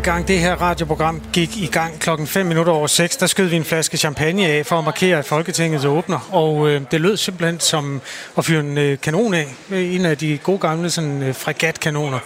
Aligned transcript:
Dengang 0.00 0.28
det 0.28 0.40
her 0.40 0.54
radioprogram 0.54 1.22
gik 1.32 1.56
i 1.56 1.66
gang 1.66 2.00
klokken 2.00 2.26
5 2.26 2.46
minutter 2.46 2.72
over 2.72 2.86
6, 2.86 3.16
der 3.16 3.26
skød 3.26 3.46
vi 3.46 3.56
en 3.56 3.64
flaske 3.64 3.96
champagne 3.96 4.46
af 4.46 4.66
for 4.66 4.78
at 4.78 4.84
markere, 4.84 5.18
at 5.18 5.24
Folketinget 5.24 5.84
åbner. 5.84 6.28
Og 6.32 6.68
øh, 6.68 6.82
det 6.90 7.00
lød 7.00 7.16
simpelthen 7.16 7.60
som 7.60 8.00
at 8.38 8.44
fyre 8.44 8.60
en 8.60 8.78
øh, 8.78 8.98
kanon 8.98 9.34
af. 9.34 9.46
En 9.70 10.06
af 10.06 10.18
de 10.18 10.38
gode 10.38 10.58
gamle 10.58 10.90
sådan, 10.90 11.22
øh, 11.22 11.34
fregatkanoner. 11.34 12.18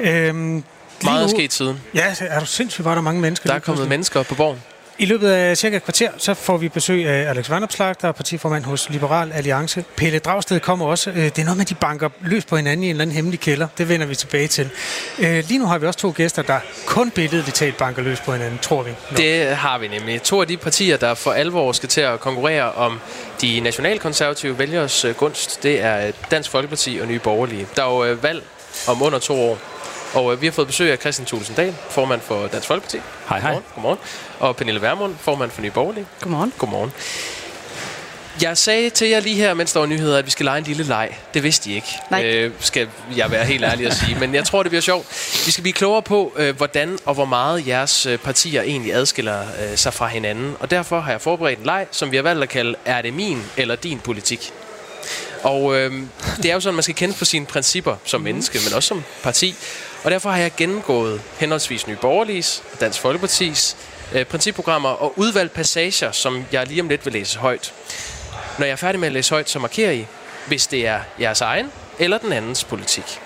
Øhm, 0.00 0.64
Meget 1.04 1.24
er 1.24 1.28
sket 1.28 1.52
siden. 1.52 1.80
Ja, 1.94 2.14
er 2.20 2.40
du 2.40 2.46
sindssygt, 2.46 2.84
var 2.84 2.94
der 2.94 3.02
mange 3.02 3.20
mennesker. 3.20 3.48
Der 3.48 3.54
er 3.54 3.58
kommet 3.58 3.88
mennesker 3.88 4.22
på 4.22 4.34
borgen. 4.34 4.58
I 5.00 5.06
løbet 5.06 5.30
af 5.30 5.56
cirka 5.58 5.76
et 5.76 5.84
kvarter, 5.84 6.10
så 6.18 6.34
får 6.34 6.56
vi 6.56 6.68
besøg 6.68 7.06
af 7.06 7.30
Alex 7.30 7.50
Vandopslag, 7.50 7.94
der 8.02 8.08
er 8.08 8.12
partiformand 8.12 8.64
hos 8.64 8.88
Liberal 8.90 9.32
Alliance. 9.32 9.84
Pelle 9.96 10.18
Dragsted 10.18 10.60
kommer 10.60 10.86
også. 10.86 11.10
Øh, 11.10 11.16
det 11.16 11.38
er 11.38 11.44
noget 11.44 11.56
med, 11.56 11.64
at 11.64 11.68
de 11.68 11.74
banker 11.74 12.08
løs 12.20 12.44
på 12.44 12.56
hinanden 12.56 12.84
i 12.84 12.86
en 12.86 12.90
eller 12.90 13.02
anden 13.02 13.16
hemmelig 13.16 13.40
kælder. 13.40 13.68
Det 13.78 13.88
vender 13.88 14.06
vi 14.06 14.14
tilbage 14.14 14.48
til. 14.48 14.70
Øh, 15.18 15.44
lige 15.48 15.58
nu 15.58 15.66
har 15.66 15.78
vi 15.78 15.86
også 15.86 15.98
to 15.98 16.12
gæster, 16.16 16.42
der 16.42 16.58
kun 16.86 17.10
billedligt 17.10 17.56
talt 17.56 17.76
banker 17.76 18.02
løs 18.02 18.20
på 18.20 18.32
hinanden, 18.32 18.58
tror 18.58 18.82
vi. 18.82 18.90
Nå. 18.90 19.16
Det 19.16 19.46
har 19.46 19.78
vi 19.78 19.88
nemlig. 19.88 20.22
To 20.22 20.40
af 20.40 20.46
de 20.46 20.56
partier, 20.56 20.96
der 20.96 21.14
for 21.14 21.32
alvor 21.32 21.72
skal 21.72 21.88
til 21.88 22.00
at 22.00 22.20
konkurrere 22.20 22.72
om 22.72 23.00
de 23.40 23.60
nationalkonservative 23.60 24.58
vælgers 24.58 25.04
øh, 25.04 25.14
gunst, 25.14 25.62
det 25.62 25.80
er 25.80 26.12
Dansk 26.30 26.50
Folkeparti 26.50 26.98
og 27.02 27.08
Nye 27.08 27.18
Borgerlige. 27.18 27.66
Der 27.76 27.82
er 27.82 28.08
jo 28.08 28.16
valg 28.22 28.42
om 28.88 29.02
under 29.02 29.18
to 29.18 29.40
år. 29.40 29.58
Og 30.14 30.32
øh, 30.32 30.40
vi 30.40 30.46
har 30.46 30.52
fået 30.52 30.66
besøg 30.66 30.92
af 30.92 30.98
Christian 30.98 31.26
Thulesen 31.26 31.54
Dahl, 31.54 31.74
formand 31.90 32.20
for 32.20 32.46
Dansk 32.46 32.66
Folkeparti. 32.66 32.98
Hej, 33.28 33.40
hej. 33.40 33.50
Godmorgen. 33.50 33.64
Godmorgen. 33.74 33.98
Og 34.38 34.56
Pernille 34.56 34.82
Vermund, 34.82 35.14
formand 35.20 35.50
for 35.50 35.62
Nye 35.62 35.70
Borgerlige. 35.70 36.06
Godmorgen. 36.20 36.52
Godmorgen. 36.58 36.92
Jeg 38.42 38.58
sagde 38.58 38.90
til 38.90 39.08
jer 39.08 39.20
lige 39.20 39.36
her, 39.36 39.54
mens 39.54 39.72
der 39.72 39.80
var 39.80 39.86
nyheder, 39.86 40.18
at 40.18 40.26
vi 40.26 40.30
skal 40.30 40.44
lege 40.44 40.58
en 40.58 40.64
lille 40.64 40.82
leg. 40.82 41.16
Det 41.34 41.42
vidste 41.42 41.70
I 41.70 41.74
ikke, 41.74 41.88
Nej. 42.10 42.24
Øh, 42.24 42.52
skal 42.60 42.88
jeg 43.16 43.30
være 43.30 43.44
helt 43.44 43.64
ærlig 43.64 43.86
at 43.86 43.94
sige. 43.94 44.16
Men 44.20 44.34
jeg 44.34 44.44
tror, 44.44 44.62
det 44.62 44.70
bliver 44.70 44.82
sjovt. 44.82 45.06
Vi 45.46 45.50
skal 45.50 45.62
blive 45.62 45.72
klogere 45.72 46.02
på, 46.02 46.32
øh, 46.36 46.56
hvordan 46.56 46.98
og 47.04 47.14
hvor 47.14 47.24
meget 47.24 47.66
jeres 47.66 48.06
øh, 48.06 48.18
partier 48.18 48.62
egentlig 48.62 48.94
adskiller 48.94 49.40
øh, 49.40 49.76
sig 49.76 49.94
fra 49.94 50.06
hinanden. 50.06 50.56
Og 50.60 50.70
derfor 50.70 51.00
har 51.00 51.10
jeg 51.10 51.20
forberedt 51.20 51.58
en 51.58 51.66
leg, 51.66 51.86
som 51.90 52.10
vi 52.10 52.16
har 52.16 52.22
valgt 52.22 52.42
at 52.42 52.48
kalde, 52.48 52.74
er 52.84 53.02
det 53.02 53.14
min 53.14 53.42
eller 53.56 53.76
din 53.76 53.98
politik? 53.98 54.52
Og 55.42 55.76
øh, 55.76 55.92
det 56.36 56.50
er 56.50 56.54
jo 56.54 56.60
sådan, 56.60 56.72
at 56.72 56.74
man 56.74 56.82
skal 56.82 56.94
kende 56.94 57.14
på 57.14 57.24
sine 57.24 57.46
principper 57.46 57.96
som 58.04 58.20
menneske, 58.20 58.58
men 58.66 58.74
også 58.74 58.88
som 58.88 59.04
parti. 59.22 59.54
Og 60.04 60.10
derfor 60.10 60.30
har 60.30 60.38
jeg 60.38 60.52
gennemgået 60.56 61.22
henholdsvis 61.38 61.86
Nye 61.86 61.96
Borgerliges 61.96 62.62
og 62.72 62.80
Dansk 62.80 63.00
Folkepartis 63.00 63.76
øh, 64.14 64.24
principprogrammer 64.24 64.88
og 64.88 65.12
udvalgt 65.16 65.52
passager, 65.52 66.12
som 66.12 66.44
jeg 66.52 66.66
lige 66.66 66.80
om 66.80 66.88
lidt 66.88 67.04
vil 67.04 67.12
læse 67.12 67.38
højt. 67.38 67.74
Når 68.58 68.66
jeg 68.66 68.72
er 68.72 68.76
færdig 68.76 69.00
med 69.00 69.08
at 69.08 69.12
læse 69.12 69.30
højt, 69.30 69.50
så 69.50 69.58
markerer 69.58 69.90
I, 69.90 70.06
hvis 70.46 70.66
det 70.66 70.86
er 70.86 71.00
jeres 71.20 71.40
egen 71.40 71.72
eller 71.98 72.18
den 72.18 72.32
andens 72.32 72.64
politik. 72.64 73.20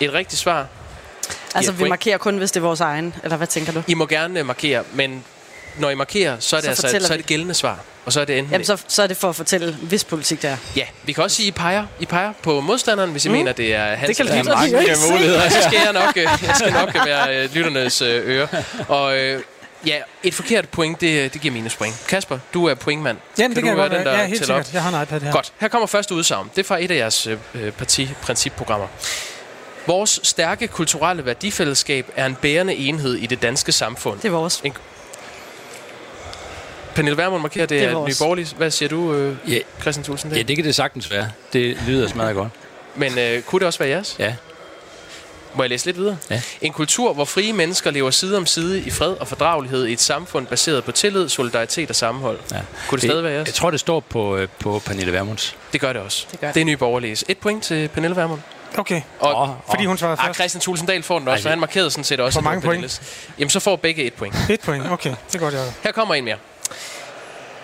Et 0.00 0.12
rigtigt 0.12 0.40
svar. 0.40 0.66
Altså, 1.54 1.72
vi 1.72 1.88
markerer 1.88 2.18
kun, 2.18 2.38
hvis 2.38 2.52
det 2.52 2.60
er 2.60 2.64
vores 2.64 2.80
egen, 2.80 3.14
eller 3.24 3.36
hvad 3.36 3.46
tænker 3.46 3.72
du? 3.72 3.82
I 3.86 3.94
må 3.94 4.06
gerne 4.06 4.44
markere, 4.44 4.84
men 4.92 5.24
når 5.78 5.90
I 5.90 5.94
markerer, 5.94 6.36
så 6.40 6.56
er 6.56 6.60
det, 6.60 6.76
så 6.76 6.86
altså, 6.86 7.06
så 7.06 7.12
er 7.12 7.16
det 7.16 7.26
gældende 7.26 7.54
svar. 7.54 7.78
Og 8.04 8.12
så 8.12 8.20
er 8.20 8.24
det 8.24 8.38
enten 8.38 8.52
Jamen, 8.52 8.64
så, 8.64 8.82
så 8.88 9.02
er 9.02 9.06
det 9.06 9.16
for 9.16 9.28
at 9.28 9.36
fortælle, 9.36 9.76
hvis 9.82 10.04
politik 10.04 10.42
det 10.42 10.50
er. 10.50 10.56
Ja, 10.76 10.84
vi 11.04 11.12
kan 11.12 11.24
også 11.24 11.36
sige, 11.36 11.46
at 11.46 11.54
I 11.54 11.58
peger, 11.58 11.86
I 12.00 12.06
peger 12.06 12.32
på 12.42 12.60
modstanderen, 12.60 13.10
hvis 13.10 13.24
I 13.24 13.28
mm. 13.28 13.34
mener, 13.34 13.52
det 13.52 13.74
er 13.74 13.84
hans 13.84 14.06
det 14.06 14.16
kan 14.16 14.38
eller 14.38 14.56
mange 14.56 14.96
muligheder. 15.10 15.48
Så 15.48 15.62
skal 15.62 15.80
jeg 15.84 15.92
nok, 15.92 16.16
jeg 16.16 16.54
skal 16.54 16.72
nok 16.72 16.94
være 17.06 17.46
lytternes 17.46 18.02
øre. 18.02 18.48
Og 18.88 19.18
øh, 19.18 19.42
ja, 19.86 19.96
et 20.22 20.34
forkert 20.34 20.68
point, 20.68 21.00
det, 21.00 21.34
det 21.34 21.40
giver 21.40 21.54
minuspoint. 21.54 22.04
Kasper, 22.08 22.38
du 22.54 22.66
er 22.66 22.74
pointmand. 22.74 23.18
Jamen, 23.38 23.54
kan 23.54 23.64
det 23.64 23.72
du 23.72 23.76
kan 23.76 23.76
være 23.76 23.96
jeg 23.96 24.04
godt. 24.04 24.18
Ja, 24.18 24.26
helt 24.26 24.46
sikkert. 24.46 24.72
Jeg 24.72 24.82
har 24.82 24.98
en 24.98 25.02
iPad 25.02 25.20
her. 25.20 25.32
Godt. 25.32 25.52
Her 25.60 25.68
kommer 25.68 25.86
første 25.86 26.14
udsagn. 26.14 26.50
Det 26.54 26.62
er 26.62 26.66
fra 26.66 26.82
et 26.82 26.90
af 26.90 26.96
jeres 26.96 27.26
øh, 27.26 27.72
partiprincipprogrammer. 27.72 28.86
Vores 29.86 30.20
stærke 30.22 30.68
kulturelle 30.68 31.26
værdifællesskab 31.26 32.06
er 32.16 32.26
en 32.26 32.34
bærende 32.34 32.74
enhed 32.74 33.14
i 33.14 33.26
det 33.26 33.42
danske 33.42 33.72
samfund. 33.72 34.20
Det 34.20 34.28
er 34.28 34.32
vores. 34.32 34.60
En, 34.64 34.72
Pernille 36.94 37.16
Vermund 37.16 37.42
markerer, 37.42 37.66
det, 37.66 37.80
det 37.80 37.88
er, 37.88 37.96
er 37.96 38.06
Nye 38.06 38.14
Borgerlige. 38.18 38.56
Hvad 38.56 38.70
siger 38.70 38.88
du, 38.88 39.14
øh, 39.14 39.36
ja. 39.52 39.58
Christian 39.80 40.04
Thulsen? 40.04 40.32
Ja, 40.32 40.42
det 40.42 40.56
kan 40.56 40.64
det 40.64 40.74
sagtens 40.74 41.10
være. 41.10 41.28
Det 41.52 41.78
lyder 41.86 42.08
smadret 42.08 42.34
godt. 42.34 42.48
Men 42.94 43.18
øh, 43.18 43.42
kunne 43.42 43.60
det 43.60 43.66
også 43.66 43.78
være 43.78 43.88
jeres? 43.88 44.16
Ja. 44.18 44.34
Må 45.54 45.62
jeg 45.62 45.70
læse 45.70 45.86
lidt 45.86 45.96
videre? 45.96 46.16
Ja. 46.30 46.42
En 46.60 46.72
kultur, 46.72 47.12
hvor 47.12 47.24
frie 47.24 47.52
mennesker 47.52 47.90
lever 47.90 48.10
side 48.10 48.36
om 48.36 48.46
side 48.46 48.80
i 48.80 48.90
fred 48.90 49.12
og 49.12 49.28
fordragelighed 49.28 49.86
i 49.86 49.92
et 49.92 50.00
samfund 50.00 50.46
baseret 50.46 50.84
på 50.84 50.92
tillid, 50.92 51.28
solidaritet 51.28 51.90
og 51.90 51.96
sammenhold. 51.96 52.38
Ja. 52.52 52.56
Kunne 52.56 52.96
det, 52.96 53.02
det 53.02 53.10
stadig 53.10 53.24
være 53.24 53.32
jeres? 53.32 53.46
Jeg 53.46 53.54
tror, 53.54 53.70
det 53.70 53.80
står 53.80 54.00
på, 54.00 54.36
øh, 54.36 54.48
på 54.58 54.82
Pernille 54.86 55.12
Vermunds. 55.12 55.56
Det 55.72 55.80
gør 55.80 55.92
det 55.92 56.02
også. 56.02 56.26
Det, 56.30 56.40
gør 56.40 56.46
det. 56.46 56.54
det 56.54 56.60
er 56.60 56.64
Nye 56.64 56.76
Borgerlige. 56.76 57.24
Et 57.28 57.38
point 57.38 57.64
til 57.64 57.88
Pernille 57.88 58.16
Vermund. 58.16 58.40
Okay. 58.78 59.02
Og, 59.20 59.42
oh, 59.42 59.48
fordi 59.70 59.84
hun 59.84 59.98
svarede 59.98 60.16
først. 60.16 60.28
Ah, 60.28 60.34
Christian 60.34 60.60
Thulsendal 60.60 61.02
får 61.02 61.18
den 61.18 61.28
også, 61.28 61.42
for 61.42 61.50
han 61.50 61.60
markerede 61.60 61.90
sådan 61.90 62.04
set 62.04 62.20
også. 62.20 62.40
Hvor 62.40 62.50
mange 62.50 62.62
point? 62.62 63.02
Jamen, 63.38 63.50
så 63.50 63.60
får 63.60 63.76
begge 63.76 64.04
et 64.04 64.14
point. 64.14 64.34
Et 64.50 64.60
point, 64.60 64.90
okay. 64.90 65.14
Det 65.26 65.34
er 65.34 65.38
godt, 65.38 65.54
jeg 65.54 65.62
Her 65.82 65.92
kommer 65.92 66.14
en 66.14 66.24
mere. 66.24 66.36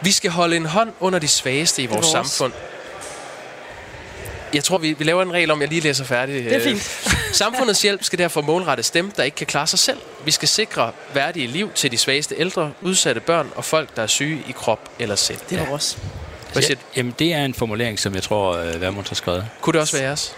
Vi 0.02 0.12
skal 0.12 0.30
holde 0.30 0.56
en 0.56 0.66
hånd 0.66 0.92
under 1.00 1.18
de 1.18 1.28
svageste 1.28 1.82
i 1.82 1.86
vores, 1.86 2.14
vores. 2.14 2.28
samfund. 2.28 2.52
Jeg 4.54 4.64
tror, 4.64 4.78
vi, 4.78 4.92
vi 4.92 5.04
laver 5.04 5.22
en 5.22 5.32
regel 5.32 5.50
om, 5.50 5.60
jeg 5.60 5.68
lige 5.68 5.80
læser 5.80 6.04
færdig. 6.04 6.44
Det 6.44 6.56
er 6.56 6.60
fint. 6.60 6.82
Samfundets 7.32 7.82
hjælp 7.82 8.04
skal 8.04 8.18
derfor 8.18 8.40
målrettes 8.40 8.90
dem, 8.90 9.10
der 9.10 9.22
ikke 9.22 9.34
kan 9.34 9.46
klare 9.46 9.66
sig 9.66 9.78
selv. 9.78 9.98
Vi 10.24 10.30
skal 10.30 10.48
sikre 10.48 10.92
værdige 11.14 11.46
liv 11.46 11.72
til 11.74 11.92
de 11.92 11.98
svageste 11.98 12.34
ældre, 12.38 12.72
udsatte 12.80 13.20
børn 13.20 13.50
og 13.54 13.64
folk, 13.64 13.96
der 13.96 14.02
er 14.02 14.06
syge 14.06 14.44
i 14.48 14.52
krop 14.52 14.90
eller 14.98 15.16
sind. 15.16 15.38
Det 15.50 15.58
er 15.58 15.62
ja. 15.62 15.68
vores. 15.68 15.98
Hvad 16.52 16.62
siger 16.62 16.76
ja, 16.76 16.96
Jamen, 16.96 17.14
det 17.18 17.32
er 17.32 17.44
en 17.44 17.54
formulering, 17.54 17.98
som 17.98 18.14
jeg 18.14 18.22
tror, 18.22 18.58
uh, 18.58 18.80
Værmund 18.80 19.06
har 19.08 19.14
skrevet. 19.14 19.46
Kunne 19.60 19.72
det 19.72 19.80
også 19.80 19.96
være 19.96 20.06
jeres? 20.06 20.36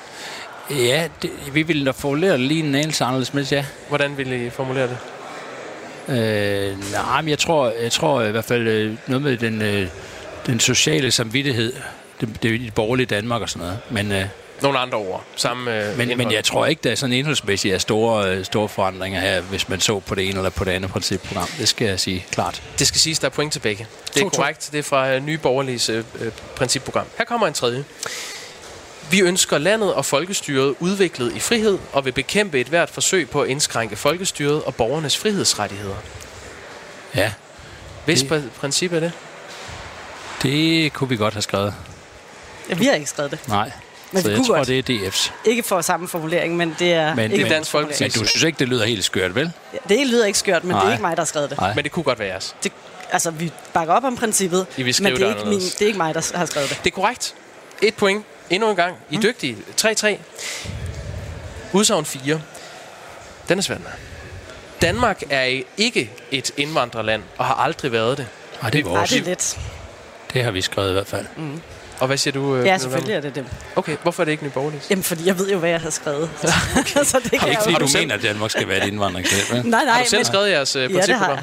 Ja, 0.70 1.08
det, 1.22 1.30
vi 1.52 1.62
ville 1.62 1.86
da 1.86 1.90
formulere 1.90 2.32
det 2.32 2.40
lige 2.40 2.62
en 2.62 2.74
anelse 2.74 3.04
anderledes, 3.04 3.34
men 3.34 3.44
ja. 3.44 3.64
Hvordan 3.88 4.16
ville 4.16 4.46
I 4.46 4.50
formulere 4.50 4.88
det? 4.88 4.98
Øh, 6.08 6.92
nej, 6.92 7.20
men 7.22 7.28
jeg 7.28 7.38
tror, 7.38 7.72
jeg 7.82 7.92
tror 7.92 8.22
i 8.22 8.30
hvert 8.30 8.44
fald 8.44 8.68
øh, 8.68 8.96
noget 9.06 9.22
med 9.22 9.36
den, 9.36 9.62
øh, 9.62 9.88
den 10.46 10.60
sociale 10.60 11.10
samvittighed. 11.10 11.72
Det, 12.20 12.28
det 12.42 12.48
er 12.48 12.52
jo 12.52 12.60
i 12.60 12.64
det 12.64 12.74
borgerlige 12.74 13.06
Danmark 13.06 13.42
og 13.42 13.48
sådan 13.48 13.66
noget. 13.66 13.78
Men, 13.90 14.12
øh, 14.12 14.24
Nogle 14.62 14.78
andre 14.78 14.98
ord. 14.98 15.24
Samme, 15.36 15.90
øh, 15.90 15.98
men, 15.98 16.18
men 16.18 16.32
jeg 16.32 16.44
tror 16.44 16.66
ikke, 16.66 16.80
der 16.84 16.90
er 16.90 16.94
sådan 16.94 17.12
indholdsmæssigt 17.12 17.74
er 17.74 17.78
store, 17.78 18.28
øh, 18.28 18.44
store 18.44 18.68
forandringer 18.68 19.20
her, 19.20 19.40
hvis 19.40 19.68
man 19.68 19.80
så 19.80 20.00
på 20.00 20.14
det 20.14 20.28
ene 20.28 20.36
eller 20.36 20.50
på 20.50 20.64
det 20.64 20.70
andet 20.70 20.90
principprogram. 20.90 21.48
Det 21.58 21.68
skal 21.68 21.86
jeg 21.86 22.00
sige 22.00 22.26
klart. 22.30 22.62
Det 22.78 22.86
skal 22.86 23.00
siges, 23.00 23.18
der 23.18 23.26
er 23.26 23.30
point 23.30 23.52
til 23.52 23.60
begge. 23.60 23.86
Det 24.14 24.16
er 24.16 24.24
to, 24.24 24.28
korrekt. 24.28 24.68
Det 24.72 24.78
er 24.78 24.82
fra 24.82 25.18
Nye 25.18 25.38
Borgerlige 25.38 25.92
øh, 26.20 26.30
principprogram. 26.56 27.06
Her 27.18 27.24
kommer 27.24 27.46
en 27.46 27.52
tredje. 27.52 27.84
Vi 29.12 29.20
ønsker 29.20 29.58
landet 29.58 29.94
og 29.94 30.04
folkestyret 30.04 30.74
udviklet 30.80 31.36
i 31.36 31.40
frihed 31.40 31.78
og 31.92 32.04
vil 32.04 32.12
bekæmpe 32.12 32.60
et 32.60 32.66
hvert 32.66 32.90
forsøg 32.90 33.30
på 33.30 33.42
at 33.42 33.48
indskrænke 33.48 33.96
folkestyret 33.96 34.62
og 34.62 34.74
borgernes 34.74 35.18
frihedsrettigheder. 35.18 35.94
Ja. 37.14 37.32
Hvis 38.04 38.22
det, 38.22 38.50
princip 38.60 38.92
er 38.92 39.00
det? 39.00 39.12
Det 40.42 40.92
kunne 40.92 41.08
vi 41.08 41.16
godt 41.16 41.34
have 41.34 41.42
skrevet. 41.42 41.74
Ja, 42.68 42.74
vi 42.74 42.84
har 42.84 42.94
ikke 42.94 43.06
skrevet 43.06 43.30
det. 43.30 43.48
Nej. 43.48 43.72
Men 44.12 44.22
så 44.22 44.30
jeg 44.30 44.38
tror, 44.46 44.56
godt. 44.56 44.68
det 44.68 44.90
er 44.90 45.10
DF's. 45.10 45.32
Ikke 45.44 45.62
for 45.62 45.80
samme 45.80 46.08
formulering, 46.08 46.56
men 46.56 46.76
det 46.78 46.92
er 46.92 47.14
men, 47.14 47.32
ikke 47.32 47.44
men, 47.44 47.52
dansk 47.52 47.70
folkeparti. 47.70 48.04
Men 48.04 48.10
du 48.10 48.26
synes 48.26 48.42
ikke, 48.42 48.58
det 48.58 48.68
lyder 48.68 48.84
helt 48.84 49.04
skørt, 49.04 49.34
vel? 49.34 49.52
Ja, 49.72 49.94
det 49.94 50.06
lyder 50.06 50.26
ikke 50.26 50.38
skørt, 50.38 50.64
men 50.64 50.70
Nej. 50.70 50.80
det 50.80 50.88
er 50.88 50.92
ikke 50.92 51.02
mig, 51.02 51.16
der 51.16 51.20
har 51.20 51.26
skrevet 51.26 51.50
det. 51.50 51.58
Nej. 51.58 51.74
Men 51.74 51.84
det 51.84 51.92
kunne 51.92 52.02
godt 52.02 52.18
være 52.18 52.28
jeres. 52.28 52.56
Det, 52.62 52.72
altså, 53.10 53.30
vi 53.30 53.52
bakker 53.72 53.94
op 53.94 54.04
om 54.04 54.16
princippet, 54.16 54.66
I 54.76 54.82
men 54.82 54.92
det 54.92 55.22
er, 55.22 55.28
ikke 55.28 55.44
min, 55.44 55.60
det 55.60 55.82
er 55.82 55.86
ikke 55.86 55.98
mig, 55.98 56.14
der 56.14 56.32
har 56.34 56.46
skrevet 56.46 56.68
det. 56.68 56.78
Det 56.84 56.90
er 56.90 56.94
korrekt. 56.94 57.34
Et 57.82 57.94
point 57.94 58.24
endnu 58.52 58.70
en 58.70 58.76
gang. 58.76 58.96
I 59.10 59.14
er 59.14 59.18
mm. 59.18 59.22
dygtige. 59.22 59.56
3-3. 59.80 60.16
Udsagn 61.72 62.04
4. 62.04 62.40
Den 63.48 63.58
er 63.58 63.62
svær. 63.62 63.76
Danmark 64.82 65.22
er 65.30 65.62
ikke 65.76 66.10
et 66.30 66.50
indvandrerland, 66.56 67.22
og 67.38 67.44
har 67.44 67.54
aldrig 67.54 67.92
været 67.92 68.18
det. 68.18 68.26
Nej, 68.62 68.70
det 68.70 68.80
er 68.80 68.84
vores. 68.84 69.10
Nej, 69.10 69.20
det 69.20 69.26
er 69.26 69.30
let. 69.30 69.58
Det 70.32 70.44
har 70.44 70.50
vi 70.50 70.60
skrevet 70.60 70.90
i 70.90 70.92
hvert 70.92 71.06
fald. 71.06 71.26
Mm. 71.36 71.60
Og 72.00 72.06
hvad 72.06 72.16
siger 72.16 72.32
du? 72.32 72.56
Øh, 72.56 72.66
ja, 72.66 72.78
selvfølgelig 72.78 73.14
er 73.14 73.20
det 73.20 73.34
det. 73.34 73.46
Okay, 73.76 73.96
hvorfor 74.02 74.22
er 74.22 74.24
det 74.24 74.32
ikke 74.32 74.44
Nye 74.44 74.50
Borgerlige? 74.50 74.82
Jamen, 74.90 75.02
fordi 75.02 75.26
jeg 75.26 75.38
ved 75.38 75.50
jo, 75.50 75.58
hvad 75.58 75.70
jeg 75.70 75.80
har 75.80 75.90
skrevet. 75.90 76.30
okay. 76.78 77.04
så 77.12 77.20
det 77.22 77.40
kan 77.40 77.48
ikke 77.48 77.62
fordi, 77.62 77.74
du 77.74 77.88
mener, 77.98 78.14
at 78.14 78.22
Danmark 78.22 78.50
skal 78.50 78.68
være 78.68 78.86
et 78.86 78.92
indvandringsland? 78.92 79.68
nej, 79.68 79.84
nej. 79.84 79.94
Har 79.94 80.02
du 80.02 80.08
selv 80.08 80.18
men... 80.18 80.24
skrevet 80.24 80.50
jeres 80.50 80.76
uh, 80.76 80.82
ja, 80.82 80.86
det 80.86 81.14
har 81.14 81.28
jeg. 81.28 81.42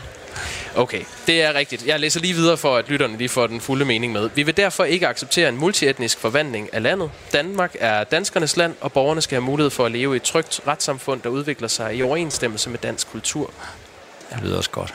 Okay, 0.75 1.03
det 1.27 1.41
er 1.41 1.53
rigtigt. 1.53 1.85
Jeg 1.85 1.99
læser 1.99 2.19
lige 2.19 2.33
videre 2.33 2.57
for, 2.57 2.77
at 2.77 2.89
lytterne 2.89 3.17
lige 3.17 3.29
får 3.29 3.47
den 3.47 3.61
fulde 3.61 3.85
mening 3.85 4.13
med. 4.13 4.29
Vi 4.35 4.43
vil 4.43 4.57
derfor 4.57 4.83
ikke 4.83 5.07
acceptere 5.07 5.49
en 5.49 5.57
multietnisk 5.57 6.19
forvandling 6.19 6.73
af 6.73 6.83
landet. 6.83 7.11
Danmark 7.33 7.75
er 7.79 8.03
danskernes 8.03 8.57
land, 8.57 8.75
og 8.81 8.91
borgerne 8.91 9.21
skal 9.21 9.35
have 9.35 9.45
mulighed 9.45 9.69
for 9.69 9.85
at 9.85 9.91
leve 9.91 10.13
i 10.13 10.15
et 10.15 10.23
trygt 10.23 10.61
retssamfund, 10.67 11.21
der 11.21 11.29
udvikler 11.29 11.67
sig 11.67 11.95
i 11.95 12.03
overensstemmelse 12.03 12.69
med 12.69 12.79
dansk 12.79 13.11
kultur. 13.11 13.53
Det 14.33 14.43
lyder 14.43 14.57
også 14.57 14.69
godt. 14.69 14.93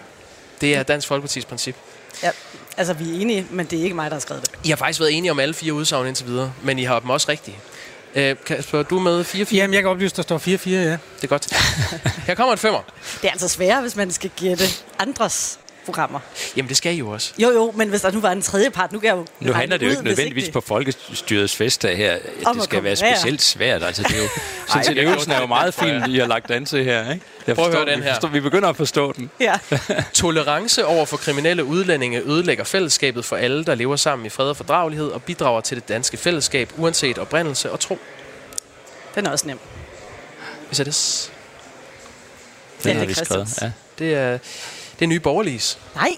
Det 0.61 0.77
er 0.77 0.83
Dansk 0.83 1.09
Folkepartis 1.09 1.45
princip. 1.45 1.77
Ja, 2.23 2.31
altså 2.77 2.93
vi 2.93 3.05
er 3.11 3.21
enige, 3.21 3.47
men 3.51 3.67
det 3.67 3.79
er 3.79 3.83
ikke 3.83 3.95
mig, 3.95 4.11
der 4.11 4.15
har 4.15 4.21
skrevet 4.21 4.43
det. 4.43 4.51
I 4.65 4.69
har 4.69 4.77
faktisk 4.77 5.01
været 5.01 5.17
enige 5.17 5.31
om 5.31 5.41
alle 5.41 5.55
fire 5.55 5.73
udsagn 5.73 6.07
indtil 6.07 6.27
videre, 6.27 6.53
men 6.63 6.79
I 6.79 6.85
har 6.85 7.01
dem 7.01 7.11
også 7.11 7.29
rigtige. 7.29 7.57
Øh, 8.15 8.37
Kasper, 8.47 8.83
du 8.83 8.97
er 8.99 9.01
med 9.03 9.25
4-4? 9.25 9.55
Jamen, 9.55 9.75
jeg 9.75 9.83
kan 9.83 9.91
oplyse, 9.91 10.17
der 10.17 10.23
står 10.23 10.39
4-4, 10.39 10.71
ja. 10.71 10.91
Det 10.91 10.99
er 11.23 11.27
godt. 11.27 11.57
Her 12.27 12.35
kommer 12.35 12.53
et 12.53 12.59
femmer. 12.59 12.81
Det 13.23 13.29
er 13.29 13.33
altså 13.33 13.49
sværere, 13.49 13.81
hvis 13.81 13.97
man 13.97 14.11
skal 14.11 14.31
gætte 14.37 14.65
andres 14.99 15.59
programmer. 15.85 16.21
Jamen, 16.57 16.69
det 16.69 16.77
skal 16.77 16.95
I 16.95 16.97
jo 16.99 17.11
også. 17.11 17.33
Jo, 17.39 17.51
jo, 17.51 17.73
men 17.77 17.89
hvis 17.89 18.01
der 18.01 18.11
nu 18.11 18.21
var 18.21 18.33
en 18.33 18.43
tredje 18.43 18.71
part, 18.71 18.93
nu 18.93 18.99
kan 18.99 19.07
jeg 19.09 19.17
jo 19.17 19.27
Nu 19.41 19.53
handler 19.53 19.77
det 19.77 19.87
jo 19.87 19.89
ud, 19.89 19.93
ikke 19.93 20.03
hvis 20.03 20.11
nødvendigvis 20.11 20.45
det- 20.45 20.53
på 20.53 20.61
folkestyrets 20.61 21.57
festdag 21.57 21.97
her, 21.97 22.13
at 22.13 22.21
Om 22.47 22.55
det 22.57 22.65
skal 22.65 22.85
være 22.85 22.97
specielt 22.97 23.43
svært. 23.43 23.83
Altså, 23.83 24.03
det 24.03 24.13
er 24.19 24.23
jo, 24.23 24.29
sådan 24.69 24.79
Ej, 24.79 24.83
set, 24.83 24.99
øvelsen 24.99 25.33
er 25.33 25.41
jo 25.41 25.47
meget 25.47 25.75
fin, 25.75 26.03
I 26.11 26.19
har 26.19 26.27
lagt 26.27 26.51
an 26.51 26.65
til 26.67 26.85
her. 26.85 27.13
Ikke? 27.13 27.25
Jeg 27.47 27.55
Prøv 27.57 27.65
at 27.65 27.71
forstår, 27.73 27.85
høre 27.85 27.95
den 27.95 28.01
vi 28.01 28.05
her. 28.05 28.15
Forstår, 28.15 28.29
vi 28.29 28.41
begynder 28.41 28.69
at 28.69 28.77
forstå 28.77 29.13
den. 29.13 29.31
Ja. 29.41 29.59
Tolerance 30.15 30.87
over 30.87 31.05
for 31.05 31.17
kriminelle 31.17 31.65
udlændinge 31.65 32.21
ødelægger 32.21 32.65
fællesskabet 32.65 33.25
for 33.25 33.37
alle, 33.37 33.65
der 33.65 33.75
lever 33.75 33.97
sammen 33.97 34.27
i 34.27 34.29
fred 34.29 34.47
og 34.49 34.57
fordragelighed 34.57 35.09
og 35.09 35.23
bidrager 35.23 35.61
til 35.61 35.77
det 35.77 35.89
danske 35.89 36.17
fællesskab, 36.17 36.71
uanset 36.77 37.19
oprindelse 37.19 37.71
og 37.73 37.81
tro. 37.81 37.99
Den 39.15 39.27
er 39.27 39.31
også 39.31 39.47
nem. 39.47 39.59
Hvis 40.69 40.81
er 40.81 40.85
det, 40.85 41.31
Den 42.83 42.91
Ja, 42.91 42.93
har 42.99 43.01
det 43.01 43.09
vi 43.17 43.21
er 43.21 43.25
skrevet. 43.25 43.59
Ja. 43.63 43.71
det 43.99 44.15
er, 44.15 44.39
det 44.99 45.05
er 45.05 45.09
nye 45.09 45.21
borgerliges. 45.21 45.79
Nej, 45.95 46.17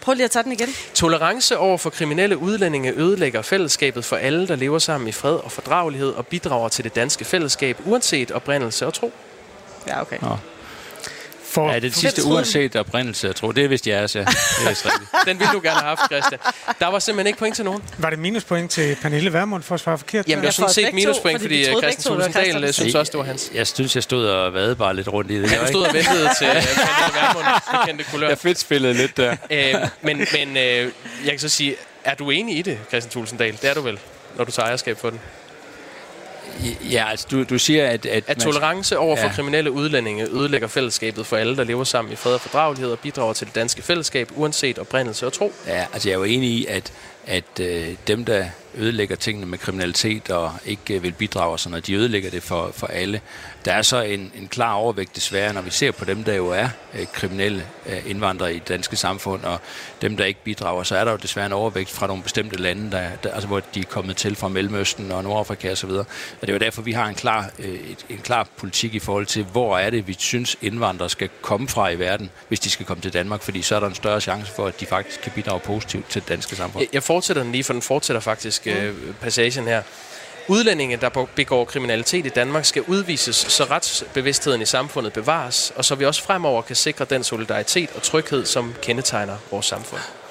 prøv 0.00 0.14
lige 0.14 0.24
at 0.24 0.30
tage 0.30 0.42
den 0.42 0.52
igen. 0.52 0.68
Tolerance 0.94 1.58
over 1.58 1.78
for 1.78 1.90
kriminelle 1.90 2.38
udlændinge 2.38 2.92
ødelægger 2.92 3.42
fællesskabet 3.42 4.04
for 4.04 4.16
alle, 4.16 4.48
der 4.48 4.56
lever 4.56 4.78
sammen 4.78 5.08
i 5.08 5.12
fred 5.12 5.34
og 5.34 5.52
fordragelighed 5.52 6.08
og 6.08 6.26
bidrager 6.26 6.68
til 6.68 6.84
det 6.84 6.94
danske 6.94 7.24
fællesskab, 7.24 7.78
uanset 7.86 8.32
oprindelse 8.32 8.86
og 8.86 8.94
tro. 8.94 9.12
Ja, 9.86 10.00
okay. 10.00 10.18
Nå. 10.22 10.36
For, 11.54 11.72
Ja, 11.72 11.78
den 11.78 11.92
for, 11.92 12.00
sidste 12.00 12.22
troede- 12.22 12.36
uanset 12.36 12.76
oprindelse, 12.76 13.26
jeg 13.26 13.36
tror. 13.36 13.52
Det 13.52 13.64
er 13.64 13.68
vist 13.68 13.86
jeres, 13.86 14.16
ja. 14.16 14.20
Det 14.20 14.26
er. 14.84 14.90
Den 15.28 15.38
ville 15.38 15.52
du 15.52 15.60
gerne 15.60 15.80
have 15.80 15.96
haft, 15.96 16.00
Christian. 16.12 16.40
Der 16.80 16.86
var 16.86 16.98
simpelthen 16.98 17.26
ikke 17.26 17.38
point 17.38 17.56
til 17.56 17.64
nogen. 17.64 17.82
var 17.98 18.10
det 18.10 18.18
minuspoint 18.18 18.70
til 18.70 18.96
Pernille 19.02 19.32
Vermund 19.32 19.62
for 19.62 19.74
at 19.74 19.80
svare 19.80 19.98
forkert? 19.98 20.28
Jamen, 20.28 20.42
det 20.42 20.46
var 20.46 20.50
sådan 20.52 20.68
for 20.68 20.72
set 20.72 20.84
begge 20.84 20.90
to, 20.90 20.94
minuspoint, 21.08 21.40
fordi 21.40 21.64
fordi, 21.64 21.86
Christian 21.86 22.16
Tulsendal 22.16 22.72
synes 22.74 22.94
også, 22.94 23.10
det 23.12 23.18
var 23.18 23.24
hans. 23.24 23.50
Jeg 23.54 23.66
synes, 23.66 23.94
jeg 23.94 24.02
stod 24.02 24.26
og 24.26 24.54
vadede 24.54 24.76
bare 24.76 24.96
lidt 24.96 25.08
rundt 25.08 25.30
i 25.30 25.40
det. 25.42 25.50
Han 25.50 25.58
Jeg, 25.60 25.68
stod 25.68 25.82
og 25.86 25.94
ventede 25.94 26.28
til 26.38 26.46
øh, 26.46 26.52
Pernille 26.62 27.20
Vermund, 27.20 27.86
kendte 27.86 28.04
kulør. 28.12 28.28
jeg 28.28 28.38
fedt 28.38 28.58
spillet 28.58 28.96
lidt 28.96 29.16
der. 29.16 29.36
Øh, 29.50 29.74
men 30.02 30.16
men 30.32 30.56
øh, 30.56 30.62
jeg 31.24 31.30
kan 31.30 31.38
så 31.38 31.48
sige, 31.48 31.74
er 32.04 32.14
du 32.14 32.30
enig 32.30 32.58
i 32.58 32.62
det, 32.62 32.78
Christian 32.88 33.10
Tulsendal? 33.12 33.52
Det 33.62 33.70
er 33.70 33.74
du 33.74 33.80
vel, 33.80 33.98
når 34.36 34.44
du 34.44 34.50
tager 34.50 34.66
ejerskab 34.66 34.98
for 35.00 35.10
den. 35.10 35.20
Ja, 36.90 37.10
altså 37.10 37.26
du, 37.30 37.42
du 37.42 37.58
siger, 37.58 37.86
at... 37.88 38.06
At, 38.06 38.24
At 38.26 38.36
tolerance 38.36 38.98
over 38.98 39.16
for 39.16 39.26
Ja. 39.26 39.32
kriminelle 39.32 39.70
udlændinge 39.72 40.24
ødelægger 40.30 40.68
fællesskabet 40.68 41.26
for 41.26 41.36
alle, 41.36 41.56
der 41.56 41.64
lever 41.64 41.84
sammen 41.84 42.12
i 42.12 42.16
fred 42.16 42.34
og 42.34 42.40
fordragelighed 42.40 42.92
og 42.92 42.98
bidrager 42.98 43.32
til 43.32 43.46
det 43.46 43.54
danske 43.54 43.82
fællesskab, 43.82 44.30
uanset 44.36 44.78
oprindelse 44.78 45.26
og 45.26 45.32
tro. 45.32 45.52
Ja, 45.66 45.86
altså 45.92 46.08
jeg 46.08 46.14
er 46.14 46.18
jo 46.18 46.24
enig 46.24 46.50
i, 46.50 46.66
at, 46.66 46.92
at 47.26 47.60
øh, 47.60 47.88
dem, 48.06 48.24
der 48.24 48.44
ødelægger 48.74 49.16
tingene 49.16 49.46
med 49.46 49.58
kriminalitet 49.58 50.30
og 50.30 50.52
ikke 50.66 50.94
øh, 50.94 51.02
vil 51.02 51.12
bidrage 51.12 51.52
og 51.52 51.60
sådan 51.60 51.70
noget, 51.70 51.86
de 51.86 51.94
ødelægger 51.94 52.30
det 52.30 52.42
for, 52.42 52.70
for 52.76 52.86
alle. 52.86 53.20
Der 53.64 53.72
er 53.72 53.82
så 53.82 54.00
en, 54.00 54.32
en 54.36 54.48
klar 54.48 54.72
overvægt 54.72 55.16
desværre, 55.16 55.52
når 55.52 55.60
vi 55.60 55.70
ser 55.70 55.90
på 55.90 56.04
dem, 56.04 56.24
der 56.24 56.34
jo 56.34 56.48
er 56.48 56.68
øh, 56.94 57.06
kriminelle 57.12 57.66
øh, 57.86 58.10
indvandrere 58.10 58.54
i 58.54 58.58
det 58.58 58.68
danske 58.68 58.96
samfund, 58.96 59.44
og 59.44 59.60
dem, 60.02 60.16
der 60.16 60.24
ikke 60.24 60.40
bidrager, 60.44 60.82
så 60.82 60.96
er 60.96 61.04
der 61.04 61.10
jo 61.10 61.16
desværre 61.16 61.46
en 61.46 61.52
overvægt 61.52 61.90
fra 61.90 62.06
nogle 62.06 62.22
bestemte 62.22 62.56
lande, 62.56 62.90
der, 62.90 63.10
der, 63.22 63.32
altså, 63.32 63.48
hvor 63.48 63.60
de 63.74 63.80
er 63.80 63.84
kommet 63.84 64.16
til 64.16 64.36
fra 64.36 64.48
Mellemøsten 64.48 65.12
og 65.12 65.24
Nordafrika 65.24 65.72
osv. 65.72 65.90
Og, 65.90 65.98
og 65.98 66.06
det 66.40 66.48
er 66.48 66.52
jo 66.52 66.58
derfor, 66.58 66.82
vi 66.82 66.92
har 66.92 67.06
en 67.06 67.14
klar, 67.14 67.50
øh, 67.58 67.78
en 68.08 68.18
klar 68.18 68.48
politik 68.56 68.94
i 68.94 68.98
forhold 68.98 69.26
til, 69.26 69.44
hvor 69.44 69.78
er 69.78 69.90
det, 69.90 70.08
vi 70.08 70.16
synes, 70.18 70.56
indvandrere 70.62 71.10
skal 71.10 71.28
komme 71.42 71.68
fra 71.68 71.88
i 71.88 71.98
verden, 71.98 72.30
hvis 72.48 72.60
de 72.60 72.70
skal 72.70 72.86
komme 72.86 73.00
til 73.00 73.12
Danmark, 73.12 73.42
fordi 73.42 73.62
så 73.62 73.76
er 73.76 73.80
der 73.80 73.86
en 73.86 73.94
større 73.94 74.20
chance 74.20 74.52
for, 74.52 74.66
at 74.66 74.80
de 74.80 74.86
faktisk 74.86 75.20
kan 75.20 75.32
bidrage 75.34 75.60
positivt 75.60 76.10
til 76.10 76.22
det 76.22 76.28
danske 76.28 76.56
samfund. 76.56 76.82
Jeg, 76.82 76.94
jeg 76.94 77.02
fortsætter 77.02 77.42
den 77.42 77.52
lige, 77.52 77.64
for 77.64 77.72
den 77.72 77.82
fortsætter 77.82 78.20
faktisk 78.20 78.66
øh, 78.66 78.94
passagen 79.20 79.64
her. 79.64 79.82
Udlændinge, 80.48 80.96
der 80.96 81.26
begår 81.34 81.64
kriminalitet 81.64 82.26
i 82.26 82.28
Danmark, 82.28 82.64
skal 82.64 82.82
udvises, 82.82 83.36
så 83.36 83.64
retsbevidstheden 83.64 84.62
i 84.62 84.64
samfundet 84.64 85.12
bevares, 85.12 85.72
og 85.76 85.84
så 85.84 85.94
vi 85.94 86.04
også 86.04 86.22
fremover 86.22 86.62
kan 86.62 86.76
sikre 86.76 87.04
den 87.04 87.24
solidaritet 87.24 87.90
og 87.96 88.02
tryghed, 88.02 88.44
som 88.44 88.74
kendetegner 88.82 89.36
vores 89.50 89.66
samfund. 89.66 90.23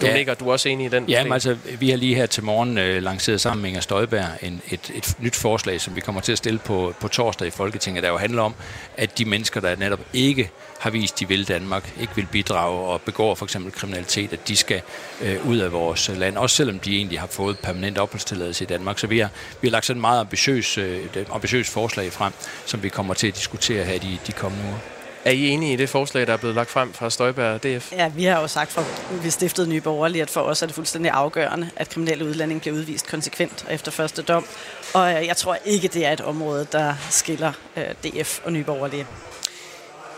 Du 0.00 0.06
Ja. 0.06 0.14
nikker, 0.16 0.34
du 0.34 0.48
er 0.48 0.52
også 0.52 0.68
enig 0.68 0.86
i 0.86 0.88
den? 0.88 1.08
Ja, 1.08 1.22
men 1.24 1.32
altså, 1.32 1.56
vi 1.78 1.90
har 1.90 1.96
lige 1.96 2.14
her 2.14 2.26
til 2.26 2.44
morgen 2.44 2.78
øh, 2.78 3.02
lanceret 3.02 3.40
sammen 3.40 3.62
med 3.62 3.68
Inger 3.70 3.80
Støjberg 3.80 4.26
en, 4.42 4.62
et, 4.70 4.90
et 4.94 5.14
nyt 5.18 5.36
forslag, 5.36 5.80
som 5.80 5.96
vi 5.96 6.00
kommer 6.00 6.20
til 6.20 6.32
at 6.32 6.38
stille 6.38 6.58
på, 6.58 6.94
på 7.00 7.08
torsdag 7.08 7.46
i 7.48 7.50
Folketinget, 7.50 8.02
der 8.02 8.08
jo 8.08 8.16
handler 8.16 8.42
om, 8.42 8.54
at 8.96 9.18
de 9.18 9.24
mennesker, 9.24 9.60
der 9.60 9.76
netop 9.76 10.00
ikke 10.12 10.50
har 10.80 10.90
vist, 10.90 11.20
de 11.20 11.28
vil 11.28 11.48
Danmark, 11.48 11.92
ikke 12.00 12.12
vil 12.16 12.26
bidrage 12.32 12.78
og 12.78 13.00
begår 13.00 13.34
for 13.34 13.46
eksempel 13.46 13.72
kriminalitet, 13.72 14.32
at 14.32 14.48
de 14.48 14.56
skal 14.56 14.80
øh, 15.20 15.48
ud 15.48 15.56
af 15.58 15.72
vores 15.72 16.10
land, 16.16 16.36
også 16.36 16.56
selvom 16.56 16.78
de 16.78 16.96
egentlig 16.96 17.20
har 17.20 17.26
fået 17.26 17.58
permanent 17.58 17.98
opholdstilladelse 17.98 18.64
i 18.64 18.66
Danmark. 18.66 18.98
Så 18.98 19.06
vi 19.06 19.18
har, 19.18 19.28
vi 19.60 19.68
har 19.68 19.72
lagt 19.72 19.86
sådan 19.86 19.98
et 19.98 20.00
meget 20.00 20.20
ambitiøs, 20.20 20.78
øh, 20.78 21.00
ambitiøs 21.32 21.70
forslag 21.70 22.12
frem, 22.12 22.32
som 22.66 22.82
vi 22.82 22.88
kommer 22.88 23.14
til 23.14 23.26
at 23.26 23.34
diskutere 23.36 23.84
her 23.84 23.98
de, 23.98 24.18
de 24.26 24.32
kommende 24.32 24.64
uger. 24.64 24.78
Er 25.24 25.30
I 25.30 25.48
enige 25.48 25.72
i 25.72 25.76
det 25.76 25.88
forslag, 25.88 26.26
der 26.26 26.32
er 26.32 26.36
blevet 26.36 26.54
lagt 26.56 26.70
frem 26.70 26.92
fra 26.92 27.10
Støjberg 27.10 27.54
og 27.54 27.62
DF? 27.62 27.92
Ja, 27.92 28.08
vi 28.08 28.24
har 28.24 28.40
jo 28.40 28.46
sagt, 28.48 28.72
fra 28.72 28.84
vi 29.22 29.30
stiftede 29.30 29.68
Nye 29.68 29.80
Borgerlige, 29.80 30.22
at 30.22 30.30
for 30.30 30.40
os 30.40 30.62
er 30.62 30.66
det 30.66 30.74
fuldstændig 30.74 31.10
afgørende, 31.12 31.70
at 31.76 31.88
kriminelle 31.88 32.24
udlændinge 32.24 32.60
bliver 32.60 32.76
udvist 32.76 33.06
konsekvent 33.10 33.64
og 33.68 33.74
efter 33.74 33.90
første 33.92 34.22
dom. 34.22 34.46
Og 34.94 35.14
øh, 35.14 35.26
jeg 35.26 35.36
tror 35.36 35.58
ikke, 35.64 35.88
det 35.88 36.06
er 36.06 36.12
et 36.12 36.20
område, 36.20 36.66
der 36.72 36.94
skiller 37.10 37.52
øh, 37.76 37.84
DF 38.04 38.38
og 38.44 38.52
Nye 38.52 38.64
Borgerlige. 38.64 39.06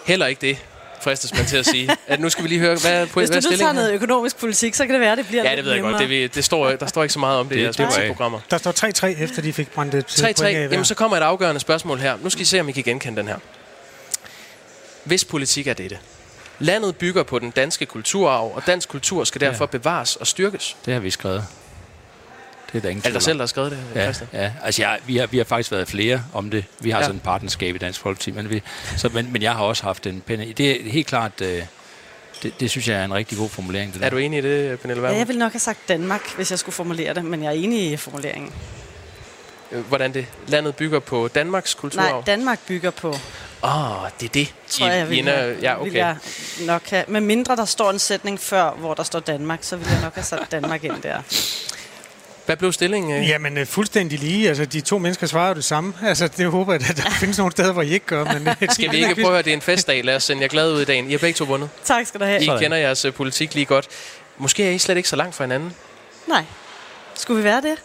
Heller 0.06 0.26
ikke 0.26 0.41
det, 0.41 0.58
fristes 1.02 1.35
man 1.35 1.47
til 1.47 1.56
at 1.56 1.67
sige. 1.67 1.91
At 2.06 2.20
nu 2.20 2.29
skal 2.31 2.44
vi 2.44 2.49
lige 2.49 2.58
høre, 2.61 2.76
hvad, 2.81 3.06
Hvis 3.06 3.29
hvad 3.29 3.37
er 3.37 3.41
du 3.41 3.50
nu 3.50 3.56
tager 3.56 3.73
noget 3.73 3.93
økonomisk 3.93 4.37
politik, 4.41 4.75
så 4.75 4.85
kan 4.87 4.93
det 4.93 5.00
være, 5.00 5.17
det 5.17 5.26
bliver 5.26 5.50
Ja, 5.50 5.56
det 5.56 5.64
ved 5.64 5.73
jeg 5.73 5.82
godt. 5.82 5.99
Det, 6.08 6.35
det 6.35 6.44
står, 6.44 6.70
der 6.70 6.87
står 6.87 7.02
ikke 7.02 7.12
så 7.12 7.19
meget 7.19 7.38
om 7.38 7.47
det, 7.49 7.55
Det- 7.55 7.61
i 7.61 7.64
jeres 7.64 7.76
principprogrammer. 7.76 8.38
Der 8.50 8.58
står 8.58 8.73
3-3, 9.06 9.23
efter 9.23 9.43
de 9.43 9.52
fik 9.52 9.70
brændt 9.73 9.94
et 9.94 10.05
3-3. 10.11 10.20
point 10.23 10.41
af 10.41 10.52
hver. 10.55 10.62
Jamen, 10.70 10.85
så 10.85 10.94
kommer 10.94 11.17
et 11.17 11.20
afgørende 11.23 11.61
spørgsmål 11.61 11.99
her. 11.99 12.17
Nu 12.23 12.31
skal 12.31 12.43
I 12.43 12.44
se, 12.44 12.61
om 12.61 12.69
I 12.69 12.73
kan 12.73 12.82
genkende 12.85 13.17
den 13.20 13.29
her. 13.29 13.37
Hvis 15.05 15.25
politik 15.25 15.67
er 15.67 15.75
dette. 15.75 15.99
Landet 16.58 16.97
bygger 16.97 17.23
på 17.23 17.38
den 17.38 17.50
danske 17.50 17.87
kulturarv, 17.87 18.52
og 18.55 18.62
dansk 18.67 18.88
kultur 18.88 19.25
skal 19.25 19.41
derfor 19.41 19.67
bevares 19.67 20.17
og 20.17 20.26
styrkes. 20.26 20.76
Det 20.87 20.93
har 20.94 21.00
vi 21.00 21.11
skrevet. 21.11 21.44
Det 22.73 22.79
er 22.79 22.82
der 22.82 22.88
ingen 22.88 23.02
Er 23.06 23.11
det 23.12 23.12
tvivl 23.12 23.12
dig 23.12 23.17
om. 23.17 23.20
selv, 23.20 23.38
der 23.38 23.43
har 23.43 23.47
skrevet 23.47 23.70
det, 23.70 23.79
Ja, 23.94 24.02
Christian? 24.12 24.29
ja. 24.32 24.52
Altså, 24.62 24.82
jeg, 24.82 24.99
vi, 25.06 25.17
har, 25.17 25.26
vi 25.26 25.37
har 25.37 25.44
faktisk 25.44 25.73
været 25.73 25.88
flere 25.88 26.25
om 26.32 26.50
det. 26.50 26.64
Vi 26.81 26.91
har 26.91 26.99
Ja. 26.99 27.00
ja. 27.02 27.06
sådan 27.06 27.17
et 27.17 27.23
partnerskab 27.23 27.75
i 27.75 27.79
Dansk 27.79 28.00
Folkeparti, 28.00 28.31
men, 28.31 28.50
vi, 28.50 28.62
så, 28.97 29.08
men, 29.08 29.32
men 29.32 29.43
jeg 29.43 29.52
har 29.52 29.62
også 29.64 29.82
haft 29.82 30.06
en 30.06 30.20
penne. 30.26 30.52
Det 30.52 30.87
er 30.87 30.91
helt 30.91 31.06
klart, 31.06 31.32
øh, 31.41 31.62
det, 32.43 32.61
det 32.61 32.70
synes 32.70 32.88
jeg 32.88 33.00
er 33.00 33.05
en 33.05 33.14
rigtig 33.14 33.38
god 33.38 33.49
formulering. 33.49 33.93
Det 33.93 34.00
der. 34.00 34.06
Er 34.06 34.11
du 34.11 34.17
enig 34.17 34.38
i 34.38 34.43
det, 34.43 34.81
Pernille 34.81 35.08
Ja, 35.08 35.17
jeg 35.17 35.29
ville 35.29 35.38
nok 35.38 35.52
have 35.52 35.61
sagt 35.61 35.79
Danmark, 35.88 36.37
hvis 36.37 36.50
jeg 36.50 36.58
skulle 36.58 36.75
formulere 36.75 37.14
det, 37.14 37.25
men 37.25 37.43
jeg 37.43 37.49
er 37.49 37.52
enig 37.56 37.91
i 37.93 37.97
formuleringen. 37.97 38.52
Øh, 39.73 39.81
Hvordan 39.88 40.14
det? 40.14 40.26
Landet 40.47 40.76
bygger 40.76 40.99
på 40.99 41.29
Danmarks 41.29 41.75
Nej, 41.76 41.81
kulturarv? 41.81 42.23
Danmark 42.26 42.58
bygger 42.67 42.91
på, 42.91 43.17
Åh, 43.62 44.03
oh, 44.03 44.09
det 44.21 44.27
er 44.27 44.33
det. 44.33 44.55
tror 44.69 44.87
I, 44.87 44.90
jeg 44.90 45.11
vil, 45.11 45.29
have, 45.29 45.57
ja, 45.62 45.75
vil 45.79 45.88
okay. 45.88 45.99
jeg 45.99 46.17
nok 46.61 46.90
have. 46.90 47.05
Med 47.09 47.21
mindre 47.21 47.57
der 47.57 47.64
står 47.64 47.90
en 47.90 47.99
sætning 47.99 48.40
før, 48.40 48.71
hvor 48.71 48.95
der 48.95 49.02
står 49.02 49.21
Danmark, 49.21 49.59
så 49.62 49.76
vil 49.76 49.87
jeg 49.90 50.00
nok 50.02 50.14
have 50.14 50.25
sat 50.25 50.40
Danmark 50.50 50.85
ind 50.85 51.02
der. 51.02 51.23
Hvad 52.47 52.57
blev 52.57 52.73
stillingen? 52.73 53.23
øh? 53.23 53.29
Jamen, 53.29 53.59
øh, 53.59 53.67
fuldstændig 53.67 54.19
lige. 54.19 54.49
Altså, 54.49 54.64
de 54.64 54.81
to 54.81 54.99
mennesker 54.99 55.26
svarer 55.26 55.55
det 55.55 55.64
samme. 55.64 55.95
Altså, 56.02 56.29
det 56.29 56.47
håber 56.50 56.73
jeg, 56.73 56.83
at 56.90 56.97
der 56.97 57.11
findes 57.11 57.38
nogle 57.38 57.52
steder, 57.52 57.73
hvor 57.73 57.83
I 57.83 57.90
ikke 57.90 58.07
gør. 58.07 58.25
Men, 58.25 58.49
øh, 58.49 58.55
Skal 58.71 58.93
vi 58.93 58.97
ikke 58.97 59.14
prøve 59.14 59.26
at 59.26 59.33
høre, 59.33 59.43
det 59.43 59.50
er 59.50 59.55
en 59.55 59.61
festdag. 59.61 60.05
Lad 60.05 60.17
os 60.17 60.25
sende 60.25 60.43
jer 60.43 60.49
glad 60.49 60.73
ud 60.73 60.81
i 60.81 60.85
dagen. 60.85 61.09
I 61.09 61.11
har 61.11 61.19
begge 61.19 61.37
to 61.37 61.45
vundet. 61.45 61.69
Tak 61.85 62.07
skal 62.07 62.21
du 62.21 62.25
have. 62.25 62.43
I 62.43 62.45
Sådan. 62.45 62.61
kender 62.61 62.76
jeres 62.76 63.07
politik 63.17 63.55
lige 63.55 63.67
godt. 63.67 63.88
Måske 64.38 64.67
er 64.67 64.71
I 64.71 64.79
slet 64.79 64.97
ikke 64.97 65.09
så 65.09 65.17
langt 65.17 65.35
fra 65.35 65.45
hinanden. 65.45 65.75
Nej. 66.29 66.45
Skulle 67.14 67.38
vi 67.38 67.45
være 67.45 67.61
det? 67.61 67.76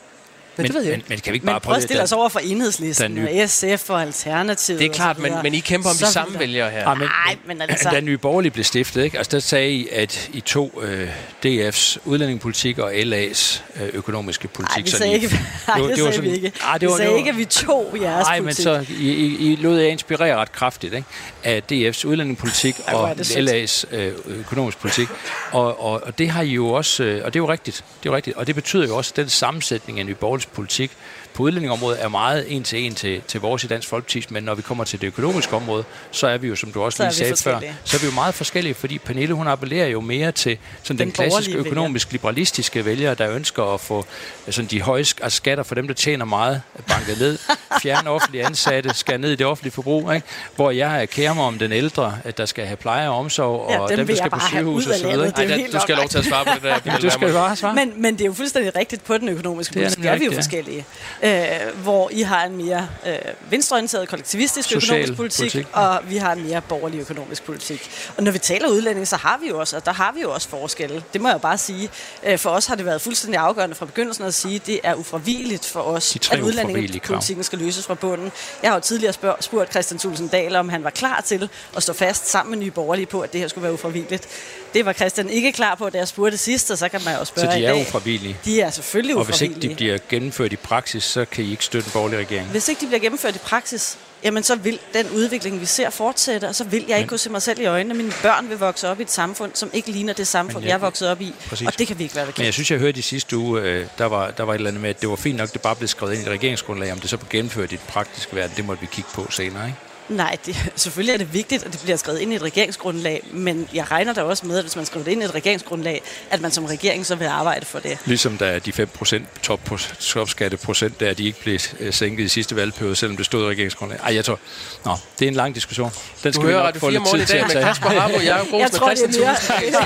Men, 0.57 0.63
men, 0.63 0.65
det 0.67 0.74
ved 0.75 0.81
jeg 0.81 0.89
men, 0.91 0.97
ikke. 1.00 1.05
men 1.09 1.19
kan 1.19 1.31
vi 1.33 1.35
ikke 1.35 1.45
Men 1.45 1.50
bare 1.50 1.55
at 1.55 1.62
prøve 1.62 1.81
stille 1.81 2.03
os 2.03 2.12
over 2.12 2.29
for 2.29 2.39
enhedslisten, 2.39 3.17
og 3.17 3.50
SF 3.50 3.89
og 3.89 4.01
Alternativet. 4.01 4.79
Det 4.79 4.89
er 4.89 4.93
klart, 4.93 5.19
men, 5.19 5.33
men 5.43 5.53
I 5.53 5.59
kæmper 5.59 5.89
om 5.89 5.95
de 5.95 6.05
samme 6.05 6.39
vælgere 6.39 6.71
her. 6.71 6.88
Ah, 6.88 6.97
men, 6.97 7.07
Nej, 7.25 7.38
men 7.45 7.62
altså... 7.62 7.89
Da 7.89 8.00
Nye 8.01 8.17
Borgerlige 8.17 8.51
blev 8.51 8.63
stiftet, 8.63 9.03
ikke? 9.03 9.17
Altså, 9.17 9.31
der 9.31 9.39
sagde 9.39 9.69
I, 9.71 9.88
at 9.91 10.29
I 10.33 10.39
to 10.39 10.81
øh, 10.83 11.09
DF's 11.45 11.97
udlændingepolitik 12.05 12.79
og 12.79 12.93
LA's 12.93 13.62
øh, 13.81 13.89
økonomiske 13.93 14.47
politik. 14.47 14.75
Nej, 14.75 14.81
vi 14.83 14.89
sådan 14.89 15.00
sagde 15.00 15.12
i- 15.12 15.15
ikke, 15.24 15.27
nej, 15.67 15.77
det, 15.77 15.95
det 15.95 16.03
var 16.03 16.12
sagde 16.12 16.21
vi 16.24 16.27
sådan- 16.29 16.45
ikke. 16.45 16.51
Ah, 16.63 16.74
det 16.74 16.81
vi 16.81 16.88
var- 16.91 16.97
sagde 16.97 17.07
det 17.07 17.12
var- 17.13 17.17
ikke, 17.17 17.29
at 17.29 17.38
vi 17.38 17.45
tog 17.45 17.95
jeres 18.01 18.25
Nej, 18.25 18.35
men 18.39 18.43
politik. 18.45 18.63
så 18.63 18.85
I, 19.00 19.09
I, 19.12 19.51
I 19.53 19.55
lod 19.55 19.79
jer 19.79 19.88
inspirere 19.88 20.35
ret 20.35 20.51
kraftigt 20.51 20.93
ikke? 20.93 21.07
af 21.43 21.62
DF's 21.71 22.05
udlændingepolitik 22.07 22.75
Ej, 22.88 22.93
og. 22.93 23.12
LA's 23.19 23.83
øh, 23.95 24.12
økonomisk 24.27 24.77
politik. 24.77 25.07
Og, 25.51 25.83
og, 25.85 26.03
og 26.03 26.17
det 26.17 26.29
har 26.29 26.41
I 26.41 26.47
jo 26.50 26.67
også, 26.69 27.03
øh, 27.03 27.25
og 27.25 27.33
det 27.33 27.39
er 27.39 27.43
jo 27.43 27.50
rigtigt, 27.51 27.75
det 28.03 28.09
er 28.09 28.12
jo 28.12 28.15
rigtigt. 28.15 28.38
Og 28.38 28.47
det 28.47 28.55
betyder 28.55 28.88
jo 28.88 28.97
også, 28.97 29.12
at 29.12 29.15
den 29.15 29.29
sammensætning 29.29 30.00
af 30.00 30.05
Nye 30.05 30.15
Borgerliges 30.45 30.53
politik 30.53 30.91
på 31.36 31.44
udlændingområdet 31.44 32.04
er 32.04 32.08
meget 32.08 32.46
en 32.56 32.63
til 32.63 32.80
en 32.80 32.96
til, 32.96 33.22
til 33.27 33.42
vores 33.42 33.63
i 33.63 33.68
Dansk 33.68 33.88
Folkeparti, 33.88 34.25
men 34.30 34.44
når 34.44 34.56
vi 34.56 34.62
kommer 34.62 34.84
til 34.84 35.01
det 35.01 35.08
økonomiske 35.08 35.56
område, 35.56 35.84
så 36.12 36.27
er 36.27 36.38
vi 36.38 36.48
jo, 36.48 36.56
som 36.56 36.72
du 36.72 36.84
også 36.84 36.98
Så 36.98 37.04
er 37.04 37.08
lige 37.08 37.15
sagde 37.15 37.36
før, 37.38 37.60
så 37.84 37.98
er 37.98 38.01
vi 38.01 38.06
jo 38.06 38.12
meget 38.12 38.36
forskellige, 38.36 38.74
fordi 38.74 38.98
Pernille, 38.98 39.34
hun 39.34 39.48
appellerer 39.48 39.88
jo 39.88 40.01
mere 40.01 40.32
til 40.32 40.58
sådan 40.84 40.98
den, 41.00 41.08
Den 41.08 41.13
klassiske 41.13 41.54
vælger. 41.54 41.65
økonomisk 41.72 42.12
liberalistiske 42.12 42.86
vælgere, 42.86 43.15
der 43.15 43.30
ønsker 43.32 43.63
at 43.74 43.82
få 43.82 44.06
sådan 44.50 44.70
de 44.70 44.82
høje 44.82 45.00
altså 45.00 45.30
skatter 45.38 45.63
for 45.63 45.75
dem, 45.75 45.88
der 45.88 45.94
tjener 45.94 46.25
meget, 46.25 46.62
banket 46.88 47.20
ned, 47.20 47.38
fjerne 47.84 48.10
offentlige 48.10 48.46
ansatte, 48.46 48.94
skære 48.94 49.18
ned 49.18 49.32
i 49.32 49.36
det 49.36 49.46
offentlige 49.46 49.74
forbrug, 49.74 50.13
ikke? 50.13 50.27
hvor 50.56 50.72
jeg 50.72 51.10
kærer 51.10 51.34
mig 51.34 51.44
om 51.44 51.58
den 51.60 51.72
ældre, 51.72 52.18
at 52.24 52.38
der 52.38 52.46
skal 52.46 52.65
have 52.65 52.77
pleje 52.77 53.10
og 53.10 53.18
omsorg, 53.18 53.72
Ja, 53.72 53.80
og 53.80 53.89
dem 53.89 53.98
dem, 53.98 54.08
der 54.08 54.15
skal 54.15 54.30
på 54.30 54.39
sygehus 54.50 54.88
og 54.88 54.96
så 54.96 55.08
videre. 55.08 55.25
Det 55.27 55.39
er 55.39 55.42
Ej, 55.42 55.58
der, 55.58 55.77
du 55.77 55.80
skal 55.80 55.96
lov 55.96 56.08
til 56.08 56.18
at 56.18 56.25
svare 56.25 56.46
på 56.46 56.51
det 56.56 56.63
der. 56.63 56.80
Jamen, 56.86 57.01
du 57.01 57.10
skal 57.10 57.34
bare 57.34 57.56
svare. 57.56 57.75
Men, 57.75 57.94
men 58.01 58.13
det 58.13 58.22
er 58.22 58.25
jo 58.25 58.34
fuldstændig 58.34 58.75
rigtigt 58.75 59.04
på 59.04 59.18
den 59.18 59.30
økonomiske 59.30 59.74
Det 59.74 59.80
er 59.80 59.84
politik. 59.84 59.98
nemlig 59.98 60.10
Der 60.10 60.15
er 60.15 60.20
vi 60.20 60.25
jo 60.25 60.30
rigtigt, 60.32 60.46
forskellige. 60.46 60.86
Øh, 61.25 61.77
hvor 61.84 62.10
I 62.12 62.22
har 62.22 62.46
en 62.46 62.58
mere 62.58 62.88
øh, 63.08 63.15
venstreorienteret 63.50 64.10
kollektivistisk 64.10 64.70
Social 64.70 65.00
økonomisk 65.00 65.17
politik, 65.17 65.51
politik. 65.51 65.67
og 65.74 66.00
vi 66.10 66.17
har 66.17 66.34
en 66.34 66.48
mere 66.48 66.62
borgerlig 66.62 67.00
økonomisk 67.00 67.44
politik. 67.44 67.89
Og 68.17 68.24
når 68.24 68.32
vi 68.32 68.39
taler 68.39 68.70
udlænding, 68.70 69.08
så 69.08 69.15
har 69.15 69.39
vi 69.41 69.48
jo 69.48 69.60
også, 69.60 69.75
og 69.75 69.86
der 69.86 69.94
har 69.94 70.12
vi 70.12 70.22
jo 70.22 70.32
også 70.32 70.50
forskelle. 70.50 71.03
Det 71.13 71.22
må 71.22 71.29
jeg 71.29 71.41
bare 71.41 71.58
sige. 71.58 71.89
Øh, 72.24 72.38
for 72.38 72.50
os 72.50 72.65
har 72.65 72.75
det 72.75 72.86
været 72.86 73.01
fuldstændig 73.01 73.39
afgørende 73.39 73.75
fra 73.75 73.86
begyndelsen 73.86 74.25
at 74.25 74.34
sige, 74.34 74.55
at 74.55 74.67
det 74.67 74.79
er 74.84 74.94
ufravigeligt 74.96 75.65
for 75.65 75.79
os, 75.79 76.15
at 76.15 76.22
ufravigelige 76.22 76.65
udlændingepolitikken 76.65 77.44
skal 77.44 77.60
løses 77.60 77.86
fra 77.86 77.94
bunden. 77.94 78.32
Jeg 78.63 78.70
har 78.72 78.75
jo 78.75 78.82
tidligere 78.82 79.13
spurgt, 79.13 79.44
spurgt 79.44 79.72
Christian 79.72 80.00
Thulsen 80.00 80.27
Dahl, 80.27 80.55
om 80.55 80.70
han 80.70 80.84
var 80.84 80.89
klar 80.89 81.22
til 81.22 81.50
at 81.77 81.84
stå 81.84 81.94
fast 81.94 82.29
sammen 82.29 82.55
med 82.55 82.65
Nye 82.65 82.72
Borgerlige 82.72 83.05
på, 83.05 83.22
at 83.22 83.34
det 83.34 83.41
her 83.41 83.48
skulle 83.48 83.63
være 83.63 83.74
ufravigeligt. 83.74 84.27
Det 84.74 84.86
var 84.86 84.94
Christian 84.94 85.29
ikke 85.29 85.51
klar 85.51 85.75
på, 85.75 85.89
da 85.89 85.98
jeg 85.98 86.08
spurgte 86.08 86.38
sidst, 86.38 86.72
og 86.72 86.77
så 86.77 86.89
kan 86.89 87.01
man 87.05 87.15
jo 87.20 87.25
spørge 87.25 87.51
Så 87.51 87.58
de 87.58 87.65
er 87.65 87.74
ufravigelige. 87.74 88.38
De 88.46 88.62
er 88.62 88.70
selvfølgelig 88.70 89.15
Og 89.15 89.25
hvis 89.25 89.41
ikke 89.41 89.51
ufravigelige. 89.51 89.70
de 89.70 89.75
bliver 89.75 89.98
gennemført 90.10 90.53
i 90.53 90.55
praksis, 90.55 91.14
så 91.15 91.25
kan 91.25 91.43
I 91.43 91.51
ikke 91.51 91.65
støtte 91.65 91.88
en 91.88 91.91
borgerlig 91.91 92.19
regering. 92.19 92.48
Hvis 92.48 92.69
ikke 92.69 92.81
de 92.81 92.86
bliver 92.88 93.00
gennemført 93.00 93.36
i 93.36 93.39
praksis, 93.39 93.98
jamen 94.24 94.43
så 94.43 94.55
vil 94.55 94.79
den 94.93 95.05
udvikling, 95.15 95.62
vi 95.62 95.65
ser, 95.65 95.89
fortsætte, 95.89 96.45
og 96.48 96.55
så 96.55 96.63
vil 96.63 96.86
jeg 96.88 96.98
ikke 96.98 97.07
kunne 97.10 97.17
se 97.17 97.29
mig 97.29 97.41
selv 97.41 97.60
i 97.62 97.65
øjnene. 97.65 97.93
Mine 97.93 98.13
børn 98.22 98.50
vil 98.50 98.57
vokse 98.57 98.89
op 98.89 99.00
i 99.00 99.03
et 99.03 99.12
samfund, 99.12 99.51
som 99.53 99.69
ikke 99.74 99.91
ligner 99.91 100.13
det 100.13 100.27
samfund, 100.27 100.63
jeg, 100.63 100.69
jeg- 100.72 100.81
vokset 100.81 101.10
op 101.10 101.22
i. 101.22 101.34
Præcis. 101.50 101.67
Og 101.67 101.79
det 101.79 101.88
kan 101.88 101.98
vi 102.00 102.03
ikke 102.03 102.15
være 102.15 102.25
Men 102.25 102.27
jeg 102.27 102.34
bekendt. 102.36 102.53
synes, 102.53 102.72
jeg 102.72 102.79
hørte 102.79 103.00
i 103.00 103.01
sidste 103.01 103.38
uge, 103.38 103.62
øh, 103.62 103.88
der 103.98 104.05
var, 104.05 104.31
der 104.31 104.43
var 104.43 104.53
et 104.53 104.57
eller 104.57 104.69
andet 104.69 104.81
med, 104.81 104.89
at 104.89 105.01
det 105.01 105.10
var 105.10 105.15
fint 105.15 105.38
nok, 105.38 105.53
det 105.53 105.62
bare 105.62 105.75
blev 105.75 105.88
skrevet 105.88 106.13
ind 106.13 106.22
i 106.22 106.25
et 106.25 106.31
regeringsgrundlag. 106.31 106.91
Om 106.91 107.00
det 107.00 107.10
så 107.10 107.17
blev 107.17 107.29
gennemført 107.29 107.72
i 107.72 107.75
et 107.75 107.81
praktisk 107.81 108.29
verden, 108.34 108.57
det 108.57 108.65
måtte 108.65 108.81
vi 108.81 108.88
kigge 108.91 109.10
på 109.13 109.27
senere, 109.31 109.65
ikke? 109.67 109.79
Nej, 110.09 110.38
det, 110.45 110.55
selvfølgelig 110.75 111.13
er 111.13 111.17
det 111.17 111.33
vigtigt, 111.33 111.63
at 111.65 111.74
det 111.74 111.79
bliver 111.83 111.97
skrevet 111.97 112.19
ind 112.19 112.33
i 112.33 112.35
et 112.35 112.41
regeringsgrundlag, 112.41 113.21
men 113.31 113.67
jeg 113.74 113.91
regner 113.91 114.13
da 114.13 114.21
også 114.24 114.45
med, 114.45 114.57
at 114.57 114.63
hvis 114.63 114.75
man 114.75 114.85
skriver 114.85 115.03
det 115.03 115.12
ind 115.12 115.21
i 115.21 115.25
et 115.25 115.35
regeringsgrundlag, 115.35 116.01
at 116.29 116.41
man 116.41 116.51
som 116.51 116.65
regering 116.65 117.05
så 117.05 117.15
vil 117.15 117.25
arbejde 117.25 117.65
for 117.65 117.79
det. 117.79 117.97
Ligesom 118.05 118.38
da 118.38 118.59
de 118.59 118.71
5% 119.03 119.21
top, 119.43 119.59
topskatteprocent, 120.00 121.00
der 121.00 121.13
de 121.13 121.25
ikke 121.25 121.41
blev 121.41 121.59
øh, 121.79 121.93
sænket 121.93 122.24
i 122.24 122.27
sidste 122.27 122.55
valgperiode, 122.55 122.95
selvom 122.95 123.17
det 123.17 123.25
stod 123.25 123.43
i 123.43 123.47
regeringsgrundlaget. 123.50 124.01
Ej, 124.03 124.15
jeg 124.15 124.25
tror... 124.25 124.39
Nå, 124.85 124.91
det 125.19 125.25
er 125.25 125.29
en 125.29 125.35
lang 125.35 125.55
diskussion. 125.55 125.91
Den 126.24 126.31
Du 126.31 126.35
skal 126.35 126.47
vi 126.47 126.51
hører 126.53 126.63
nok 126.63 126.67
Radio 126.67 126.79
få 126.79 126.89
4 126.89 126.91
lidt 126.91 127.07
tid 127.09 127.19
til 127.19 127.27
dag 127.29 127.39
at 127.39 127.47
med 127.47 127.53
tage. 127.53 127.65
Kasper 127.65 127.89
Harbo, 127.89 128.13
Jeg 128.24 128.45
med 128.51 128.69
tror, 128.69 128.89
det 128.89 128.97
Christian 128.97 129.24
er 129.24 129.27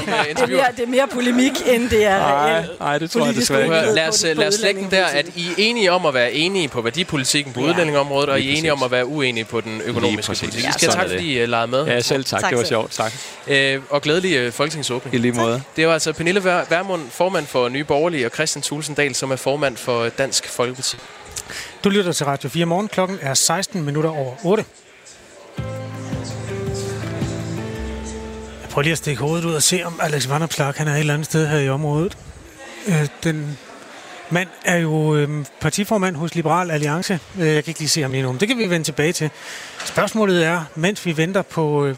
mere, 0.08 0.20
øh, 0.30 0.36
det, 0.36 0.42
er 0.44 0.48
mere, 0.48 0.66
det 0.78 0.84
er 0.84 0.88
mere 0.88 1.08
polemik, 1.08 1.52
end 1.68 1.90
det 1.90 2.06
er 2.06 2.18
Nej, 2.20 2.58
reel 2.58 2.70
nej, 2.80 2.98
det 2.98 3.12
tror 3.12 3.26
jeg 3.26 3.36
desværre 3.36 3.64
ikke. 3.64 3.76
Lad 3.96 4.08
os, 4.08 4.26
lad 4.36 4.48
os 4.48 4.60
lægge 4.62 4.82
den 4.82 4.92
der, 4.92 5.06
at. 5.06 5.26
I 5.36 5.48
er 5.50 5.54
enige 5.58 5.92
om 5.92 6.06
at 6.06 6.14
være 6.14 6.34
enige 6.34 6.68
på 6.68 6.82
værdipolitikken 6.82 7.54
på 7.54 7.60
Ja. 7.62 7.66
udlændingeområdet, 7.70 8.30
og 8.30 8.40
I 8.42 8.50
er 8.54 8.58
enige 8.58 8.74
om 8.74 8.84
at 8.84 8.92
være 8.92 9.06
uenige 9.06 9.46
på 9.46 9.62
den 9.62 9.82
økonomiske 9.82 10.09
præcis. 10.18 10.40
politik. 10.40 10.64
Ja, 10.64 10.70
I 10.70 10.72
skal 10.72 10.90
tak, 10.90 11.04
det. 11.04 11.12
fordi 11.12 11.40
I 11.40 11.44
uh, 11.44 11.50
legede 11.50 11.68
med. 11.68 11.86
Ja, 11.86 12.00
selv 12.02 12.24
tak. 12.26 12.42
Tak 12.42 12.50
det 12.50 12.58
var 12.58 12.64
selv. 12.64 12.68
sjovt. 12.70 12.92
Tak. 12.92 13.14
Øh, 13.48 13.82
og 13.90 14.02
glædelig 14.02 14.48
uh, 14.48 14.54
folketingsåbning. 14.54 15.16
I 15.16 15.18
lige 15.18 15.32
måde. 15.32 15.62
Det 15.76 15.88
var 15.88 15.94
altså 15.94 16.14
Pernille 16.14 16.40
Vær- 16.40 16.66
Vermund, 16.70 17.02
formand 17.12 17.48
for 17.48 17.70
Nye 17.70 17.84
Borgerlige, 17.84 18.26
og 18.26 18.32
Christian 18.34 18.62
Thulsen 18.64 18.96
Dahl, 18.96 19.16
som 19.16 19.32
er 19.32 19.36
formand 19.36 19.78
for 19.78 20.10
Dansk 20.10 20.50
Folkeparti. 20.50 20.98
Du 21.84 21.90
lytter 21.90 22.12
til 22.12 22.26
Radio 22.26 22.50
4 22.50 22.66
morgen. 22.66 22.88
Klokken 22.88 23.18
er 23.22 23.34
16 23.34 23.84
minutter 23.84 24.10
over 24.10 24.34
8. 24.46 24.66
Jeg 28.62 28.70
prøver 28.70 28.84
lige 28.84 28.92
at 28.92 28.98
stikke 28.98 29.22
hovedet 29.22 29.46
ud 29.46 29.54
og 29.54 29.64
se, 29.64 29.84
om 29.84 30.00
Alex 30.04 30.30
Vanderplak 30.30 30.78
han 30.78 30.88
er 30.88 30.94
et 30.94 31.00
eller 31.00 31.14
andet 31.14 31.26
sted 31.26 31.48
her 31.48 31.60
i 31.60 31.70
området. 31.70 32.18
Øh, 32.88 33.08
den 33.24 33.58
mand 34.32 34.50
er 34.66 34.78
jo 34.78 35.16
øh, 35.16 35.46
partiformand 35.60 36.16
hos 36.16 36.36
Liberal 36.36 36.72
Alliance. 36.72 37.20
Øh, 37.40 37.48
jeg 37.48 37.64
kan 37.64 37.72
ikke 37.72 37.80
lige 37.80 37.90
se 37.90 38.02
ham 38.02 38.12
lige 38.12 38.24
nu, 38.24 38.32
men 38.32 38.40
det 38.40 38.48
kan 38.48 38.58
vi 38.58 38.70
vende 38.70 38.86
tilbage 38.86 39.14
til. 39.14 39.30
Spørgsmålet 39.86 40.46
er, 40.46 40.64
mens 40.76 41.06
vi 41.06 41.18
venter 41.18 41.42
på 41.42 41.86
øh, 41.86 41.96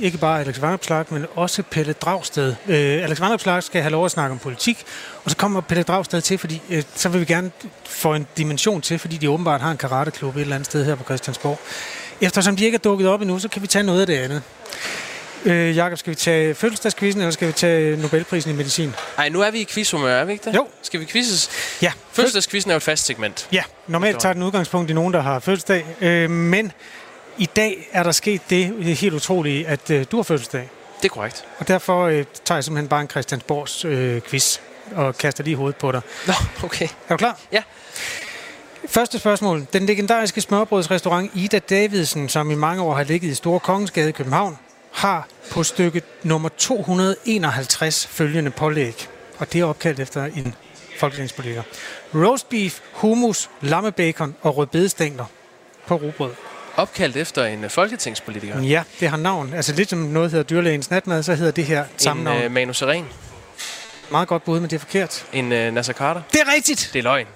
ikke 0.00 0.18
bare 0.18 0.40
Alex 0.40 0.60
Vandopslag, 0.60 1.04
men 1.10 1.26
også 1.34 1.62
Pelle 1.62 1.92
Dragsted. 1.92 2.54
Øh, 2.68 3.04
Alex 3.04 3.20
Vandopslag 3.20 3.62
skal 3.62 3.82
have 3.82 3.92
lov 3.92 4.04
at 4.04 4.10
snakke 4.10 4.32
om 4.32 4.38
politik, 4.38 4.84
og 5.24 5.30
så 5.30 5.36
kommer 5.36 5.60
Pelle 5.60 5.82
Dragsted 5.82 6.20
til, 6.20 6.38
fordi 6.38 6.62
øh, 6.70 6.82
så 6.94 7.08
vil 7.08 7.20
vi 7.20 7.24
gerne 7.24 7.50
få 7.84 8.14
en 8.14 8.26
dimension 8.36 8.80
til, 8.80 8.98
fordi 8.98 9.16
de 9.16 9.30
åbenbart 9.30 9.60
har 9.60 9.70
en 9.70 9.76
karateklub 9.76 10.36
et 10.36 10.40
eller 10.40 10.54
andet 10.54 10.66
sted 10.66 10.84
her 10.84 10.94
på 10.94 11.04
Christiansborg. 11.04 11.58
Eftersom 12.20 12.56
de 12.56 12.64
ikke 12.64 12.76
er 12.76 12.78
dukket 12.78 13.08
op 13.08 13.20
endnu, 13.20 13.38
så 13.38 13.48
kan 13.48 13.62
vi 13.62 13.66
tage 13.66 13.82
noget 13.82 14.00
af 14.00 14.06
det 14.06 14.16
andet. 14.16 14.42
Øh, 15.44 15.76
Jakob, 15.76 15.98
skal 15.98 16.10
vi 16.10 16.14
tage 16.14 16.54
fødselsdagskvisten, 16.54 17.22
eller 17.22 17.30
skal 17.32 17.48
vi 17.48 17.52
tage 17.52 17.96
Nobelprisen 17.96 18.50
i 18.50 18.54
medicin? 18.54 18.94
Ej, 19.18 19.28
nu 19.28 19.40
er 19.40 19.50
vi 19.50 19.60
i 19.60 19.64
quizhumør, 19.64 20.14
er 20.14 20.24
vi 20.24 20.32
ikke 20.32 20.44
det? 20.44 20.54
Jo. 20.54 20.68
Skal 20.82 21.00
vi 21.00 21.04
quizzes? 21.04 21.50
Ja, 21.82 21.92
Fødselsdagskvisten 22.12 22.70
er 22.70 22.74
jo 22.74 22.76
et 22.76 22.82
fast 22.82 23.04
segment. 23.06 23.48
Ja, 23.52 23.62
normalt 23.86 24.20
tager 24.20 24.32
den 24.32 24.42
udgangspunkt 24.42 24.90
i 24.90 24.94
nogen, 24.94 25.14
der 25.14 25.20
har 25.20 25.38
fødselsdag. 25.40 25.86
Øh, 26.00 26.30
men 26.30 26.72
i 27.38 27.46
dag 27.56 27.88
er 27.92 28.02
der 28.02 28.12
sket 28.12 28.40
det, 28.50 28.96
helt 28.96 29.14
utrolige, 29.14 29.68
at 29.68 29.90
øh, 29.90 30.06
du 30.10 30.16
har 30.16 30.22
fødselsdag. 30.22 30.70
Det 31.02 31.04
er 31.08 31.12
korrekt. 31.12 31.44
Og 31.58 31.68
derfor 31.68 32.06
øh, 32.06 32.24
tager 32.44 32.56
jeg 32.56 32.64
simpelthen 32.64 32.88
bare 32.88 33.00
en 33.00 33.10
Christiansborgs 33.10 33.84
øh, 33.84 34.20
quiz 34.20 34.58
og 34.94 35.18
kaster 35.18 35.44
lige 35.44 35.56
hovedet 35.56 35.76
på 35.76 35.92
dig. 35.92 36.00
Nå, 36.26 36.32
okay. 36.64 36.84
Er 36.84 36.88
du 37.08 37.16
klar? 37.16 37.38
Ja. 37.52 37.62
Første 38.88 39.18
spørgsmål. 39.18 39.66
Den 39.72 39.86
legendariske 39.86 40.40
smørbrødsrestaurant 40.40 41.30
Ida 41.34 41.58
Davidsen, 41.58 42.28
som 42.28 42.50
i 42.50 42.54
mange 42.54 42.82
år 42.82 42.94
har 42.94 43.04
ligget 43.04 43.28
i 43.30 43.34
Store 43.34 43.60
Kongensgade 43.60 44.08
i 44.08 44.12
København, 44.12 44.58
har 44.92 45.26
på 45.50 45.62
stykke 45.62 46.02
nummer 46.22 46.48
251 46.48 48.06
følgende 48.06 48.50
pålæg. 48.50 49.08
Og 49.38 49.52
det 49.52 49.60
er 49.60 49.64
opkaldt 49.64 50.00
efter 50.00 50.24
en 50.24 50.54
folketingspolitiker. 51.00 51.62
Roast 52.14 52.48
beef, 52.48 52.80
hummus, 52.92 53.50
lammebacon 53.60 54.34
og 54.42 54.56
rødbedestængler 54.56 55.24
på 55.86 55.94
rugbrød. 55.96 56.30
Opkaldt 56.76 57.16
efter 57.16 57.44
en 57.44 57.64
uh, 57.64 57.70
folketingspolitiker. 57.70 58.60
Ja, 58.62 58.82
det 59.00 59.08
har 59.08 59.16
navn. 59.16 59.52
Altså 59.54 59.72
lidt 59.72 59.90
som 59.90 59.98
noget 59.98 60.30
hedder 60.30 60.44
dyrlægens 60.44 60.90
natmad, 60.90 61.22
så 61.22 61.34
hedder 61.34 61.52
det 61.52 61.64
her 61.64 61.84
samme 61.96 62.20
En 62.20 62.24
navn. 62.24 62.44
uh, 62.46 62.52
Manu 62.52 62.72
Seren. 62.72 63.04
Meget 64.10 64.28
godt 64.28 64.44
bud, 64.44 64.60
men 64.60 64.70
det 64.70 64.76
er 64.76 64.80
forkert. 64.80 65.26
En 65.32 65.44
uh, 65.44 65.58
Nasser 65.58 65.92
Carter. 65.92 66.22
Det 66.32 66.40
er 66.40 66.52
rigtigt! 66.56 66.90
Det 66.92 66.98
er 66.98 67.02
løgn. 67.02 67.26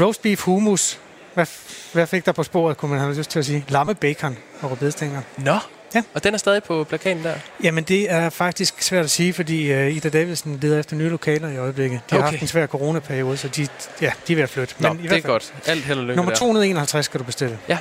Roast 0.00 0.22
beef, 0.22 0.40
hummus. 0.40 0.98
Hvad, 1.34 1.46
hvad 1.92 2.06
fik 2.06 2.26
der 2.26 2.32
på 2.32 2.42
sporet, 2.42 2.76
kunne 2.76 2.90
man 2.90 3.00
have 3.00 3.14
lyst 3.14 3.30
til 3.30 3.38
at 3.38 3.46
sige? 3.46 3.64
Lamme, 3.68 3.94
bacon 3.94 4.38
og 4.60 4.70
rødbedestænger. 4.70 5.22
Nå. 5.36 5.58
Ja. 5.94 6.02
Og 6.14 6.24
den 6.24 6.34
er 6.34 6.38
stadig 6.38 6.62
på 6.62 6.84
plakaten 6.84 7.24
der. 7.24 7.34
Jamen, 7.62 7.84
det 7.84 8.10
er 8.10 8.30
faktisk 8.30 8.82
svært 8.82 9.04
at 9.04 9.10
sige, 9.10 9.32
fordi 9.32 9.72
uh, 9.74 9.96
Ida 9.96 10.08
Davidsen 10.08 10.58
leder 10.62 10.78
efter 10.78 10.96
nye 10.96 11.08
lokaler 11.08 11.48
i 11.48 11.56
øjeblikket. 11.56 12.00
De 12.10 12.14
har 12.14 12.18
Okay. 12.22 12.30
haft 12.30 12.42
en 12.42 12.48
svær 12.48 12.66
coronaperiode, 12.66 13.36
så 13.36 13.48
de, 13.48 13.68
ja, 14.00 14.12
de 14.26 14.32
er 14.32 14.36
ved 14.36 14.42
at 14.42 14.50
flytte. 14.50 14.74
Nå, 14.78 14.88
Men 14.88 14.98
i 14.98 15.02
det 15.02 15.10
hvert 15.10 15.18
er 15.18 15.22
fald, 15.22 15.32
godt. 15.32 15.54
Alt 15.66 15.84
held 15.84 15.98
og 15.98 16.04
lykke 16.04 16.16
Nummer 16.16 16.32
der. 16.32 16.38
251 16.38 17.04
skal 17.04 17.20
du 17.20 17.24
bestille. 17.24 17.58
Ja. 17.68 17.78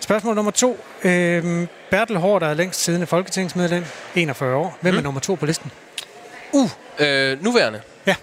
Spørgsmål 0.00 0.34
nummer 0.34 0.50
to. 0.52 0.84
Øhm, 1.04 1.68
Bertel 1.90 2.16
Hård, 2.16 2.40
der 2.40 2.48
er 2.48 2.54
længst 2.54 2.82
siddende 2.84 3.06
folketingsmedlem, 3.06 3.84
41 4.14 4.54
år. 4.56 4.78
Hvem 4.80 4.94
Mm. 4.94 4.98
er 4.98 5.02
nummer 5.02 5.20
to 5.20 5.34
på 5.34 5.46
listen? 5.46 5.70
Øh, 6.98 7.42
nuværende. 7.44 7.80
Ja. 8.06 8.14